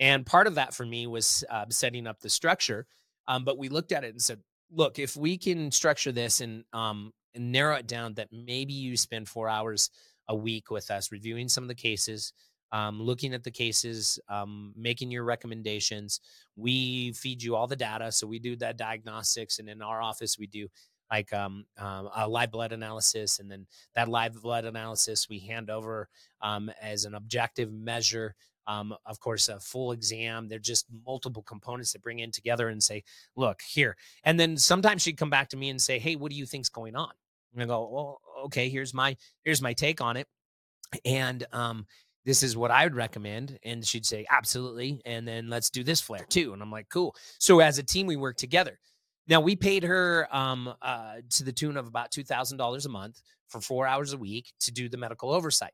And 0.00 0.26
part 0.26 0.46
of 0.46 0.56
that 0.56 0.74
for 0.74 0.84
me 0.84 1.06
was 1.06 1.44
uh, 1.50 1.64
setting 1.70 2.06
up 2.06 2.20
the 2.20 2.28
structure. 2.28 2.86
Um, 3.26 3.44
but 3.44 3.58
we 3.58 3.68
looked 3.68 3.92
at 3.92 4.04
it 4.04 4.10
and 4.10 4.20
said, 4.20 4.40
look, 4.70 4.98
if 4.98 5.16
we 5.16 5.38
can 5.38 5.70
structure 5.70 6.12
this 6.12 6.40
and, 6.40 6.64
um, 6.72 7.12
and 7.34 7.52
narrow 7.52 7.76
it 7.76 7.86
down 7.86 8.14
that 8.14 8.28
maybe 8.32 8.72
you 8.72 8.96
spend 8.96 9.28
four 9.28 9.48
hours 9.48 9.90
a 10.30 10.34
week 10.34 10.70
with 10.70 10.90
us 10.90 11.12
reviewing 11.12 11.48
some 11.48 11.64
of 11.64 11.68
the 11.68 11.74
cases, 11.74 12.32
um, 12.72 13.02
looking 13.02 13.34
at 13.34 13.44
the 13.44 13.50
cases, 13.50 14.18
um, 14.28 14.72
making 14.76 15.10
your 15.10 15.24
recommendations. 15.24 16.20
We 16.56 17.12
feed 17.12 17.42
you 17.42 17.56
all 17.56 17.66
the 17.66 17.76
data. 17.76 18.10
So 18.12 18.26
we 18.26 18.38
do 18.38 18.56
that 18.56 18.78
diagnostics. 18.78 19.58
And 19.58 19.68
in 19.68 19.82
our 19.82 20.00
office, 20.00 20.38
we 20.38 20.46
do 20.46 20.68
like 21.10 21.32
um, 21.32 21.64
um, 21.76 22.08
a 22.16 22.28
live 22.28 22.52
blood 22.52 22.72
analysis. 22.72 23.40
And 23.40 23.50
then 23.50 23.66
that 23.94 24.08
live 24.08 24.40
blood 24.40 24.64
analysis 24.64 25.28
we 25.28 25.40
hand 25.40 25.68
over 25.68 26.08
um, 26.40 26.70
as 26.80 27.04
an 27.04 27.14
objective 27.14 27.72
measure 27.72 28.34
um, 28.66 28.94
of 29.04 29.18
course, 29.18 29.48
a 29.48 29.58
full 29.58 29.90
exam. 29.90 30.46
They're 30.46 30.60
just 30.60 30.86
multiple 31.04 31.42
components 31.42 31.92
that 31.92 32.02
bring 32.02 32.20
in 32.20 32.30
together 32.30 32.68
and 32.68 32.80
say, 32.80 33.02
look, 33.34 33.62
here. 33.62 33.96
And 34.22 34.38
then 34.38 34.56
sometimes 34.56 35.02
she'd 35.02 35.16
come 35.16 35.30
back 35.30 35.48
to 35.48 35.56
me 35.56 35.70
and 35.70 35.80
say, 35.80 35.98
hey, 35.98 36.14
what 36.14 36.30
do 36.30 36.36
you 36.36 36.46
think's 36.46 36.68
going 36.68 36.94
on? 36.94 37.10
And 37.52 37.62
I 37.62 37.66
go, 37.66 37.88
well, 37.90 38.20
okay, 38.46 38.68
here's 38.68 38.94
my 38.94 39.16
here's 39.44 39.62
my 39.62 39.72
take 39.72 40.00
on 40.00 40.16
it. 40.16 40.26
And 41.04 41.46
um, 41.52 41.86
this 42.24 42.42
is 42.42 42.56
what 42.56 42.70
I 42.70 42.84
would 42.84 42.96
recommend. 42.96 43.58
And 43.64 43.84
she'd 43.84 44.06
say, 44.06 44.26
absolutely. 44.30 45.00
And 45.04 45.26
then 45.26 45.48
let's 45.48 45.70
do 45.70 45.84
this 45.84 46.00
flare 46.00 46.26
too. 46.28 46.52
And 46.52 46.62
I'm 46.62 46.70
like, 46.70 46.88
cool. 46.88 47.14
So 47.38 47.60
as 47.60 47.78
a 47.78 47.82
team, 47.82 48.06
we 48.06 48.16
work 48.16 48.36
together. 48.36 48.78
Now 49.28 49.40
we 49.40 49.54
paid 49.54 49.84
her 49.84 50.26
um, 50.34 50.74
uh, 50.82 51.16
to 51.30 51.44
the 51.44 51.52
tune 51.52 51.76
of 51.76 51.86
about 51.86 52.10
two 52.10 52.24
thousand 52.24 52.58
dollars 52.58 52.86
a 52.86 52.88
month 52.88 53.20
for 53.48 53.60
four 53.60 53.86
hours 53.86 54.12
a 54.12 54.18
week 54.18 54.52
to 54.60 54.72
do 54.72 54.88
the 54.88 54.96
medical 54.96 55.30
oversight. 55.30 55.72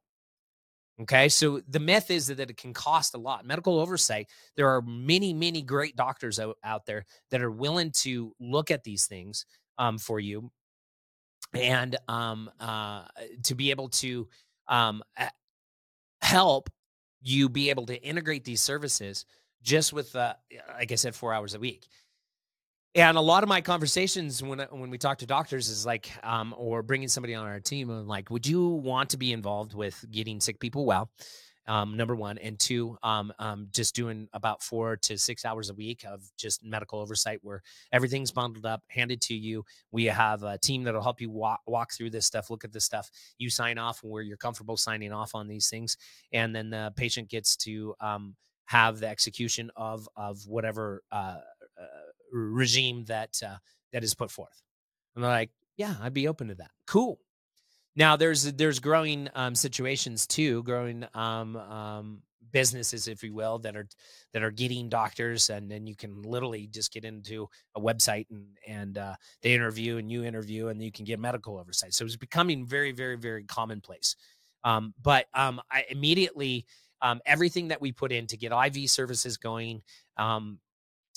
Okay, 0.98 1.28
so 1.28 1.60
the 1.68 1.78
myth 1.78 2.10
is 2.10 2.26
that 2.28 2.40
it 2.40 2.56
can 2.56 2.72
cost 2.72 3.14
a 3.14 3.18
lot. 3.18 3.44
Medical 3.44 3.78
oversight, 3.78 4.28
there 4.56 4.68
are 4.68 4.80
many, 4.80 5.34
many 5.34 5.60
great 5.60 5.94
doctors 5.94 6.38
out, 6.38 6.56
out 6.64 6.86
there 6.86 7.04
that 7.30 7.42
are 7.42 7.50
willing 7.50 7.90
to 7.90 8.32
look 8.40 8.70
at 8.70 8.82
these 8.82 9.04
things 9.04 9.44
um, 9.76 9.98
for 9.98 10.20
you 10.20 10.50
and 11.56 11.96
um, 12.08 12.50
uh, 12.60 13.04
to 13.44 13.54
be 13.54 13.70
able 13.70 13.88
to 13.88 14.28
um, 14.68 15.02
help 16.20 16.70
you 17.22 17.48
be 17.48 17.70
able 17.70 17.86
to 17.86 18.00
integrate 18.02 18.44
these 18.44 18.60
services 18.60 19.24
just 19.62 19.92
with, 19.92 20.14
uh, 20.14 20.34
like 20.78 20.92
I 20.92 20.94
said, 20.94 21.14
four 21.14 21.32
hours 21.32 21.54
a 21.54 21.58
week. 21.58 21.86
And 22.94 23.18
a 23.18 23.20
lot 23.20 23.42
of 23.42 23.48
my 23.48 23.60
conversations 23.60 24.42
when 24.42 24.58
when 24.70 24.88
we 24.88 24.96
talk 24.96 25.18
to 25.18 25.26
doctors 25.26 25.68
is 25.68 25.84
like, 25.84 26.10
um, 26.22 26.54
or 26.56 26.82
bringing 26.82 27.08
somebody 27.08 27.34
on 27.34 27.46
our 27.46 27.60
team, 27.60 27.90
I'm 27.90 28.08
like, 28.08 28.30
would 28.30 28.46
you 28.46 28.68
want 28.68 29.10
to 29.10 29.18
be 29.18 29.32
involved 29.32 29.74
with 29.74 30.02
getting 30.10 30.40
sick 30.40 30.58
people 30.58 30.86
well? 30.86 31.10
Um, 31.68 31.96
number 31.96 32.14
one, 32.14 32.38
and 32.38 32.58
two, 32.58 32.96
um, 33.02 33.32
um, 33.38 33.68
just 33.72 33.94
doing 33.94 34.28
about 34.32 34.62
four 34.62 34.96
to 34.98 35.18
six 35.18 35.44
hours 35.44 35.70
a 35.70 35.74
week 35.74 36.04
of 36.06 36.22
just 36.36 36.64
medical 36.64 37.00
oversight 37.00 37.40
where 37.42 37.62
everything's 37.92 38.30
bundled 38.30 38.66
up, 38.66 38.82
handed 38.88 39.20
to 39.22 39.34
you. 39.34 39.64
We 39.90 40.04
have 40.04 40.42
a 40.42 40.58
team 40.58 40.84
that'll 40.84 41.02
help 41.02 41.20
you 41.20 41.30
walk, 41.30 41.60
walk 41.66 41.92
through 41.92 42.10
this 42.10 42.26
stuff, 42.26 42.50
look 42.50 42.64
at 42.64 42.72
this 42.72 42.84
stuff. 42.84 43.10
You 43.38 43.50
sign 43.50 43.78
off 43.78 44.00
where 44.02 44.22
you're 44.22 44.36
comfortable 44.36 44.76
signing 44.76 45.12
off 45.12 45.34
on 45.34 45.48
these 45.48 45.68
things, 45.68 45.96
and 46.32 46.54
then 46.54 46.70
the 46.70 46.92
patient 46.96 47.28
gets 47.28 47.56
to 47.58 47.94
um, 48.00 48.36
have 48.66 49.00
the 49.00 49.08
execution 49.08 49.70
of 49.76 50.08
of 50.16 50.46
whatever. 50.46 51.02
Uh, 51.10 51.38
uh, 51.80 51.86
regime 52.32 53.04
that 53.04 53.40
uh, 53.44 53.56
that 53.92 54.04
is 54.04 54.14
put 54.14 54.30
forth. 54.30 54.62
And 55.14 55.24
they're 55.24 55.30
like, 55.30 55.50
yeah, 55.76 55.94
I'd 56.00 56.14
be 56.14 56.28
open 56.28 56.48
to 56.48 56.54
that. 56.56 56.70
Cool. 56.86 57.18
Now 57.96 58.16
there's 58.16 58.52
there's 58.52 58.78
growing 58.78 59.28
um, 59.34 59.54
situations 59.54 60.26
too, 60.26 60.62
growing 60.62 61.06
um, 61.14 61.56
um, 61.56 62.22
businesses, 62.52 63.08
if 63.08 63.22
you 63.22 63.34
will, 63.34 63.58
that 63.60 63.76
are 63.76 63.88
that 64.32 64.42
are 64.42 64.50
getting 64.50 64.88
doctors, 64.88 65.50
and 65.50 65.70
then 65.70 65.86
you 65.86 65.96
can 65.96 66.22
literally 66.22 66.66
just 66.66 66.92
get 66.92 67.04
into 67.04 67.48
a 67.74 67.80
website 67.80 68.26
and 68.30 68.46
and 68.66 68.98
uh, 68.98 69.14
they 69.42 69.52
interview 69.52 69.96
and 69.96 70.10
you 70.10 70.24
interview, 70.24 70.68
and 70.68 70.82
you 70.82 70.92
can 70.92 71.04
get 71.04 71.18
medical 71.18 71.58
oversight. 71.58 71.94
So 71.94 72.04
it's 72.04 72.16
becoming 72.16 72.66
very, 72.66 72.92
very, 72.92 73.16
very 73.16 73.44
commonplace. 73.44 74.16
Um, 74.64 74.94
but 75.02 75.26
um, 75.34 75.60
I 75.70 75.84
immediately 75.90 76.66
um, 77.02 77.20
everything 77.26 77.68
that 77.68 77.80
we 77.80 77.92
put 77.92 78.12
in 78.12 78.26
to 78.28 78.36
get 78.36 78.52
IV 78.52 78.90
services 78.90 79.36
going, 79.36 79.82
um, 80.16 80.58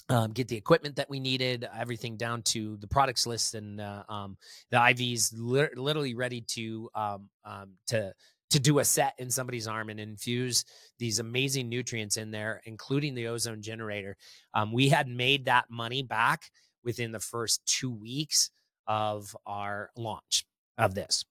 um, 0.10 0.32
get 0.32 0.48
the 0.48 0.58
equipment 0.58 0.96
that 0.96 1.10
we 1.10 1.20
needed, 1.20 1.68
everything 1.78 2.18
down 2.18 2.42
to 2.42 2.78
the 2.78 2.88
products 2.88 3.28
list 3.28 3.54
and 3.54 3.80
uh, 3.80 4.04
um, 4.10 4.38
the 4.72 4.78
IVs 4.78 5.32
li- 5.38 5.70
literally 5.76 6.16
ready 6.16 6.42
to 6.42 6.90
um, 6.96 7.30
um, 7.46 7.74
to 7.88 8.14
to 8.50 8.60
do 8.60 8.80
a 8.80 8.86
set 8.86 9.14
in 9.20 9.30
somebody's 9.30 9.68
arm 9.68 9.90
and 9.90 10.00
infuse 10.00 10.66
these 10.98 11.20
amazing 11.20 11.70
nutrients 11.70 12.18
in 12.18 12.32
there, 12.32 12.62
including 12.66 13.14
the 13.14 13.28
ozone 13.28 13.62
generator. 13.62 14.18
Um, 14.56 14.72
we 14.72 14.90
had 14.90 15.08
made 15.08 15.46
that 15.46 15.66
money 15.70 16.02
back 16.02 16.50
within 16.84 17.12
the 17.12 17.20
first 17.20 17.62
two 17.68 17.92
weeks 17.92 18.50
of 18.88 19.36
our 19.46 19.92
launch 19.96 20.46
of 20.80 20.96
this. 20.96 21.26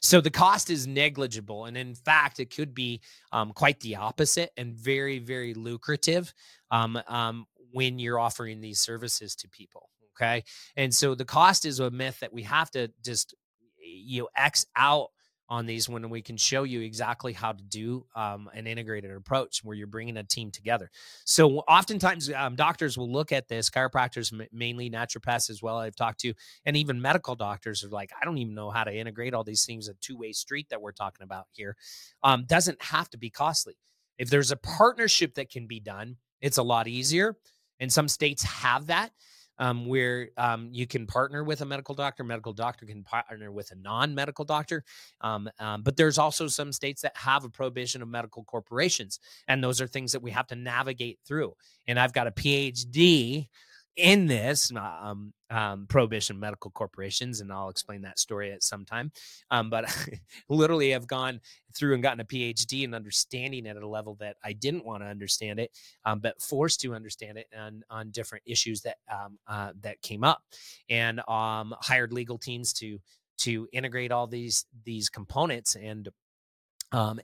So 0.00 0.20
the 0.20 0.30
cost 0.30 0.70
is 0.70 0.86
negligible. 0.86 1.64
And 1.64 1.76
in 1.76 1.94
fact, 1.94 2.40
it 2.40 2.54
could 2.54 2.74
be 2.74 3.00
um, 3.32 3.52
quite 3.52 3.80
the 3.80 3.96
opposite 3.96 4.50
and 4.56 4.74
very, 4.74 5.18
very 5.18 5.54
lucrative. 5.54 6.32
Um, 6.70 7.00
um, 7.08 7.46
when 7.72 7.98
you're 7.98 8.18
offering 8.18 8.60
these 8.60 8.80
services 8.80 9.34
to 9.36 9.48
people. 9.48 9.88
Okay. 10.16 10.44
And 10.76 10.94
so 10.94 11.14
the 11.14 11.24
cost 11.24 11.64
is 11.64 11.80
a 11.80 11.90
myth 11.90 12.20
that 12.20 12.32
we 12.32 12.42
have 12.42 12.70
to 12.72 12.90
just, 13.04 13.34
you 13.82 14.22
know, 14.22 14.28
X 14.36 14.66
out 14.76 15.08
on 15.48 15.66
these 15.66 15.86
when 15.86 16.08
we 16.08 16.22
can 16.22 16.38
show 16.38 16.62
you 16.62 16.80
exactly 16.80 17.34
how 17.34 17.52
to 17.52 17.62
do 17.64 18.06
um, 18.16 18.48
an 18.54 18.66
integrated 18.66 19.10
approach 19.10 19.60
where 19.62 19.76
you're 19.76 19.86
bringing 19.86 20.16
a 20.16 20.24
team 20.24 20.50
together. 20.50 20.90
So 21.26 21.58
oftentimes 21.68 22.30
um, 22.32 22.56
doctors 22.56 22.96
will 22.96 23.12
look 23.12 23.32
at 23.32 23.48
this, 23.48 23.68
chiropractors, 23.68 24.32
mainly 24.50 24.88
naturopaths 24.88 25.50
as 25.50 25.60
well. 25.62 25.76
I've 25.76 25.96
talked 25.96 26.20
to, 26.20 26.32
and 26.64 26.74
even 26.74 27.02
medical 27.02 27.34
doctors 27.34 27.84
are 27.84 27.88
like, 27.88 28.12
I 28.18 28.24
don't 28.24 28.38
even 28.38 28.54
know 28.54 28.70
how 28.70 28.84
to 28.84 28.96
integrate 28.96 29.34
all 29.34 29.44
these 29.44 29.66
things. 29.66 29.88
A 29.88 29.94
two 30.00 30.16
way 30.16 30.32
street 30.32 30.68
that 30.70 30.80
we're 30.80 30.92
talking 30.92 31.22
about 31.22 31.48
here 31.52 31.76
um, 32.22 32.46
doesn't 32.46 32.82
have 32.82 33.10
to 33.10 33.18
be 33.18 33.28
costly. 33.28 33.76
If 34.16 34.30
there's 34.30 34.52
a 34.52 34.56
partnership 34.56 35.34
that 35.34 35.50
can 35.50 35.66
be 35.66 35.80
done, 35.80 36.16
it's 36.40 36.58
a 36.58 36.62
lot 36.62 36.88
easier. 36.88 37.36
And 37.82 37.92
some 37.92 38.08
states 38.08 38.42
have 38.44 38.86
that 38.86 39.10
um, 39.58 39.86
where 39.86 40.30
um, 40.36 40.68
you 40.72 40.86
can 40.86 41.06
partner 41.06 41.44
with 41.44 41.60
a 41.60 41.64
medical 41.64 41.94
doctor. 41.94 42.24
Medical 42.24 42.52
doctor 42.52 42.86
can 42.86 43.02
partner 43.02 43.52
with 43.52 43.70
a 43.72 43.74
non-medical 43.74 44.44
doctor. 44.44 44.84
Um, 45.20 45.50
um, 45.58 45.82
but 45.82 45.96
there's 45.96 46.16
also 46.16 46.46
some 46.46 46.72
states 46.72 47.02
that 47.02 47.16
have 47.16 47.44
a 47.44 47.50
prohibition 47.50 48.00
of 48.00 48.08
medical 48.08 48.44
corporations, 48.44 49.20
and 49.48 49.62
those 49.62 49.80
are 49.80 49.86
things 49.86 50.12
that 50.12 50.22
we 50.22 50.30
have 50.30 50.46
to 50.48 50.56
navigate 50.56 51.18
through. 51.26 51.54
And 51.86 51.98
I've 51.98 52.12
got 52.12 52.26
a 52.26 52.30
PhD 52.30 53.48
in 53.96 54.26
this 54.26 54.72
um, 54.74 55.32
um, 55.50 55.86
prohibition 55.88 56.38
medical 56.40 56.70
corporations, 56.70 57.40
and 57.40 57.52
I'll 57.52 57.68
explain 57.68 58.02
that 58.02 58.18
story 58.18 58.52
at 58.52 58.62
some 58.62 58.84
time. 58.84 59.12
Um, 59.50 59.68
but 59.70 59.84
literally, 60.48 60.94
I've 60.94 61.06
gone 61.06 61.40
through 61.76 61.94
and 61.94 62.02
gotten 62.02 62.20
a 62.20 62.24
PhD 62.24 62.84
in 62.84 62.94
understanding 62.94 63.66
it 63.66 63.76
at 63.76 63.82
a 63.82 63.88
level 63.88 64.16
that 64.20 64.36
I 64.42 64.54
didn't 64.54 64.86
want 64.86 65.02
to 65.02 65.06
understand 65.06 65.60
it, 65.60 65.70
um, 66.04 66.20
but 66.20 66.40
forced 66.40 66.80
to 66.80 66.94
understand 66.94 67.38
it 67.38 67.48
on 67.58 67.82
on 67.90 68.10
different 68.10 68.44
issues 68.46 68.80
that 68.82 68.96
um, 69.12 69.38
uh, 69.46 69.72
that 69.80 70.00
came 70.00 70.24
up, 70.24 70.42
and 70.88 71.20
um, 71.28 71.74
hired 71.80 72.12
legal 72.12 72.38
teams 72.38 72.72
to 72.74 72.98
to 73.38 73.68
integrate 73.72 74.12
all 74.12 74.26
these 74.26 74.64
these 74.84 75.08
components, 75.10 75.76
and 75.76 76.08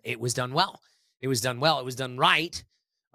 it 0.05 0.21
was 0.21 0.35
done 0.35 0.53
well. 0.53 0.81
It 1.21 1.29
was 1.29 1.41
done 1.41 1.61
well. 1.61 1.81
It 1.81 1.85
was 1.85 1.97
done 1.97 2.17
right 2.17 2.63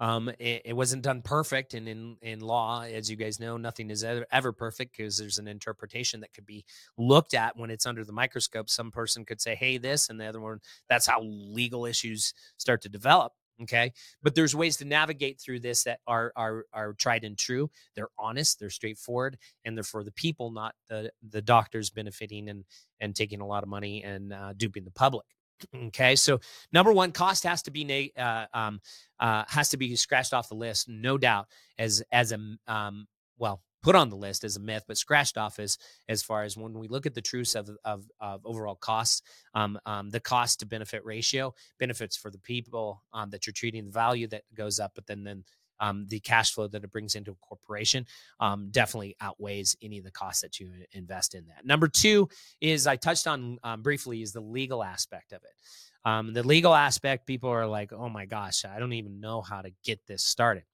um, 0.00 0.28
it, 0.40 0.62
it, 0.64 0.72
wasn't 0.72 1.02
done 1.02 1.22
perfect, 1.22 1.74
and 1.74 1.88
in 1.88 2.16
in 2.20 2.40
law, 2.40 2.82
as 2.82 3.08
you 3.08 3.16
guys 3.16 3.38
know, 3.38 3.56
nothing 3.56 3.90
is 3.90 4.02
ever, 4.02 4.26
ever 4.32 4.52
perfect 4.52 4.96
because 4.96 5.16
there's 5.16 5.38
an 5.38 5.46
interpretation 5.46 6.20
that 6.20 6.32
could 6.34 6.46
be 6.46 6.64
looked 6.98 7.32
at 7.32 7.56
when 7.56 7.70
it's 7.70 7.86
under 7.86 8.04
the 8.04 8.12
microscope. 8.12 8.68
Some 8.68 8.90
person 8.90 9.24
could 9.24 9.40
say, 9.40 9.54
"Hey, 9.54 9.78
this," 9.78 10.08
and 10.08 10.20
the 10.20 10.26
other 10.26 10.40
one. 10.40 10.60
That's 10.88 11.06
how 11.06 11.22
legal 11.22 11.86
issues 11.86 12.34
start 12.56 12.82
to 12.82 12.88
develop. 12.88 13.32
Okay, 13.62 13.92
but 14.20 14.34
there's 14.34 14.54
ways 14.56 14.76
to 14.78 14.84
navigate 14.84 15.40
through 15.40 15.60
this 15.60 15.84
that 15.84 16.00
are 16.08 16.32
are 16.34 16.64
are 16.72 16.94
tried 16.94 17.22
and 17.22 17.38
true. 17.38 17.70
They're 17.94 18.08
honest, 18.18 18.58
they're 18.58 18.70
straightforward, 18.70 19.38
and 19.64 19.76
they're 19.76 19.84
for 19.84 20.02
the 20.02 20.10
people, 20.10 20.50
not 20.50 20.74
the 20.88 21.12
the 21.30 21.42
doctors 21.42 21.90
benefiting 21.90 22.48
and 22.48 22.64
and 22.98 23.14
taking 23.14 23.40
a 23.40 23.46
lot 23.46 23.62
of 23.62 23.68
money 23.68 24.02
and 24.02 24.32
uh, 24.32 24.54
duping 24.56 24.84
the 24.84 24.90
public. 24.90 25.26
Okay, 25.74 26.16
so 26.16 26.40
number 26.72 26.92
one, 26.92 27.12
cost 27.12 27.44
has 27.44 27.62
to 27.62 27.70
be 27.70 28.12
uh, 28.16 28.46
um, 28.52 28.80
uh, 29.20 29.44
has 29.48 29.70
to 29.70 29.76
be 29.76 29.94
scratched 29.96 30.34
off 30.34 30.48
the 30.48 30.54
list, 30.54 30.88
no 30.88 31.18
doubt. 31.18 31.46
As 31.78 32.02
as 32.12 32.32
a 32.32 32.38
um, 32.66 33.06
well, 33.38 33.62
put 33.82 33.94
on 33.94 34.08
the 34.08 34.16
list 34.16 34.44
as 34.44 34.56
a 34.56 34.60
myth, 34.60 34.84
but 34.88 34.96
scratched 34.96 35.38
off 35.38 35.58
as 35.58 35.78
as 36.08 36.22
far 36.22 36.42
as 36.42 36.56
when 36.56 36.72
we 36.72 36.88
look 36.88 37.06
at 37.06 37.14
the 37.14 37.22
truths 37.22 37.54
of 37.54 37.70
of, 37.84 38.04
of 38.20 38.40
overall 38.44 38.74
costs, 38.74 39.22
um, 39.54 39.78
um, 39.86 40.10
the 40.10 40.20
cost 40.20 40.60
to 40.60 40.66
benefit 40.66 41.04
ratio, 41.04 41.54
benefits 41.78 42.16
for 42.16 42.30
the 42.30 42.38
people 42.38 43.02
um, 43.12 43.30
that 43.30 43.46
you're 43.46 43.52
treating, 43.52 43.84
the 43.84 43.92
value 43.92 44.26
that 44.28 44.42
goes 44.54 44.80
up, 44.80 44.92
but 44.94 45.06
then 45.06 45.22
then 45.22 45.44
um, 45.80 46.06
the 46.08 46.20
cash 46.20 46.52
flow 46.52 46.68
that 46.68 46.84
it 46.84 46.92
brings 46.92 47.14
into 47.14 47.32
a 47.32 47.46
corporation 47.46 48.06
um, 48.40 48.68
definitely 48.70 49.16
outweighs 49.20 49.76
any 49.82 49.98
of 49.98 50.04
the 50.04 50.10
costs 50.10 50.42
that 50.42 50.60
you 50.60 50.70
invest 50.92 51.34
in 51.34 51.46
that. 51.46 51.66
Number 51.66 51.88
two 51.88 52.28
is 52.60 52.86
I 52.86 52.96
touched 52.96 53.26
on 53.26 53.58
um, 53.62 53.82
briefly 53.82 54.22
is 54.22 54.32
the 54.32 54.40
legal 54.40 54.82
aspect 54.82 55.32
of 55.32 55.42
it. 55.42 56.08
Um, 56.08 56.32
the 56.32 56.42
legal 56.42 56.74
aspect, 56.74 57.26
people 57.26 57.50
are 57.50 57.66
like, 57.66 57.92
oh 57.92 58.08
my 58.08 58.26
gosh, 58.26 58.64
I 58.64 58.78
don't 58.78 58.92
even 58.92 59.20
know 59.20 59.40
how 59.40 59.62
to 59.62 59.70
get 59.84 60.00
this 60.06 60.22
started. 60.22 60.64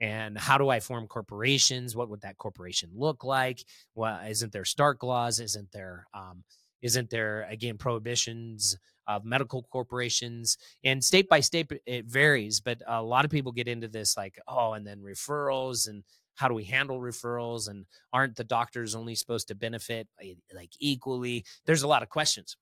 And 0.00 0.38
how 0.38 0.56
do 0.56 0.68
I 0.70 0.80
form 0.80 1.06
corporations? 1.08 1.94
What 1.94 2.08
would 2.08 2.22
that 2.22 2.38
corporation 2.38 2.90
look 2.94 3.22
like? 3.22 3.62
Well, 3.94 4.18
isn't 4.26 4.52
there 4.52 4.64
Stark 4.64 5.02
laws? 5.02 5.40
Isn't 5.40 5.70
there 5.72 6.06
um, 6.14 6.44
isn't 6.82 7.10
there 7.10 7.46
again 7.50 7.76
prohibitions 7.76 8.78
of 9.16 9.24
medical 9.24 9.62
corporations 9.70 10.56
and 10.84 11.02
state 11.02 11.28
by 11.28 11.40
state 11.40 11.70
it 11.86 12.06
varies 12.06 12.60
but 12.60 12.80
a 12.86 13.02
lot 13.02 13.24
of 13.24 13.30
people 13.30 13.52
get 13.52 13.68
into 13.68 13.88
this 13.88 14.16
like 14.16 14.38
oh 14.48 14.72
and 14.72 14.86
then 14.86 15.00
referrals 15.00 15.88
and 15.88 16.02
how 16.40 16.48
do 16.48 16.54
we 16.54 16.64
handle 16.64 16.98
referrals 16.98 17.68
and 17.68 17.84
aren't 18.14 18.34
the 18.34 18.44
doctors 18.44 18.94
only 18.94 19.14
supposed 19.14 19.48
to 19.48 19.54
benefit 19.54 20.08
eh, 20.22 20.34
like 20.54 20.70
equally? 20.78 21.44
There's 21.66 21.82
a 21.82 21.88
lot 21.88 22.02
of 22.02 22.08
questions 22.08 22.56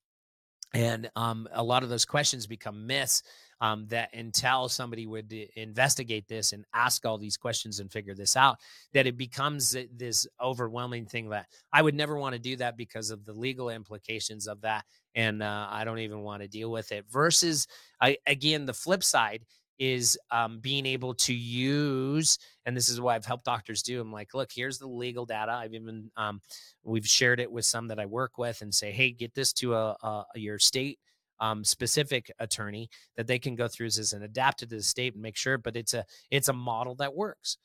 and 0.74 1.10
um, 1.16 1.48
a 1.52 1.62
lot 1.62 1.82
of 1.82 1.88
those 1.88 2.04
questions 2.04 2.46
become 2.46 2.86
myths 2.86 3.22
um, 3.60 3.86
that 3.88 4.14
until 4.14 4.68
somebody 4.68 5.06
would 5.06 5.32
investigate 5.56 6.26
this 6.28 6.52
and 6.52 6.64
ask 6.74 7.04
all 7.04 7.18
these 7.18 7.36
questions 7.36 7.80
and 7.80 7.90
figure 7.90 8.14
this 8.14 8.36
out, 8.36 8.56
that 8.92 9.06
it 9.06 9.16
becomes 9.16 9.76
this 9.96 10.26
overwhelming 10.40 11.06
thing 11.06 11.28
that 11.30 11.46
I 11.72 11.82
would 11.82 11.94
never 11.94 12.16
want 12.16 12.34
to 12.34 12.38
do 12.38 12.56
that 12.56 12.76
because 12.76 13.10
of 13.10 13.24
the 13.24 13.32
legal 13.32 13.70
implications 13.70 14.46
of 14.46 14.60
that. 14.62 14.84
And 15.14 15.42
uh, 15.42 15.66
I 15.70 15.84
don't 15.84 15.98
even 15.98 16.20
want 16.20 16.42
to 16.42 16.48
deal 16.48 16.70
with 16.70 16.92
it. 16.92 17.04
Versus, 17.10 17.66
I, 18.00 18.18
again, 18.26 18.66
the 18.66 18.74
flip 18.74 19.02
side 19.02 19.44
is 19.78 20.18
um, 20.32 20.58
being 20.58 20.86
able 20.86 21.14
to 21.14 21.32
use, 21.32 22.38
and 22.66 22.76
this 22.76 22.88
is 22.88 23.00
what 23.00 23.14
I've 23.14 23.24
helped 23.24 23.44
doctors 23.44 23.82
do. 23.82 24.00
I'm 24.00 24.12
like, 24.12 24.34
look, 24.34 24.50
here's 24.52 24.78
the 24.78 24.88
legal 24.88 25.24
data. 25.24 25.52
I've 25.52 25.72
even 25.72 26.10
um, 26.16 26.40
we've 26.82 27.06
shared 27.06 27.38
it 27.38 27.50
with 27.50 27.64
some 27.64 27.86
that 27.88 28.00
I 28.00 28.06
work 28.06 28.38
with, 28.38 28.60
and 28.60 28.74
say, 28.74 28.90
hey, 28.90 29.12
get 29.12 29.34
this 29.34 29.52
to 29.54 29.74
a, 29.74 29.96
a 30.02 30.24
your 30.34 30.58
state 30.58 30.98
um, 31.40 31.64
specific 31.64 32.30
attorney 32.38 32.88
that 33.16 33.26
they 33.26 33.38
can 33.38 33.54
go 33.54 33.68
through 33.68 33.86
as 33.86 34.12
an 34.12 34.22
adapted 34.22 34.70
to 34.70 34.76
the 34.76 34.82
state 34.82 35.14
and 35.14 35.22
make 35.22 35.36
sure. 35.36 35.58
But 35.58 35.76
it's 35.76 35.94
a 35.94 36.04
it's 36.30 36.48
a 36.48 36.52
model 36.52 36.94
that 36.96 37.14
works. 37.14 37.58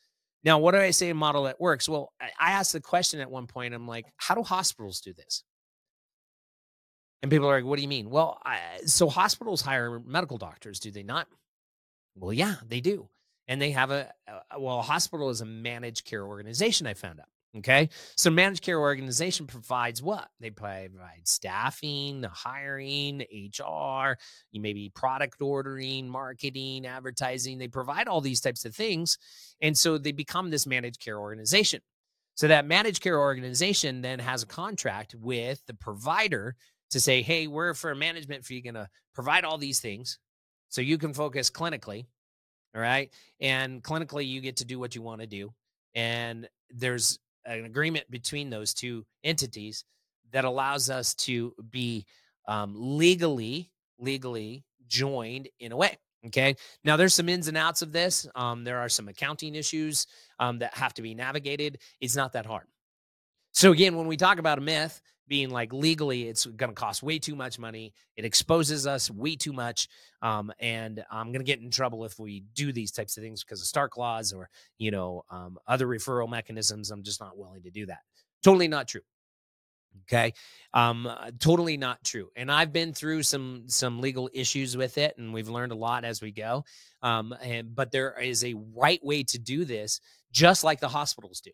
Now, 0.43 0.59
what 0.59 0.71
do 0.71 0.79
I 0.79 0.91
say 0.91 1.09
a 1.09 1.15
model 1.15 1.43
that 1.43 1.59
works? 1.59 1.87
Well, 1.87 2.11
I 2.19 2.51
asked 2.51 2.73
the 2.73 2.81
question 2.81 3.21
at 3.21 3.31
one 3.31 3.47
point. 3.47 3.73
I'm 3.73 3.87
like, 3.87 4.05
how 4.17 4.35
do 4.35 4.43
hospitals 4.43 4.99
do 4.99 5.13
this? 5.13 5.43
And 7.21 7.31
people 7.31 7.49
are 7.49 7.55
like, 7.55 7.65
what 7.65 7.77
do 7.77 7.81
you 7.81 7.87
mean? 7.87 8.09
Well, 8.09 8.37
I, 8.43 8.59
so 8.85 9.07
hospitals 9.07 9.61
hire 9.61 10.01
medical 10.05 10.37
doctors, 10.37 10.81
do 10.81 10.91
they 10.91 11.03
not? 11.03 11.27
Well, 12.15 12.33
yeah, 12.33 12.55
they 12.67 12.81
do. 12.81 13.07
And 13.47 13.61
they 13.61 13.71
have 13.71 13.91
a, 13.91 14.11
a 14.51 14.59
well, 14.59 14.79
a 14.79 14.83
hospital 14.83 15.29
is 15.29 15.39
a 15.39 15.45
managed 15.45 16.05
care 16.05 16.25
organization, 16.25 16.87
I 16.87 16.93
found 16.93 17.21
out. 17.21 17.27
Okay. 17.55 17.89
So 18.17 18.31
managed 18.31 18.63
care 18.63 18.79
organization 18.79 19.45
provides 19.45 20.01
what? 20.01 20.27
They 20.39 20.49
provide 20.49 20.91
staffing, 21.23 22.23
hiring, 22.23 23.21
HR, 23.31 24.17
you 24.51 24.59
maybe 24.59 24.91
product 24.95 25.39
ordering, 25.39 26.09
marketing, 26.09 26.87
advertising. 26.87 27.59
They 27.59 27.67
provide 27.67 28.07
all 28.07 28.21
these 28.21 28.41
types 28.41 28.65
of 28.65 28.75
things. 28.75 29.19
And 29.61 29.77
so 29.77 29.99
they 29.99 30.11
become 30.11 30.49
this 30.49 30.65
managed 30.65 30.99
care 30.99 31.19
organization. 31.19 31.81
So 32.33 32.47
that 32.47 32.65
managed 32.65 33.03
care 33.03 33.19
organization 33.19 34.01
then 34.01 34.17
has 34.17 34.41
a 34.41 34.47
contract 34.47 35.13
with 35.13 35.61
the 35.67 35.75
provider 35.75 36.55
to 36.89 36.99
say, 36.99 37.21
hey, 37.21 37.45
we're 37.45 37.75
for 37.75 37.93
management 37.93 38.45
fee 38.45 38.61
going 38.61 38.73
to 38.73 38.89
provide 39.13 39.45
all 39.45 39.59
these 39.59 39.79
things 39.79 40.17
so 40.69 40.81
you 40.81 40.97
can 40.97 41.13
focus 41.13 41.51
clinically. 41.51 42.07
All 42.75 42.81
right. 42.81 43.13
And 43.39 43.83
clinically, 43.83 44.27
you 44.27 44.41
get 44.41 44.57
to 44.57 44.65
do 44.65 44.79
what 44.79 44.95
you 44.95 45.03
want 45.03 45.21
to 45.21 45.27
do. 45.27 45.53
And 45.93 46.49
there's 46.71 47.19
an 47.45 47.65
agreement 47.65 48.09
between 48.09 48.49
those 48.49 48.73
two 48.73 49.05
entities 49.23 49.85
that 50.31 50.45
allows 50.45 50.89
us 50.89 51.13
to 51.15 51.53
be 51.69 52.05
um, 52.47 52.73
legally 52.75 53.71
legally 53.99 54.63
joined 54.87 55.47
in 55.59 55.71
a 55.71 55.77
way 55.77 55.97
okay? 56.27 56.55
Now 56.83 56.97
there's 56.97 57.13
some 57.13 57.29
ins 57.29 57.47
and 57.47 57.57
outs 57.57 57.81
of 57.81 57.91
this. 57.91 58.27
Um, 58.35 58.63
there 58.63 58.79
are 58.79 58.89
some 58.89 59.07
accounting 59.07 59.55
issues 59.55 60.07
um, 60.39 60.59
that 60.59 60.73
have 60.73 60.93
to 60.95 61.01
be 61.01 61.13
navigated. 61.13 61.79
It's 61.99 62.15
not 62.15 62.33
that 62.33 62.45
hard. 62.45 62.65
So 63.51 63.71
again 63.71 63.95
when 63.95 64.07
we 64.07 64.17
talk 64.17 64.39
about 64.39 64.57
a 64.57 64.61
myth 64.61 65.01
being 65.27 65.49
like 65.49 65.71
legally 65.73 66.27
it's 66.27 66.45
going 66.45 66.69
to 66.69 66.75
cost 66.75 67.03
way 67.03 67.19
too 67.19 67.35
much 67.35 67.57
money 67.57 67.93
it 68.15 68.25
exposes 68.25 68.85
us 68.85 69.09
way 69.09 69.35
too 69.35 69.53
much 69.53 69.87
um, 70.21 70.51
and 70.59 71.03
i'm 71.11 71.27
going 71.27 71.39
to 71.39 71.45
get 71.45 71.59
in 71.59 71.69
trouble 71.69 72.05
if 72.05 72.19
we 72.19 72.43
do 72.53 72.71
these 72.71 72.91
types 72.91 73.17
of 73.17 73.23
things 73.23 73.43
because 73.43 73.61
of 73.61 73.67
stark 73.67 73.97
laws 73.97 74.33
or 74.33 74.49
you 74.77 74.91
know 74.91 75.23
um, 75.29 75.57
other 75.67 75.87
referral 75.87 76.29
mechanisms 76.29 76.91
i'm 76.91 77.03
just 77.03 77.21
not 77.21 77.37
willing 77.37 77.61
to 77.61 77.71
do 77.71 77.85
that. 77.85 77.99
Totally 78.43 78.67
not 78.67 78.87
true 78.87 79.01
okay? 80.03 80.33
Um 80.73 81.07
uh, 81.07 81.31
totally 81.39 81.77
not 81.77 82.03
true 82.03 82.29
and 82.35 82.51
i've 82.51 82.73
been 82.73 82.93
through 82.93 83.23
some 83.23 83.63
some 83.67 84.01
legal 84.01 84.29
issues 84.33 84.75
with 84.75 84.97
it 84.97 85.17
and 85.17 85.33
we've 85.33 85.49
learned 85.49 85.71
a 85.71 85.75
lot 85.75 86.03
as 86.03 86.21
we 86.21 86.31
go 86.31 86.65
um 87.01 87.33
and 87.41 87.75
but 87.75 87.91
there 87.91 88.19
is 88.19 88.43
a 88.43 88.55
right 88.75 89.03
way 89.03 89.23
to 89.23 89.39
do 89.39 89.65
this 89.65 89.99
just 90.31 90.63
like 90.63 90.79
the 90.79 90.87
hospitals 90.87 91.41
do 91.41 91.51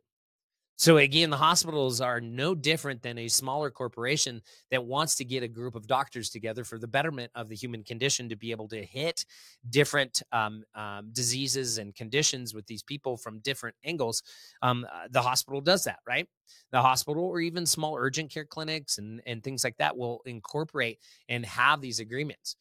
so 0.79 0.95
again, 0.95 1.29
the 1.29 1.35
hospitals 1.35 1.99
are 1.99 2.21
no 2.21 2.55
different 2.55 3.01
than 3.01 3.17
a 3.17 3.27
smaller 3.27 3.69
corporation 3.69 4.41
that 4.71 4.85
wants 4.85 5.15
to 5.15 5.25
get 5.25 5.43
a 5.43 5.47
group 5.49 5.75
of 5.75 5.87
doctors 5.87 6.29
together 6.29 6.63
for 6.63 6.79
the 6.79 6.87
betterment 6.87 7.29
of 7.35 7.49
the 7.49 7.55
human 7.55 7.83
condition 7.83 8.29
to 8.29 8.37
be 8.37 8.51
able 8.51 8.69
to 8.69 8.81
hit 8.81 9.25
different 9.69 10.23
um, 10.31 10.63
um, 10.75 11.09
diseases 11.11 11.79
and 11.79 11.93
conditions 11.95 12.53
with 12.53 12.65
these 12.65 12.81
people 12.81 13.17
from 13.17 13.39
different 13.39 13.75
angles. 13.83 14.23
Um, 14.61 14.87
uh, 14.89 15.09
the 15.11 15.21
hospital 15.21 15.59
does 15.59 15.83
that, 15.83 15.99
right? 16.07 16.29
The 16.71 16.81
hospital 16.81 17.25
or 17.25 17.41
even 17.41 17.65
small 17.65 17.97
urgent 17.97 18.31
care 18.31 18.45
clinics 18.45 18.99
and, 18.99 19.21
and 19.25 19.43
things 19.43 19.65
like 19.65 19.75
that 19.79 19.97
will 19.97 20.21
incorporate 20.25 20.99
and 21.27 21.45
have 21.45 21.81
these 21.81 21.99
agreements. 21.99 22.55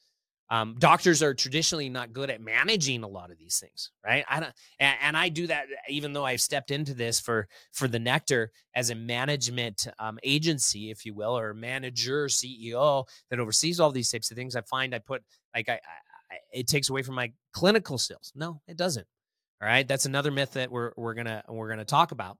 Um, 0.51 0.76
doctors 0.78 1.22
are 1.22 1.34
traditionally 1.34 1.90
not 1.90 2.14
good 2.14 2.30
at 2.30 2.40
managing 2.40 3.03
a 3.03 3.09
lot 3.09 3.30
of 3.30 3.38
these 3.38 3.59
things, 3.59 3.90
right? 4.05 4.24
I 4.28 4.40
don't, 4.40 4.53
and, 4.80 4.96
and, 5.03 5.16
I 5.16 5.28
do 5.28 5.46
that 5.49 5.66
even 5.90 6.14
though 6.14 6.24
I've 6.24 6.40
stepped 6.40 6.70
into 6.70 6.94
this 6.94 7.20
for 7.20 7.49
for 7.72 7.86
the 7.86 7.99
Nectar 7.99 8.51
as 8.74 8.88
a 8.88 8.94
management 8.94 9.86
um, 9.99 10.18
agency, 10.22 10.90
if 10.90 11.05
you 11.05 11.12
will, 11.12 11.38
or 11.38 11.53
manager, 11.53 12.28
CEO 12.28 13.05
that 13.28 13.40
oversees 13.40 13.78
all 13.78 13.92
these 13.92 14.11
types 14.11 14.30
of 14.30 14.38
things. 14.38 14.57
I 14.57 14.62
find 14.62 14.94
I 14.94 15.01
put 15.01 15.22
like 15.55 15.68
I, 15.68 15.74
I 15.74 16.36
it 16.51 16.66
takes 16.66 16.88
away 16.88 17.03
from 17.03 17.16
my 17.16 17.30
clinical 17.53 17.99
skills. 17.99 18.32
No, 18.34 18.62
it 18.66 18.78
doesn't. 18.78 19.07
All 19.61 19.68
right, 19.68 19.86
that's 19.86 20.07
another 20.07 20.30
myth 20.30 20.53
that 20.55 20.70
we're 20.70 20.92
we're 20.96 21.14
gonna 21.14 21.42
we're 21.49 21.68
gonna 21.68 21.84
talk 21.84 22.12
about 22.12 22.38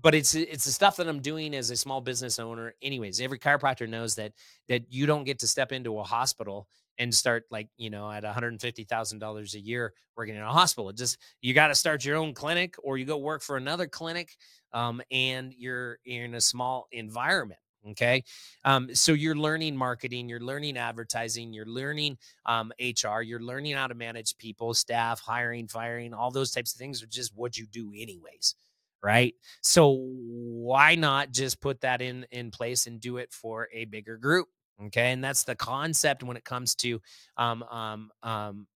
but 0.00 0.14
it's 0.14 0.34
it's 0.34 0.64
the 0.64 0.70
stuff 0.70 0.96
that 0.96 1.08
I'm 1.08 1.20
doing 1.20 1.54
as 1.54 1.70
a 1.70 1.76
small 1.76 2.00
business 2.00 2.38
owner. 2.38 2.74
Anyways, 2.82 3.20
every 3.20 3.38
chiropractor 3.38 3.88
knows 3.88 4.14
that 4.16 4.32
that 4.68 4.92
you 4.92 5.06
don't 5.06 5.24
get 5.24 5.38
to 5.40 5.48
step 5.48 5.72
into 5.72 5.98
a 5.98 6.02
hospital 6.02 6.68
and 6.98 7.14
start 7.14 7.44
like 7.50 7.68
you 7.76 7.90
know 7.90 8.10
at 8.10 8.24
$150,000 8.24 9.54
a 9.54 9.60
year 9.60 9.92
working 10.16 10.34
in 10.34 10.42
a 10.42 10.52
hospital. 10.52 10.88
It 10.90 10.96
just 10.96 11.18
you 11.40 11.54
got 11.54 11.68
to 11.68 11.74
start 11.74 12.04
your 12.04 12.16
own 12.16 12.34
clinic 12.34 12.74
or 12.82 12.98
you 12.98 13.04
go 13.04 13.16
work 13.18 13.42
for 13.42 13.56
another 13.56 13.86
clinic 13.86 14.36
um, 14.72 15.00
and 15.10 15.54
you're, 15.56 15.98
in 16.04 16.34
a 16.34 16.40
small 16.40 16.88
environment. 16.92 17.60
Okay. 17.90 18.24
Um, 18.64 18.94
so 18.94 19.12
you're 19.12 19.36
learning 19.36 19.76
marketing, 19.76 20.28
you're 20.28 20.40
learning 20.40 20.76
advertising, 20.76 21.52
you're 21.52 21.64
learning 21.64 22.18
um, 22.44 22.72
HR, 22.78 23.22
you're 23.22 23.40
learning 23.40 23.74
how 23.74 23.86
to 23.86 23.94
manage 23.94 24.36
people, 24.36 24.74
staff, 24.74 25.20
hiring, 25.20 25.68
firing, 25.68 26.12
all 26.12 26.30
those 26.30 26.50
types 26.50 26.74
of 26.74 26.78
things 26.78 27.02
are 27.02 27.06
just 27.06 27.32
what 27.34 27.56
you 27.56 27.66
do, 27.66 27.92
anyways. 27.96 28.56
Right. 29.00 29.34
So 29.62 29.96
why 30.00 30.96
not 30.96 31.30
just 31.30 31.60
put 31.60 31.80
that 31.82 32.02
in 32.02 32.26
in 32.32 32.50
place 32.50 32.88
and 32.88 33.00
do 33.00 33.18
it 33.18 33.32
for 33.32 33.68
a 33.72 33.84
bigger 33.84 34.16
group? 34.16 34.48
Okay. 34.86 35.12
And 35.12 35.22
that's 35.22 35.44
the 35.44 35.56
concept 35.56 36.22
when 36.22 36.36
it 36.36 36.44
comes 36.44 36.74
to, 36.76 37.00
um, 37.36 37.62
um, 37.64 38.10
um, 38.22 38.66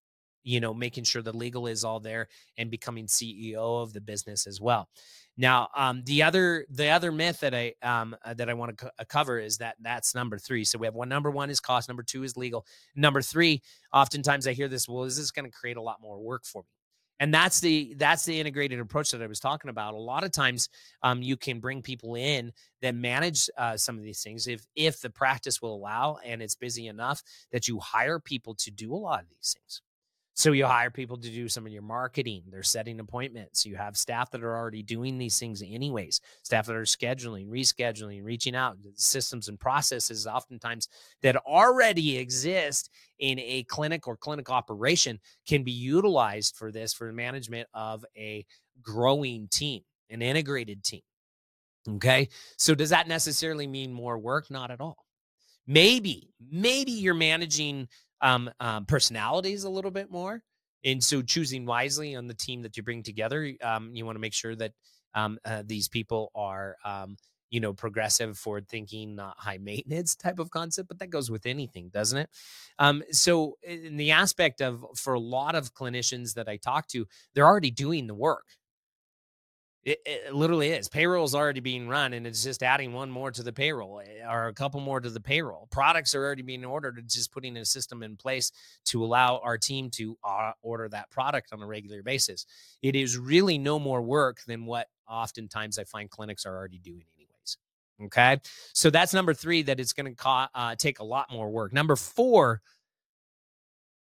you 0.45 0.59
know, 0.59 0.75
making 0.75 1.05
sure 1.05 1.23
the 1.23 1.37
legal 1.37 1.69
is 1.69 1.85
all 1.85 2.01
there 2.01 2.27
and 2.59 2.69
becoming 2.69 3.07
CEO 3.07 3.81
of 3.83 3.93
the 3.93 4.01
business 4.01 4.47
as 4.49 4.61
well. 4.61 4.89
Now, 5.37 5.69
um, 5.77 6.03
the 6.05 6.25
other 6.25 6.67
the 6.69 6.89
other 6.89 7.13
myth 7.13 7.39
that 7.41 7.55
I 7.55 7.75
um, 7.83 8.17
uh, 8.25 8.35
that 8.35 8.49
I 8.51 8.55
want 8.55 8.77
to 8.77 8.85
co- 8.87 8.91
uh, 8.99 9.05
cover 9.09 9.39
is 9.39 9.59
that 9.59 9.77
that's 9.81 10.15
number 10.17 10.39
three. 10.39 10.65
So 10.65 10.79
we 10.79 10.87
have 10.87 10.95
one 10.97 11.09
number 11.09 11.31
one 11.31 11.49
is 11.49 11.61
cost, 11.61 11.89
number 11.89 12.03
two 12.03 12.25
is 12.25 12.37
legal, 12.37 12.67
number 12.97 13.23
three. 13.23 13.63
Oftentimes 13.93 14.49
I 14.49 14.53
hear 14.53 14.67
this. 14.69 14.89
Well, 14.89 15.05
is 15.05 15.17
this 15.17 15.31
going 15.31 15.45
to 15.47 15.57
create 15.57 15.77
a 15.77 15.83
lot 15.83 16.01
more 16.03 16.21
work 16.21 16.45
for 16.45 16.63
me? 16.63 16.82
And 17.23 17.33
that's 17.33 17.61
the 17.61 17.95
that's 17.99 18.25
the 18.25 18.41
integrated 18.41 18.81
approach 18.81 19.13
that 19.13 19.23
i 19.23 19.27
was 19.29 19.39
talking 19.39 19.71
about. 19.71 19.95
A 19.95 19.97
lot 19.97 20.25
of 20.25 20.33
times 20.33 20.69
um, 21.05 21.23
you 21.23 21.37
can 21.37 21.61
bring 21.61 21.81
people 21.81 22.17
in 22.17 22.53
that 22.83 22.97
manage 22.97 23.49
uh, 23.57 23.77
some 23.77 23.97
of 23.97 24.03
these 24.03 24.23
things 24.23 24.49
if 24.49 24.67
if 24.75 25.01
the 25.01 25.09
practice 25.09 25.63
will 25.63 25.73
allow 25.73 26.19
and 26.25 26.43
it's 26.43 26.57
busy 26.57 26.89
enough 26.89 27.23
that 27.53 27.69
you 27.69 27.79
hire 27.79 28.19
people 28.19 28.57
to 28.57 28.73
do 28.73 28.93
a 28.93 28.97
lot 28.97 29.21
of 29.21 29.29
these 29.29 29.55
things 29.57 29.83
So 30.35 30.53
you 30.53 30.65
hire 30.65 30.91
people 30.91 31.19
to 31.19 31.29
do 31.29 31.47
some 31.49 31.67
of 31.67 31.73
your 31.73 31.83
marketing. 31.83 32.45
They're 32.51 32.63
setting 32.63 32.99
appointments. 33.01 33.67
You 33.67 33.77
have 33.77 33.99
staff 33.99 34.31
that 34.31 34.43
are 34.43 34.57
already 34.57 34.83
doing 34.83 35.19
these 35.19 35.39
things 35.39 35.63
anyways. 35.63 36.21
Staff 36.43 36.67
that 36.67 36.77
are 36.77 36.83
scheduling, 36.83 37.49
rescheduling, 37.49 38.25
reaching 38.25 38.57
out. 38.57 38.79
Systems 38.95 39.49
and 39.49 39.61
processes 39.61 40.27
oftentimes 40.27 40.89
that 41.21 41.37
already 41.37 42.17
exist 42.17 42.89
in 43.19 43.39
a 43.41 43.65
clinic 43.65 44.09
or 44.09 44.17
clinic 44.17 44.49
operation 44.49 45.21
can 45.47 45.63
be 45.65 45.73
utilized 45.73 46.57
for 46.57 46.73
this 46.73 46.95
for 46.95 47.07
the 47.07 47.13
management 47.13 47.69
of 47.75 48.05
a 48.17 48.47
growing 48.81 49.49
team, 49.49 49.83
an 50.09 50.23
integrated 50.23 50.83
team. 50.83 51.03
Okay. 51.89 52.29
So 52.57 52.75
does 52.75 52.91
that 52.91 53.07
necessarily 53.07 53.67
mean 53.67 53.93
more 53.93 54.19
work? 54.19 54.51
Not 54.51 54.71
at 54.71 54.81
all. 54.81 55.05
Maybe, 55.67 56.31
maybe 56.51 56.91
you're 56.91 57.15
managing 57.15 57.89
um, 58.23 58.51
um, 58.61 58.87
personalities 58.87 59.65
a 59.65 59.71
little 59.71 59.91
bit 59.91 60.11
more. 60.11 60.43
And 60.85 61.03
so 61.03 61.23
choosing 61.23 61.67
wisely 61.67 62.17
on 62.17 62.27
the 62.27 62.35
team 62.35 62.63
that 62.63 62.77
you 62.77 62.83
bring 62.83 63.03
together, 63.03 63.53
um, 63.63 63.91
you 63.95 64.05
want 64.05 64.17
to 64.17 64.21
make 64.21 64.35
sure 64.35 64.57
that 64.57 64.73
um, 65.15 65.39
uh, 65.45 65.63
these 65.65 65.89
people 65.89 66.31
are, 66.35 66.77
um, 66.85 67.17
you 67.51 67.61
know, 67.61 67.75
progressive, 67.75 68.39
forward 68.39 68.67
thinking, 68.69 69.15
not 69.15 69.37
high 69.39 69.59
maintenance 69.59 70.17
type 70.17 70.39
of 70.39 70.51
concept, 70.51 70.89
but 70.89 70.99
that 70.99 71.11
goes 71.11 71.31
with 71.31 71.45
anything, 71.45 71.91
doesn't 71.93 72.19
it? 72.19 72.31
Um, 72.79 73.03
so, 73.11 73.59
in 73.63 73.99
the 73.99 74.11
aspect 74.13 74.63
of 74.63 74.85
for 74.97 75.13
a 75.13 75.21
lot 75.21 75.55
of 75.55 75.75
clinicians 75.75 76.35
that 76.35 76.49
I 76.49 76.57
talk 76.57 76.89
to, 76.89 77.07
they're 77.35 77.47
already 77.47 77.71
doing 77.71 78.07
the 78.07 78.15
work. 78.15 78.47
It, 79.85 80.01
it, 80.07 80.35
literally 80.35 80.71
is. 80.71 80.89
Payroll 80.89 81.25
is 81.25 81.35
already 81.35 81.59
being 81.59 81.89
run, 81.89 82.13
and 82.13 82.25
it's 82.25 82.45
just 82.45 82.63
adding 82.63 82.93
one 82.93 83.11
more 83.11 83.33
to 83.33 83.43
the 83.43 83.53
payroll 83.53 84.01
eh, 84.01 84.25
or 84.31 84.47
a 84.47 84.53
couple 84.55 84.79
more 84.81 85.01
to 85.01 85.11
the 85.11 85.21
payroll. 85.21 85.67
Products 85.73 86.15
are 86.15 86.25
already 86.25 86.43
being 86.43 86.65
ordered. 86.65 86.99
It's 86.99 87.17
just 87.17 87.33
putting 87.33 87.57
a 87.57 87.65
system 87.65 88.05
in 88.05 88.17
place 88.17 88.53
to 88.87 89.05
allow 89.05 89.39
our 89.39 89.59
team 89.59 89.91
to 89.91 90.17
uh, 90.23 90.53
order 90.63 90.89
that 90.91 91.11
product 91.11 91.53
on 91.53 91.61
a 91.63 91.67
regular 91.67 92.05
basis. 92.05 92.47
It 92.81 92.95
is 92.95 93.19
really 93.19 93.59
no 93.59 93.81
more 93.81 94.01
work 94.03 94.43
than 94.47 94.67
what 94.67 94.87
oftentimes 95.09 95.81
I 95.81 95.85
find 95.85 96.09
clinics 96.09 96.47
are 96.47 96.57
already 96.57 96.79
doing, 96.79 97.05
anyways. 97.17 97.59
Okay. 98.05 98.41
So 98.75 98.89
that's 98.89 99.13
number 99.13 99.35
three, 99.35 99.63
that 99.63 99.81
it's 99.81 99.93
going 99.93 100.15
to 100.15 100.15
co- 100.15 100.47
uh, 100.55 100.77
take 100.77 101.01
a 101.01 101.05
lot 101.05 101.33
more 101.33 101.51
work. 101.51 101.73
Number 101.73 101.97
four, 101.97 102.63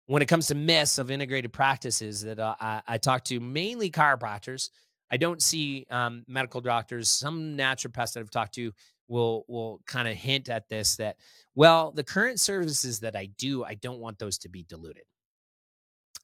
when 0.07 0.21
it 0.21 0.27
comes 0.27 0.49
to 0.49 0.57
myths 0.57 0.99
of 0.99 1.13
integrated 1.13 1.53
practices 1.53 2.23
that 2.23 2.41
uh, 2.41 2.57
I, 2.61 2.83
I 2.89 2.99
talk 2.99 3.23
to 3.27 3.39
mainly 3.39 3.89
chiropractors 3.89 4.71
I 5.11 5.17
don't 5.17 5.43
see 5.43 5.87
um, 5.91 6.25
medical 6.29 6.61
doctors. 6.61 7.11
Some 7.11 7.57
naturopaths 7.57 8.15
that 8.15 8.21
I've 8.21 8.31
talked 8.31 8.55
to 8.55 8.73
will 9.09 9.45
will 9.49 9.81
kind 9.87 10.09
of 10.09 10.17
hint 10.17 10.49
at 10.49 10.69
this 10.69 10.97
that 10.97 11.17
well, 11.55 11.91
the 11.91 12.05
current 12.05 12.41
services 12.41 13.01
that 13.01 13.17
I 13.17 13.27
do, 13.27 13.65
I 13.65 13.75
don't 13.75 13.99
want 13.99 14.19
those 14.19 14.39
to 14.39 14.49
be 14.49 14.63
diluted. 14.63 15.05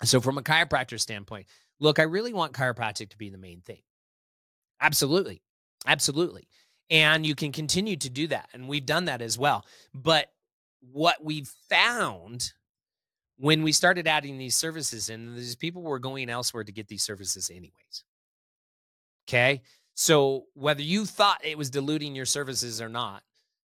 So 0.05 0.21
from 0.21 0.39
a 0.39 0.43
chiropractor 0.43 1.01
standpoint, 1.01 1.47
look, 1.81 1.99
I 1.99 2.03
really 2.03 2.33
want 2.33 2.53
chiropractic 2.53 3.11
to 3.11 3.19
be 3.19 3.29
the 3.31 3.39
main 3.39 3.61
thing. 3.61 3.81
Absolutely. 4.81 5.43
Absolutely. 5.87 6.49
And 6.91 7.27
you 7.27 7.35
can 7.35 7.51
continue 7.51 7.97
to 7.97 8.11
do 8.11 8.29
that. 8.29 8.49
And 8.53 8.69
we've 8.69 8.87
done 8.87 9.07
that 9.07 9.21
as 9.23 9.39
well. 9.39 9.65
But 9.95 10.31
what 10.81 11.25
we've 11.25 11.51
found 11.69 12.53
when 13.39 13.63
we 13.63 13.73
started 13.73 14.07
adding 14.07 14.39
these 14.39 14.57
services 14.57 15.11
in, 15.11 15.35
these 15.35 15.57
people 15.57 15.83
were 15.83 15.99
going 15.99 16.31
elsewhere 16.31 16.65
to 16.65 16.73
get 16.73 16.89
these 16.89 17.03
services 17.03 17.51
anyways. 17.51 18.05
Okay. 19.29 19.63
So 19.95 20.45
whether 20.55 20.83
you 20.83 21.07
thought 21.07 21.41
it 21.43 21.59
was 21.59 21.71
diluting 21.71 22.15
your 22.15 22.27
services 22.27 22.81
or 22.81 22.89
not, 22.89 23.23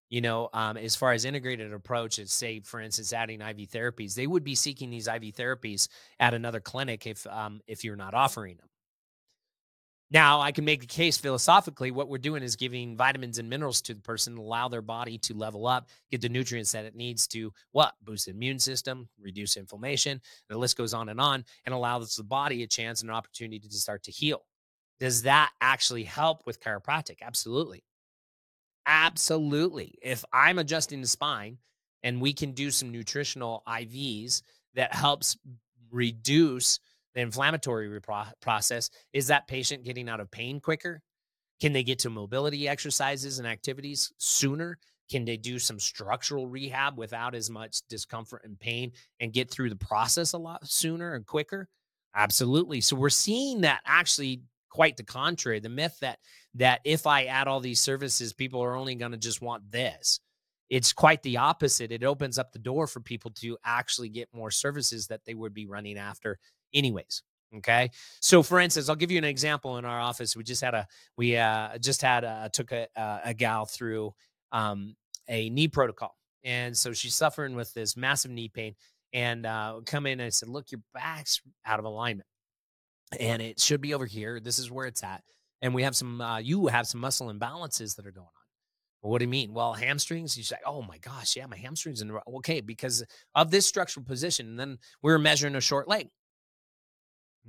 you 0.09 0.21
know, 0.21 0.49
um, 0.53 0.77
as 0.77 0.97
far 0.97 1.13
as 1.13 1.25
integrated 1.25 1.73
approach, 1.73 2.21
say, 2.27 2.61
for 2.61 2.81
instance, 2.81 3.13
adding 3.13 3.41
IV 3.41 3.71
therapies, 3.71 4.15
they 4.15 4.27
would 4.27 4.45
be 4.45 4.55
seeking 4.55 4.91
these 4.91 5.09
IV 5.09 5.23
therapies 5.35 5.89
at 6.21 6.35
another 6.35 6.61
clinic 6.61 7.07
if 7.07 7.27
um, 7.27 7.61
if 7.67 7.85
you're 7.85 7.97
not 7.97 8.13
offering 8.15 8.57
them. 8.57 8.69
Now, 10.11 10.43
I 10.43 10.53
can 10.53 10.67
make 10.67 10.83
a 10.83 10.87
case 10.87 11.17
philosophically. 11.17 11.91
What 11.91 12.11
we're 12.11 12.19
doing 12.19 12.43
is 12.43 12.57
giving 12.57 12.99
vitamins 12.99 13.39
and 13.39 13.49
minerals 13.49 13.81
to 13.83 13.95
the 13.95 14.03
person, 14.03 14.37
allow 14.37 14.69
their 14.69 14.83
body 14.83 15.17
to 15.17 15.35
level 15.35 15.67
up, 15.67 15.89
get 16.11 16.21
the 16.21 16.29
nutrients 16.29 16.73
that 16.73 16.85
it 16.85 16.95
needs 16.95 17.27
to 17.29 17.51
what 17.71 17.95
boost 18.03 18.27
the 18.27 18.33
immune 18.33 18.59
system, 18.59 19.09
reduce 19.19 19.57
inflammation. 19.57 20.21
The 20.51 20.59
list 20.59 20.77
goes 20.77 20.93
on 20.93 21.09
and 21.09 21.19
on, 21.19 21.47
and 21.65 21.75
allows 21.75 22.15
the 22.15 22.25
body 22.25 22.63
a 22.63 22.67
chance 22.67 23.01
and 23.01 23.09
an 23.09 23.17
opportunity 23.17 23.67
to 23.67 23.77
start 23.79 24.03
to 24.03 24.11
heal. 24.11 24.43
Does 25.01 25.23
that 25.23 25.51
actually 25.61 26.05
help 26.05 26.47
with 26.47 26.61
chiropractic? 26.61 27.19
Absolutely. 27.23 27.85
Absolutely. 28.87 29.95
If 30.03 30.25
I'm 30.33 30.59
adjusting 30.59 31.01
the 31.01 31.07
spine 31.07 31.59
and 32.03 32.21
we 32.21 32.33
can 32.33 32.53
do 32.53 32.71
some 32.71 32.91
nutritional 32.91 33.63
IVs 33.67 34.43
that 34.75 34.95
helps 34.95 35.37
reduce 35.91 36.81
the 37.15 37.21
inflammatory 37.21 38.01
process, 38.41 38.91
is 39.13 39.29
that 39.29 39.47
patient 39.47 39.85
getting 39.85 40.09
out 40.09 40.21
of 40.21 40.31
pain 40.31 40.61
quicker? 40.61 41.01
Can 41.61 41.73
they 41.73 41.85
get 41.85 42.01
to 42.01 42.11
mobility 42.11 42.69
exercises 42.69 43.39
and 43.39 43.49
activities 43.49 44.13
sooner? 44.19 44.79
Can 45.11 45.25
they 45.25 45.37
do 45.37 45.59
some 45.59 45.81
structural 45.81 46.49
rehab 46.49 46.99
without 46.99 47.35
as 47.35 47.51
much 47.51 47.83
discomfort 47.89 48.43
and 48.45 48.59
pain 48.59 48.93
and 49.21 49.33
get 49.33 49.51
through 49.51 49.71
the 49.71 49.77
process 49.77 50.33
a 50.33 50.39
lot 50.39 50.67
sooner 50.69 51.15
and 51.15 51.27
quicker? 51.27 51.69
Absolutely. 52.15 52.81
So 52.81 52.97
we're 52.97 53.11
seeing 53.11 53.63
that 53.63 53.81
actually 53.87 54.43
quite 54.73 54.97
the 54.97 55.05
contrary. 55.05 55.61
The 55.61 55.69
myth 55.69 55.99
that 56.01 56.19
that 56.55 56.81
if 56.85 57.07
I 57.07 57.25
add 57.25 57.47
all 57.47 57.61
these 57.61 57.83
services, 57.83 58.33
people 58.33 58.63
are 58.63 58.75
only 58.75 58.95
going 58.95 59.13
to 59.13 59.19
just 59.19 59.43
want 59.43 59.71
this. 59.71 60.19
It's 60.71 60.95
quite 60.95 61.23
the 61.23 61.37
opposite. 61.37 61.93
It 61.93 62.03
opens 62.03 62.39
up 62.39 62.53
the 62.53 62.59
door 62.59 62.87
for 62.87 63.01
people 63.01 63.31
to 63.43 63.59
actually 63.65 64.09
get 64.09 64.31
more 64.33 64.51
services 64.51 65.09
that 65.09 65.21
they 65.27 65.35
would 65.35 65.53
be 65.53 65.67
running 65.67 65.99
after 65.99 66.39
anyways. 66.73 67.23
Okay. 67.59 67.91
So 68.21 68.43
for 68.43 68.59
instance, 68.59 68.89
I'll 68.89 68.97
give 68.97 69.11
you 69.11 69.19
an 69.19 69.25
example 69.25 69.77
in 69.77 69.85
our 69.85 70.01
office. 70.01 70.35
We 70.35 70.43
just 70.43 70.63
had 70.63 70.73
a, 70.73 70.87
we 71.19 71.37
uh, 71.37 71.77
just 71.77 72.01
had 72.01 72.25
a, 72.25 72.49
took 72.51 72.73
a, 72.73 72.89
a 72.97 73.35
gal 73.35 73.67
through 73.67 74.15
um, 74.53 74.97
a 75.29 75.51
knee 75.51 75.69
protocol. 75.69 76.17
And 76.45 76.75
so 76.75 76.95
she's 76.95 77.15
suffering 77.15 77.55
with 77.55 77.75
this 77.75 77.95
massive 77.95 78.31
knee 78.31 78.49
pain 78.49 78.75
and 79.13 79.45
uh, 79.45 79.81
come 79.85 80.07
in 80.07 80.21
and 80.21 80.23
I 80.23 80.31
said, 80.31 80.49
look, 80.49 80.73
your 80.73 80.81
back's 80.95 81.43
out 81.67 81.79
of 81.79 81.85
alignment 81.85 82.27
and 83.19 83.43
it 83.43 83.61
should 83.61 83.81
be 83.81 83.95
over 83.95 84.07
here. 84.07 84.41
This 84.41 84.59
is 84.59 84.71
where 84.71 84.87
it's 84.87 85.03
at. 85.03 85.23
And 85.61 85.75
we 85.75 85.83
have 85.85 85.95
some, 85.95 86.21
uh, 86.21 86.39
you 86.39 86.67
have 86.67 86.87
some 86.87 87.01
muscle 87.01 87.33
imbalances 87.33 87.97
that 87.97 88.07
are 88.07 88.13
going 88.13 88.27
on. 88.27 89.11
What 89.11 89.19
do 89.19 89.25
you 89.25 89.31
mean? 89.31 89.53
Well, 89.53 89.73
hamstrings. 89.73 90.37
You 90.37 90.45
say, 90.45 90.57
oh 90.65 90.83
my 90.83 90.99
gosh, 90.99 91.37
yeah, 91.37 91.47
my 91.47 91.57
hamstrings. 91.57 92.01
And 92.01 92.13
okay, 92.37 92.61
because 92.61 93.05
of 93.35 93.51
this 93.51 93.67
structural 93.67 94.07
position. 94.07 94.47
And 94.47 94.59
then 94.59 94.79
we 95.03 95.13
are 95.13 95.19
measuring 95.19 95.57
a 95.57 95.61
short 95.61 95.89
leg. 95.89 96.09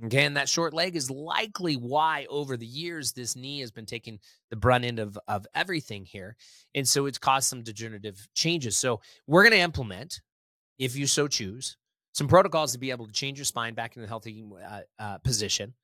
Okay, 0.06 0.24
and 0.24 0.36
that 0.36 0.48
short 0.48 0.74
leg 0.74 0.96
is 0.96 1.08
likely 1.08 1.74
why 1.74 2.26
over 2.28 2.56
the 2.56 2.66
years 2.66 3.12
this 3.12 3.36
knee 3.36 3.60
has 3.60 3.70
been 3.70 3.86
taking 3.86 4.18
the 4.50 4.56
brunt 4.56 4.84
end 4.84 4.98
of, 4.98 5.16
of 5.28 5.46
everything 5.54 6.04
here. 6.04 6.36
And 6.74 6.86
so 6.86 7.06
it's 7.06 7.18
caused 7.18 7.48
some 7.48 7.62
degenerative 7.62 8.26
changes. 8.34 8.76
So 8.76 9.00
we're 9.28 9.44
going 9.44 9.52
to 9.52 9.58
implement, 9.58 10.20
if 10.80 10.96
you 10.96 11.06
so 11.06 11.28
choose, 11.28 11.76
some 12.14 12.28
protocols 12.28 12.72
to 12.72 12.78
be 12.78 12.90
able 12.90 13.06
to 13.06 13.12
change 13.12 13.38
your 13.38 13.44
spine 13.44 13.74
back 13.74 13.96
into 13.96 14.06
a 14.06 14.08
healthy 14.08 14.44
uh, 14.64 14.80
uh, 14.98 15.18
position, 15.18 15.74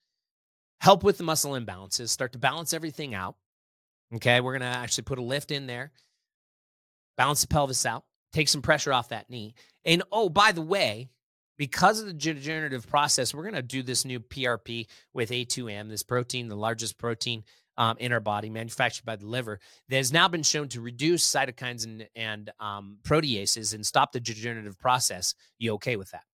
help 0.80 1.02
with 1.02 1.18
the 1.18 1.24
muscle 1.24 1.52
imbalances, 1.52 2.08
start 2.08 2.32
to 2.32 2.38
balance 2.38 2.72
everything 2.72 3.14
out. 3.14 3.36
Okay, 4.14 4.40
we're 4.40 4.52
to 4.62 4.66
actually 4.66 5.04
put 5.04 5.18
a 5.18 5.22
lift 5.22 5.50
in 5.50 5.66
there, 5.66 5.92
balance 7.16 7.42
the 7.42 7.48
pelvis 7.48 7.84
out, 7.84 8.04
take 8.32 8.48
some 8.48 8.62
pressure 8.62 8.92
off 8.92 9.08
that 9.08 9.28
knee. 9.28 9.54
And 9.84 10.02
oh, 10.10 10.28
by 10.28 10.52
the 10.52 10.62
way, 10.62 11.10
because 11.58 12.00
of 12.00 12.06
the 12.06 12.12
degenerative 12.12 12.88
process, 12.88 13.34
we're 13.34 13.42
to 13.54 13.62
do 13.62 13.82
this 13.82 14.04
new 14.04 14.20
PRP 14.20 14.86
with 15.12 15.30
A2M, 15.30 15.88
this 15.88 16.02
protein, 16.02 16.48
the 16.48 16.56
largest 16.56 16.96
protein 16.96 17.44
um, 17.80 17.96
in 17.98 18.12
our 18.12 18.20
body, 18.20 18.50
manufactured 18.50 19.06
by 19.06 19.16
the 19.16 19.26
liver, 19.26 19.58
that 19.88 19.96
has 19.96 20.12
now 20.12 20.28
been 20.28 20.42
shown 20.42 20.68
to 20.68 20.82
reduce 20.82 21.26
cytokines 21.26 21.86
and, 21.86 22.06
and 22.14 22.52
um, 22.60 22.98
proteases 23.02 23.72
and 23.74 23.84
stop 23.84 24.12
the 24.12 24.20
degenerative 24.20 24.78
process. 24.78 25.34
You 25.58 25.72
okay 25.74 25.96
with 25.96 26.10
that? 26.10 26.24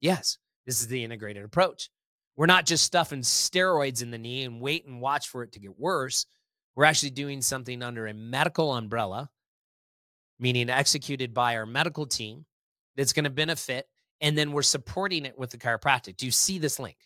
Yes, 0.00 0.38
this 0.64 0.80
is 0.80 0.88
the 0.88 1.04
integrated 1.04 1.44
approach. 1.44 1.90
We're 2.34 2.46
not 2.46 2.64
just 2.64 2.84
stuffing 2.84 3.20
steroids 3.20 4.02
in 4.02 4.10
the 4.10 4.16
knee 4.16 4.44
and 4.44 4.62
wait 4.62 4.86
and 4.86 5.02
watch 5.02 5.28
for 5.28 5.42
it 5.42 5.52
to 5.52 5.60
get 5.60 5.78
worse. 5.78 6.24
We're 6.74 6.86
actually 6.86 7.10
doing 7.10 7.42
something 7.42 7.82
under 7.82 8.06
a 8.06 8.14
medical 8.14 8.72
umbrella, 8.74 9.28
meaning 10.38 10.70
executed 10.70 11.34
by 11.34 11.56
our 11.56 11.66
medical 11.66 12.06
team 12.06 12.46
that's 12.96 13.12
going 13.12 13.24
to 13.24 13.30
benefit. 13.30 13.86
And 14.22 14.36
then 14.36 14.52
we're 14.52 14.62
supporting 14.62 15.26
it 15.26 15.38
with 15.38 15.50
the 15.50 15.58
chiropractic. 15.58 16.16
Do 16.16 16.24
you 16.24 16.32
see 16.32 16.58
this 16.58 16.78
link? 16.78 16.96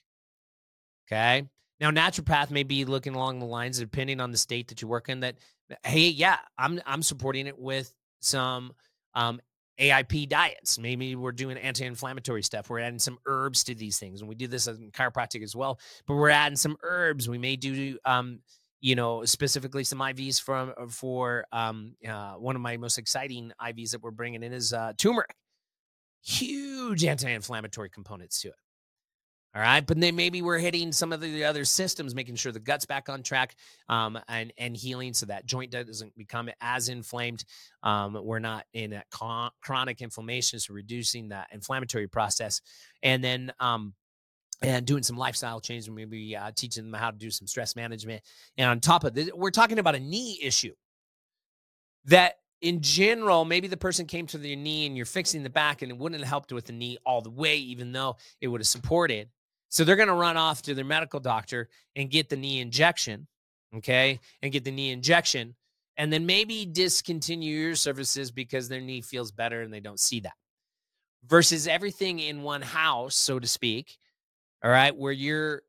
Okay. 1.08 1.48
Now, 1.84 1.90
naturopath 1.90 2.50
may 2.50 2.62
be 2.62 2.86
looking 2.86 3.14
along 3.14 3.40
the 3.40 3.44
lines, 3.44 3.78
depending 3.78 4.18
on 4.18 4.30
the 4.30 4.38
state 4.38 4.68
that 4.68 4.80
you 4.80 4.88
work 4.88 5.10
in, 5.10 5.20
that 5.20 5.36
hey, 5.84 6.08
yeah, 6.08 6.38
I'm 6.56 6.80
I'm 6.86 7.02
supporting 7.02 7.46
it 7.46 7.58
with 7.58 7.92
some 8.20 8.72
um, 9.14 9.38
AIP 9.78 10.30
diets. 10.30 10.78
Maybe 10.78 11.14
we're 11.14 11.32
doing 11.32 11.58
anti-inflammatory 11.58 12.42
stuff. 12.42 12.70
We're 12.70 12.78
adding 12.78 12.98
some 12.98 13.18
herbs 13.26 13.64
to 13.64 13.74
these 13.74 13.98
things, 13.98 14.20
and 14.20 14.30
we 14.30 14.34
do 14.34 14.46
this 14.46 14.66
in 14.66 14.92
chiropractic 14.92 15.42
as 15.42 15.54
well. 15.54 15.78
But 16.06 16.14
we're 16.14 16.30
adding 16.30 16.56
some 16.56 16.78
herbs. 16.82 17.28
We 17.28 17.36
may 17.36 17.56
do, 17.56 17.98
um, 18.06 18.40
you 18.80 18.94
know, 18.94 19.26
specifically 19.26 19.84
some 19.84 19.98
IVs 19.98 20.40
from 20.40 20.72
uh, 20.78 20.86
for 20.86 21.44
um, 21.52 21.96
uh, 22.08 22.36
one 22.36 22.56
of 22.56 22.62
my 22.62 22.78
most 22.78 22.96
exciting 22.96 23.52
IVs 23.60 23.90
that 23.90 24.00
we're 24.00 24.10
bringing 24.10 24.42
in 24.42 24.54
is 24.54 24.72
uh, 24.72 24.94
turmeric. 24.96 25.34
Huge 26.22 27.04
anti-inflammatory 27.04 27.90
components 27.90 28.40
to 28.40 28.48
it. 28.48 28.54
All 29.54 29.62
right. 29.62 29.86
But 29.86 30.00
then 30.00 30.16
maybe 30.16 30.42
we're 30.42 30.58
hitting 30.58 30.90
some 30.90 31.12
of 31.12 31.20
the 31.20 31.44
other 31.44 31.64
systems, 31.64 32.14
making 32.14 32.34
sure 32.34 32.50
the 32.50 32.58
gut's 32.58 32.86
back 32.86 33.08
on 33.08 33.22
track 33.22 33.54
um, 33.88 34.18
and, 34.28 34.52
and 34.58 34.76
healing 34.76 35.14
so 35.14 35.26
that 35.26 35.46
joint 35.46 35.70
doesn't 35.70 36.16
become 36.16 36.50
as 36.60 36.88
inflamed. 36.88 37.44
Um, 37.84 38.18
we're 38.20 38.40
not 38.40 38.66
in 38.72 38.90
that 38.90 39.08
con- 39.10 39.52
chronic 39.60 40.02
inflammation, 40.02 40.58
so 40.58 40.74
reducing 40.74 41.28
that 41.28 41.48
inflammatory 41.52 42.08
process. 42.08 42.60
And 43.02 43.22
then, 43.22 43.52
um, 43.60 43.94
and 44.60 44.86
doing 44.86 45.02
some 45.02 45.16
lifestyle 45.16 45.60
change, 45.60 45.88
maybe 45.88 46.36
uh, 46.36 46.50
teaching 46.56 46.90
them 46.90 46.98
how 46.98 47.10
to 47.10 47.16
do 47.16 47.30
some 47.30 47.46
stress 47.46 47.76
management. 47.76 48.22
And 48.56 48.68
on 48.68 48.80
top 48.80 49.04
of 49.04 49.14
this, 49.14 49.30
we're 49.34 49.50
talking 49.50 49.78
about 49.78 49.94
a 49.94 50.00
knee 50.00 50.38
issue 50.42 50.74
that 52.06 52.38
in 52.60 52.80
general, 52.80 53.44
maybe 53.44 53.68
the 53.68 53.76
person 53.76 54.06
came 54.06 54.26
to 54.28 54.38
the 54.38 54.56
knee 54.56 54.86
and 54.86 54.96
you're 54.96 55.06
fixing 55.06 55.42
the 55.42 55.50
back 55.50 55.82
and 55.82 55.92
it 55.92 55.98
wouldn't 55.98 56.20
have 56.20 56.28
helped 56.28 56.52
with 56.52 56.64
the 56.64 56.72
knee 56.72 56.98
all 57.04 57.20
the 57.20 57.30
way, 57.30 57.56
even 57.58 57.92
though 57.92 58.16
it 58.40 58.48
would 58.48 58.60
have 58.60 58.66
supported. 58.66 59.28
So 59.74 59.82
they're 59.82 59.96
going 59.96 60.06
to 60.06 60.14
run 60.14 60.36
off 60.36 60.62
to 60.62 60.74
their 60.74 60.84
medical 60.84 61.18
doctor 61.18 61.68
and 61.96 62.08
get 62.08 62.28
the 62.28 62.36
knee 62.36 62.60
injection, 62.60 63.26
okay, 63.74 64.20
and 64.40 64.52
get 64.52 64.62
the 64.62 64.70
knee 64.70 64.92
injection, 64.92 65.56
and 65.96 66.12
then 66.12 66.26
maybe 66.26 66.64
discontinue 66.64 67.58
your 67.58 67.74
services 67.74 68.30
because 68.30 68.68
their 68.68 68.80
knee 68.80 69.00
feels 69.00 69.32
better 69.32 69.62
and 69.62 69.74
they 69.74 69.80
don't 69.80 69.98
see 69.98 70.20
that. 70.20 70.34
Versus 71.26 71.66
everything 71.66 72.20
in 72.20 72.44
one 72.44 72.62
house, 72.62 73.16
so 73.16 73.40
to 73.40 73.48
speak, 73.48 73.98
all 74.62 74.70
right, 74.70 74.96
where 74.96 75.10
you're 75.10 75.62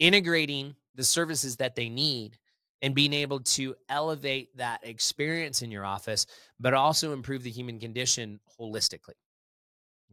integrating 0.00 0.74
the 0.96 1.04
services 1.04 1.54
that 1.58 1.76
they 1.76 1.88
need 1.88 2.36
and 2.82 2.96
being 2.96 3.12
able 3.12 3.38
to 3.38 3.76
elevate 3.88 4.56
that 4.56 4.80
experience 4.82 5.62
in 5.62 5.70
your 5.70 5.84
office, 5.84 6.26
but 6.58 6.74
also 6.74 7.12
improve 7.12 7.44
the 7.44 7.50
human 7.50 7.78
condition 7.78 8.40
holistically. 8.58 9.14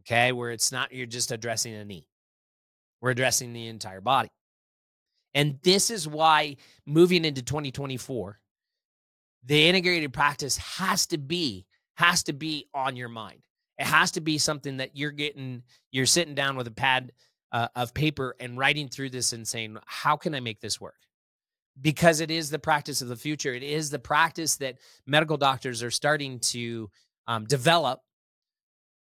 Okay, 0.02 0.30
where 0.30 0.52
it's 0.52 0.70
not 0.70 0.92
you're 0.92 1.04
just 1.04 1.32
addressing 1.32 1.74
a 1.74 1.84
knee, 1.84 2.06
we're 3.00 3.10
addressing 3.10 3.52
the 3.52 3.68
entire 3.68 4.00
body. 4.00 4.30
And 5.34 5.58
this 5.62 5.90
is 5.90 6.08
why 6.08 6.56
moving 6.86 7.24
into 7.24 7.42
2024, 7.42 8.38
the 9.44 9.68
integrated 9.68 10.12
practice 10.12 10.56
has 10.56 11.06
to 11.08 11.18
be 11.18 11.66
has 11.94 12.22
to 12.24 12.32
be 12.32 12.66
on 12.74 12.96
your 12.96 13.08
mind. 13.08 13.40
It 13.76 13.86
has 13.86 14.12
to 14.12 14.20
be 14.20 14.38
something 14.38 14.78
that 14.78 14.96
you're 14.96 15.10
getting 15.10 15.62
you're 15.90 16.06
sitting 16.06 16.34
down 16.34 16.56
with 16.56 16.66
a 16.66 16.72
pad 16.72 17.12
uh, 17.52 17.68
of 17.74 17.94
paper 17.94 18.34
and 18.40 18.58
writing 18.58 18.88
through 18.88 19.10
this 19.10 19.32
and 19.32 19.46
saying, 19.46 19.76
how 19.86 20.16
can 20.16 20.34
I 20.34 20.40
make 20.40 20.60
this 20.60 20.80
work? 20.80 20.96
Because 21.80 22.20
it 22.20 22.30
is 22.30 22.50
the 22.50 22.58
practice 22.58 23.00
of 23.00 23.08
the 23.08 23.16
future. 23.16 23.54
It 23.54 23.62
is 23.62 23.90
the 23.90 23.98
practice 23.98 24.56
that 24.56 24.78
medical 25.06 25.36
doctors 25.36 25.82
are 25.82 25.90
starting 25.90 26.40
to 26.40 26.90
um, 27.26 27.44
develop 27.44 28.00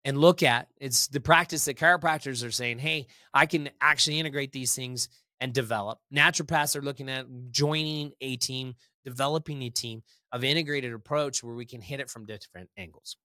and 0.06 0.18
look 0.18 0.44
at. 0.44 0.68
It's 0.78 1.08
the 1.08 1.20
practice 1.20 1.66
that 1.66 1.78
chiropractors 1.78 2.46
are 2.46 2.52
saying, 2.52 2.80
hey, 2.80 3.08
I 3.34 3.46
can 3.46 3.70
actually 3.82 4.20
integrate 4.20 4.52
these 4.52 4.76
things 4.76 5.10
and 5.40 5.54
develop. 5.54 6.00
Naturopaths 6.14 6.76
are 6.76 6.82
looking 6.82 7.10
at 7.10 7.26
joining 7.52 8.14
a 8.22 8.38
team, 8.38 8.76
developing 9.04 9.62
a 9.64 9.70
team 9.70 10.04
of 10.32 10.44
integrated 10.44 10.94
approach 10.94 11.44
where 11.44 11.56
we 11.56 11.66
can 11.66 11.82
hit 11.82 12.00
it 12.00 12.10
from 12.10 12.26
different 12.26 12.70
angles. 12.78 13.18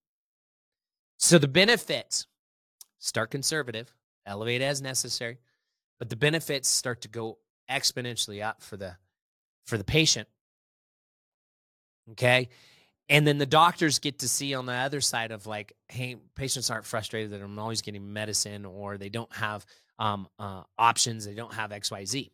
So 1.19 1.39
the 1.39 1.49
benefits 1.49 2.27
start 2.99 3.31
conservative, 3.31 3.93
elevate 4.27 4.63
as 4.63 4.83
necessary, 4.83 5.39
but 5.99 6.09
the 6.09 6.17
benefits 6.17 6.69
start 6.69 7.01
to 7.03 7.09
go 7.09 7.39
exponentially 7.71 8.45
up 8.45 8.63
for 8.63 8.77
the 8.77 8.97
for 9.67 9.77
the 9.77 9.85
patient. 9.85 10.29
Okay? 12.13 12.49
And 13.09 13.27
then 13.27 13.39
the 13.39 13.47
doctors 13.47 13.99
get 13.99 14.19
to 14.21 14.29
see 14.29 14.55
on 14.55 14.67
the 14.67 14.73
other 14.73 15.01
side 15.01 15.31
of 15.31 15.47
like, 15.47 15.73
hey, 15.89 16.17
patients 16.35 16.71
aren't 16.71 16.85
frustrated 16.85 17.31
that 17.31 17.41
I'm 17.41 17.59
always 17.59 17.81
getting 17.81 18.13
medicine 18.13 18.67
or 18.67 18.99
they 18.99 19.09
don't 19.09 19.33
have 19.35 19.65
um, 19.99 20.29
uh, 20.39 20.63
options, 20.79 21.25
they 21.25 21.35
don't 21.35 21.55
have 21.55 21.71
XYZ. 21.71 22.31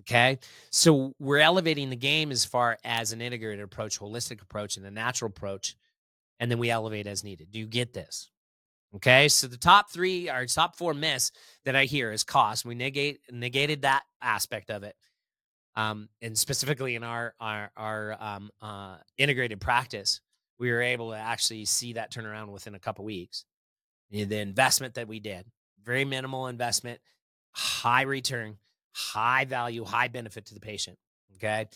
Okay. 0.00 0.38
So 0.70 1.14
we're 1.18 1.38
elevating 1.38 1.90
the 1.90 1.96
game 1.96 2.32
as 2.32 2.44
far 2.44 2.78
as 2.82 3.12
an 3.12 3.20
integrated 3.20 3.62
approach, 3.62 4.00
holistic 4.00 4.42
approach, 4.42 4.76
and 4.76 4.86
a 4.86 4.90
natural 4.90 5.28
approach. 5.28 5.76
And 6.40 6.50
then 6.50 6.58
we 6.58 6.70
elevate 6.70 7.06
as 7.06 7.22
needed. 7.22 7.52
Do 7.52 7.58
you 7.58 7.66
get 7.66 7.92
this? 7.92 8.30
Okay, 8.94 9.28
so 9.28 9.46
the 9.46 9.56
top 9.56 9.90
three 9.90 10.28
or 10.28 10.44
top 10.44 10.76
four 10.76 10.92
myths 10.92 11.32
that 11.64 11.74
I 11.74 11.86
hear 11.86 12.12
is 12.12 12.24
cost. 12.24 12.64
We 12.66 12.74
negate 12.74 13.20
negated 13.30 13.82
that 13.82 14.02
aspect 14.20 14.70
of 14.70 14.82
it, 14.82 14.96
um, 15.76 16.08
and 16.20 16.36
specifically 16.36 16.94
in 16.94 17.02
our 17.02 17.34
our 17.40 17.70
our 17.76 18.16
um, 18.20 18.50
uh, 18.60 18.96
integrated 19.18 19.60
practice, 19.60 20.20
we 20.58 20.70
were 20.70 20.82
able 20.82 21.10
to 21.10 21.16
actually 21.16 21.64
see 21.64 21.94
that 21.94 22.12
turnaround 22.12 22.48
within 22.48 22.74
a 22.74 22.78
couple 22.78 23.04
weeks. 23.04 23.44
The 24.10 24.38
investment 24.38 24.94
that 24.94 25.08
we 25.08 25.20
did, 25.20 25.46
very 25.82 26.04
minimal 26.04 26.46
investment, 26.48 27.00
high 27.52 28.02
return, 28.02 28.58
high 28.92 29.46
value, 29.46 29.84
high 29.84 30.08
benefit 30.08 30.46
to 30.46 30.54
the 30.54 30.60
patient. 30.60 30.98
Okay, 31.36 31.66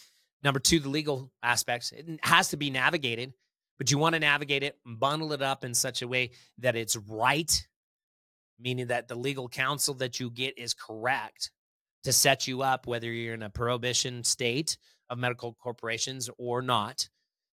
number 0.42 0.60
two, 0.60 0.80
the 0.80 0.90
legal 0.90 1.30
aspects. 1.42 1.92
It 1.92 2.06
has 2.22 2.48
to 2.48 2.56
be 2.56 2.70
navigated 2.70 3.32
but 3.78 3.90
you 3.90 3.98
want 3.98 4.14
to 4.14 4.20
navigate 4.20 4.62
it, 4.62 4.78
bundle 4.84 5.32
it 5.32 5.42
up 5.42 5.64
in 5.64 5.74
such 5.74 6.02
a 6.02 6.08
way 6.08 6.30
that 6.58 6.76
it's 6.76 6.96
right, 6.96 7.66
meaning 8.58 8.86
that 8.88 9.08
the 9.08 9.14
legal 9.14 9.48
counsel 9.48 9.94
that 9.94 10.18
you 10.18 10.30
get 10.30 10.58
is 10.58 10.74
correct 10.74 11.50
to 12.06 12.12
set 12.12 12.46
you 12.46 12.62
up, 12.62 12.86
whether 12.86 13.12
you're 13.12 13.34
in 13.34 13.42
a 13.42 13.50
prohibition 13.50 14.22
state 14.22 14.78
of 15.10 15.18
medical 15.18 15.54
corporations 15.54 16.30
or 16.38 16.62
not, 16.62 17.08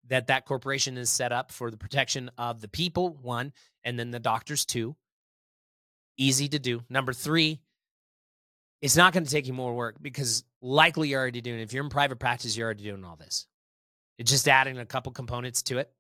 that 0.06 0.28
that 0.28 0.46
corporation 0.46 0.96
is 0.96 1.10
set 1.10 1.32
up 1.32 1.52
for 1.52 1.70
the 1.70 1.76
protection 1.76 2.30
of 2.38 2.62
the 2.62 2.68
people, 2.68 3.18
one, 3.20 3.52
and 3.84 3.98
then 3.98 4.10
the 4.10 4.18
doctors, 4.18 4.64
two. 4.64 4.96
Easy 6.16 6.48
to 6.48 6.58
do. 6.58 6.82
Number 6.88 7.12
three, 7.12 7.60
it's 8.80 8.96
not 8.96 9.12
going 9.12 9.24
to 9.24 9.30
take 9.30 9.46
you 9.46 9.52
more 9.52 9.74
work 9.74 9.96
because 10.00 10.44
likely 10.62 11.10
you're 11.10 11.20
already 11.20 11.42
doing 11.42 11.60
it. 11.60 11.64
If 11.64 11.74
you're 11.74 11.84
in 11.84 11.90
private 11.90 12.18
practice, 12.18 12.56
you're 12.56 12.64
already 12.64 12.84
doing 12.84 13.04
all 13.04 13.16
this. 13.16 13.46
It's 14.18 14.30
just 14.30 14.48
adding 14.48 14.78
a 14.78 14.86
couple 14.86 15.12
components 15.12 15.62
to 15.64 15.78
it 15.78 15.92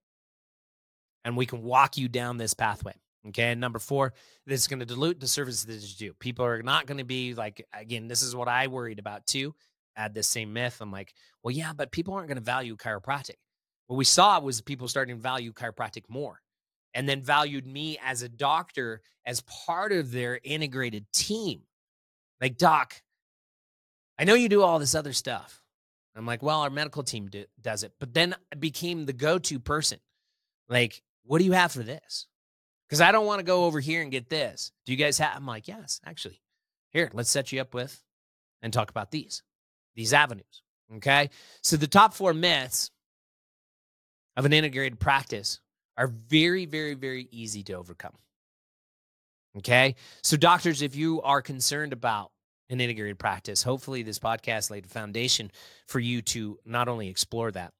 and 1.22 1.36
we 1.36 1.44
can 1.44 1.62
walk 1.62 1.98
you 1.98 2.08
down 2.08 2.38
this 2.38 2.54
pathway. 2.54 2.94
Okay. 3.28 3.52
And 3.52 3.60
number 3.60 3.78
four, 3.78 4.14
this 4.46 4.60
is 4.60 4.66
going 4.66 4.80
to 4.80 4.86
dilute 4.86 5.20
the 5.20 5.28
services 5.28 5.66
that 5.66 5.74
you 5.74 6.08
do. 6.08 6.14
People 6.14 6.44
are 6.44 6.62
not 6.62 6.86
going 6.86 6.98
to 6.98 7.04
be 7.04 7.34
like, 7.34 7.66
again, 7.72 8.08
this 8.08 8.22
is 8.22 8.34
what 8.34 8.48
I 8.48 8.66
worried 8.68 8.98
about 8.98 9.26
too. 9.26 9.54
Add 9.96 10.14
this 10.14 10.28
same 10.28 10.52
myth. 10.52 10.78
I'm 10.80 10.92
like, 10.92 11.12
well, 11.42 11.54
yeah, 11.54 11.72
but 11.72 11.90
people 11.90 12.14
aren't 12.14 12.28
going 12.28 12.38
to 12.38 12.44
value 12.44 12.76
chiropractic. 12.76 13.36
What 13.88 13.96
we 13.96 14.04
saw 14.04 14.38
was 14.40 14.60
people 14.60 14.88
starting 14.88 15.16
to 15.16 15.22
value 15.22 15.52
chiropractic 15.52 16.04
more 16.08 16.40
and 16.94 17.08
then 17.08 17.22
valued 17.22 17.66
me 17.66 17.98
as 18.04 18.22
a 18.22 18.28
doctor 18.28 19.02
as 19.26 19.42
part 19.42 19.92
of 19.92 20.12
their 20.12 20.40
integrated 20.42 21.06
team. 21.12 21.62
Like, 22.40 22.56
doc, 22.56 23.02
I 24.18 24.24
know 24.24 24.34
you 24.34 24.48
do 24.48 24.62
all 24.62 24.78
this 24.78 24.94
other 24.94 25.12
stuff. 25.12 25.62
I'm 26.16 26.26
like, 26.26 26.42
well, 26.42 26.62
our 26.62 26.70
medical 26.70 27.04
team 27.04 27.28
do, 27.28 27.44
does 27.60 27.84
it. 27.84 27.92
But 28.00 28.12
then 28.12 28.34
I 28.52 28.56
became 28.56 29.06
the 29.06 29.12
go 29.12 29.38
to 29.38 29.60
person. 29.60 30.00
Like, 30.68 31.02
what 31.24 31.38
do 31.38 31.44
you 31.44 31.52
have 31.52 31.70
for 31.70 31.84
this? 31.84 32.26
Because 32.88 33.00
I 33.00 33.12
don't 33.12 33.26
want 33.26 33.40
to 33.40 33.44
go 33.44 33.66
over 33.66 33.80
here 33.80 34.00
and 34.00 34.10
get 34.10 34.30
this. 34.30 34.72
Do 34.86 34.92
you 34.92 34.98
guys 34.98 35.18
have? 35.18 35.36
I'm 35.36 35.46
like, 35.46 35.68
yes, 35.68 36.00
actually. 36.06 36.40
Here, 36.90 37.10
let's 37.12 37.28
set 37.30 37.52
you 37.52 37.60
up 37.60 37.74
with 37.74 38.02
and 38.62 38.72
talk 38.72 38.90
about 38.90 39.10
these, 39.10 39.42
these 39.94 40.14
avenues. 40.14 40.62
Okay. 40.96 41.28
So 41.62 41.76
the 41.76 41.86
top 41.86 42.14
four 42.14 42.32
myths 42.32 42.90
of 44.36 44.46
an 44.46 44.52
integrated 44.52 44.98
practice 44.98 45.60
are 45.98 46.06
very, 46.06 46.64
very, 46.64 46.94
very 46.94 47.28
easy 47.30 47.62
to 47.64 47.74
overcome. 47.74 48.14
Okay. 49.58 49.96
So, 50.22 50.36
doctors, 50.36 50.80
if 50.80 50.96
you 50.96 51.20
are 51.22 51.42
concerned 51.42 51.92
about 51.92 52.30
an 52.70 52.80
integrated 52.80 53.18
practice, 53.18 53.62
hopefully 53.62 54.02
this 54.02 54.18
podcast 54.18 54.70
laid 54.70 54.84
a 54.84 54.88
foundation 54.88 55.50
for 55.86 55.98
you 55.98 56.22
to 56.22 56.58
not 56.64 56.88
only 56.88 57.08
explore 57.08 57.50
that, 57.50 57.72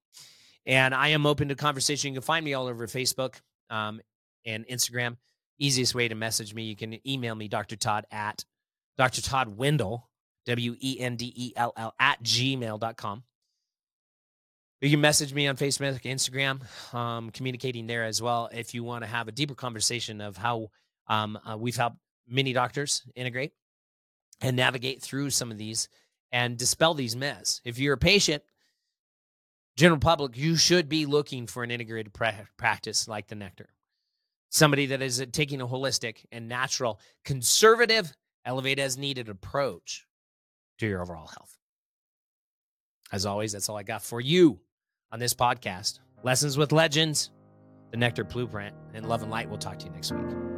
and 0.66 0.94
I 0.94 1.08
am 1.08 1.26
open 1.26 1.48
to 1.48 1.54
conversation. 1.54 2.12
You 2.12 2.20
can 2.20 2.26
find 2.26 2.44
me 2.44 2.54
all 2.54 2.66
over 2.66 2.86
Facebook 2.86 3.36
um, 3.70 4.00
and 4.48 4.66
Instagram. 4.66 5.16
Easiest 5.58 5.94
way 5.94 6.08
to 6.08 6.14
message 6.14 6.54
me, 6.54 6.64
you 6.64 6.76
can 6.76 7.06
email 7.06 7.34
me, 7.34 7.48
Dr. 7.48 7.76
Todd 7.76 8.06
at 8.10 8.44
Dr. 8.96 9.22
Todd 9.22 9.56
Wendell, 9.56 10.08
W 10.46 10.76
E 10.80 10.98
N 11.00 11.16
D 11.16 11.32
E 11.34 11.52
L 11.56 11.72
L, 11.76 11.94
at 11.98 12.22
gmail.com. 12.22 13.22
You 14.80 14.90
can 14.90 15.00
message 15.00 15.34
me 15.34 15.48
on 15.48 15.56
Facebook, 15.56 16.02
Instagram, 16.02 16.94
um, 16.94 17.30
communicating 17.30 17.88
there 17.88 18.04
as 18.04 18.22
well 18.22 18.48
if 18.52 18.74
you 18.74 18.84
want 18.84 19.02
to 19.02 19.08
have 19.08 19.26
a 19.26 19.32
deeper 19.32 19.56
conversation 19.56 20.20
of 20.20 20.36
how 20.36 20.68
um, 21.08 21.38
uh, 21.44 21.56
we've 21.56 21.76
helped 21.76 21.96
many 22.28 22.52
doctors 22.52 23.02
integrate 23.16 23.52
and 24.40 24.56
navigate 24.56 25.02
through 25.02 25.30
some 25.30 25.50
of 25.50 25.58
these 25.58 25.88
and 26.30 26.56
dispel 26.56 26.94
these 26.94 27.16
myths. 27.16 27.60
If 27.64 27.80
you're 27.80 27.94
a 27.94 27.98
patient, 27.98 28.44
general 29.76 29.98
public, 29.98 30.36
you 30.36 30.56
should 30.56 30.88
be 30.88 31.06
looking 31.06 31.48
for 31.48 31.64
an 31.64 31.72
integrated 31.72 32.12
pra- 32.12 32.48
practice 32.56 33.08
like 33.08 33.26
the 33.26 33.34
Nectar. 33.34 33.70
Somebody 34.50 34.86
that 34.86 35.02
is 35.02 35.20
uh, 35.20 35.26
taking 35.30 35.60
a 35.60 35.66
holistic 35.66 36.24
and 36.32 36.48
natural, 36.48 37.00
conservative, 37.24 38.12
elevate 38.44 38.78
as 38.78 38.96
needed 38.96 39.28
approach 39.28 40.06
to 40.78 40.86
your 40.86 41.02
overall 41.02 41.26
health. 41.26 41.58
As 43.12 43.26
always, 43.26 43.52
that's 43.52 43.68
all 43.68 43.76
I 43.76 43.82
got 43.82 44.02
for 44.02 44.20
you 44.20 44.60
on 45.12 45.18
this 45.18 45.34
podcast. 45.34 46.00
Lessons 46.22 46.56
with 46.56 46.72
Legends, 46.72 47.30
the 47.90 47.96
Nectar 47.96 48.24
Blueprint, 48.24 48.74
and 48.94 49.08
Love 49.08 49.22
and 49.22 49.30
Light. 49.30 49.48
We'll 49.48 49.58
talk 49.58 49.78
to 49.80 49.86
you 49.86 49.92
next 49.92 50.12
week. 50.12 50.57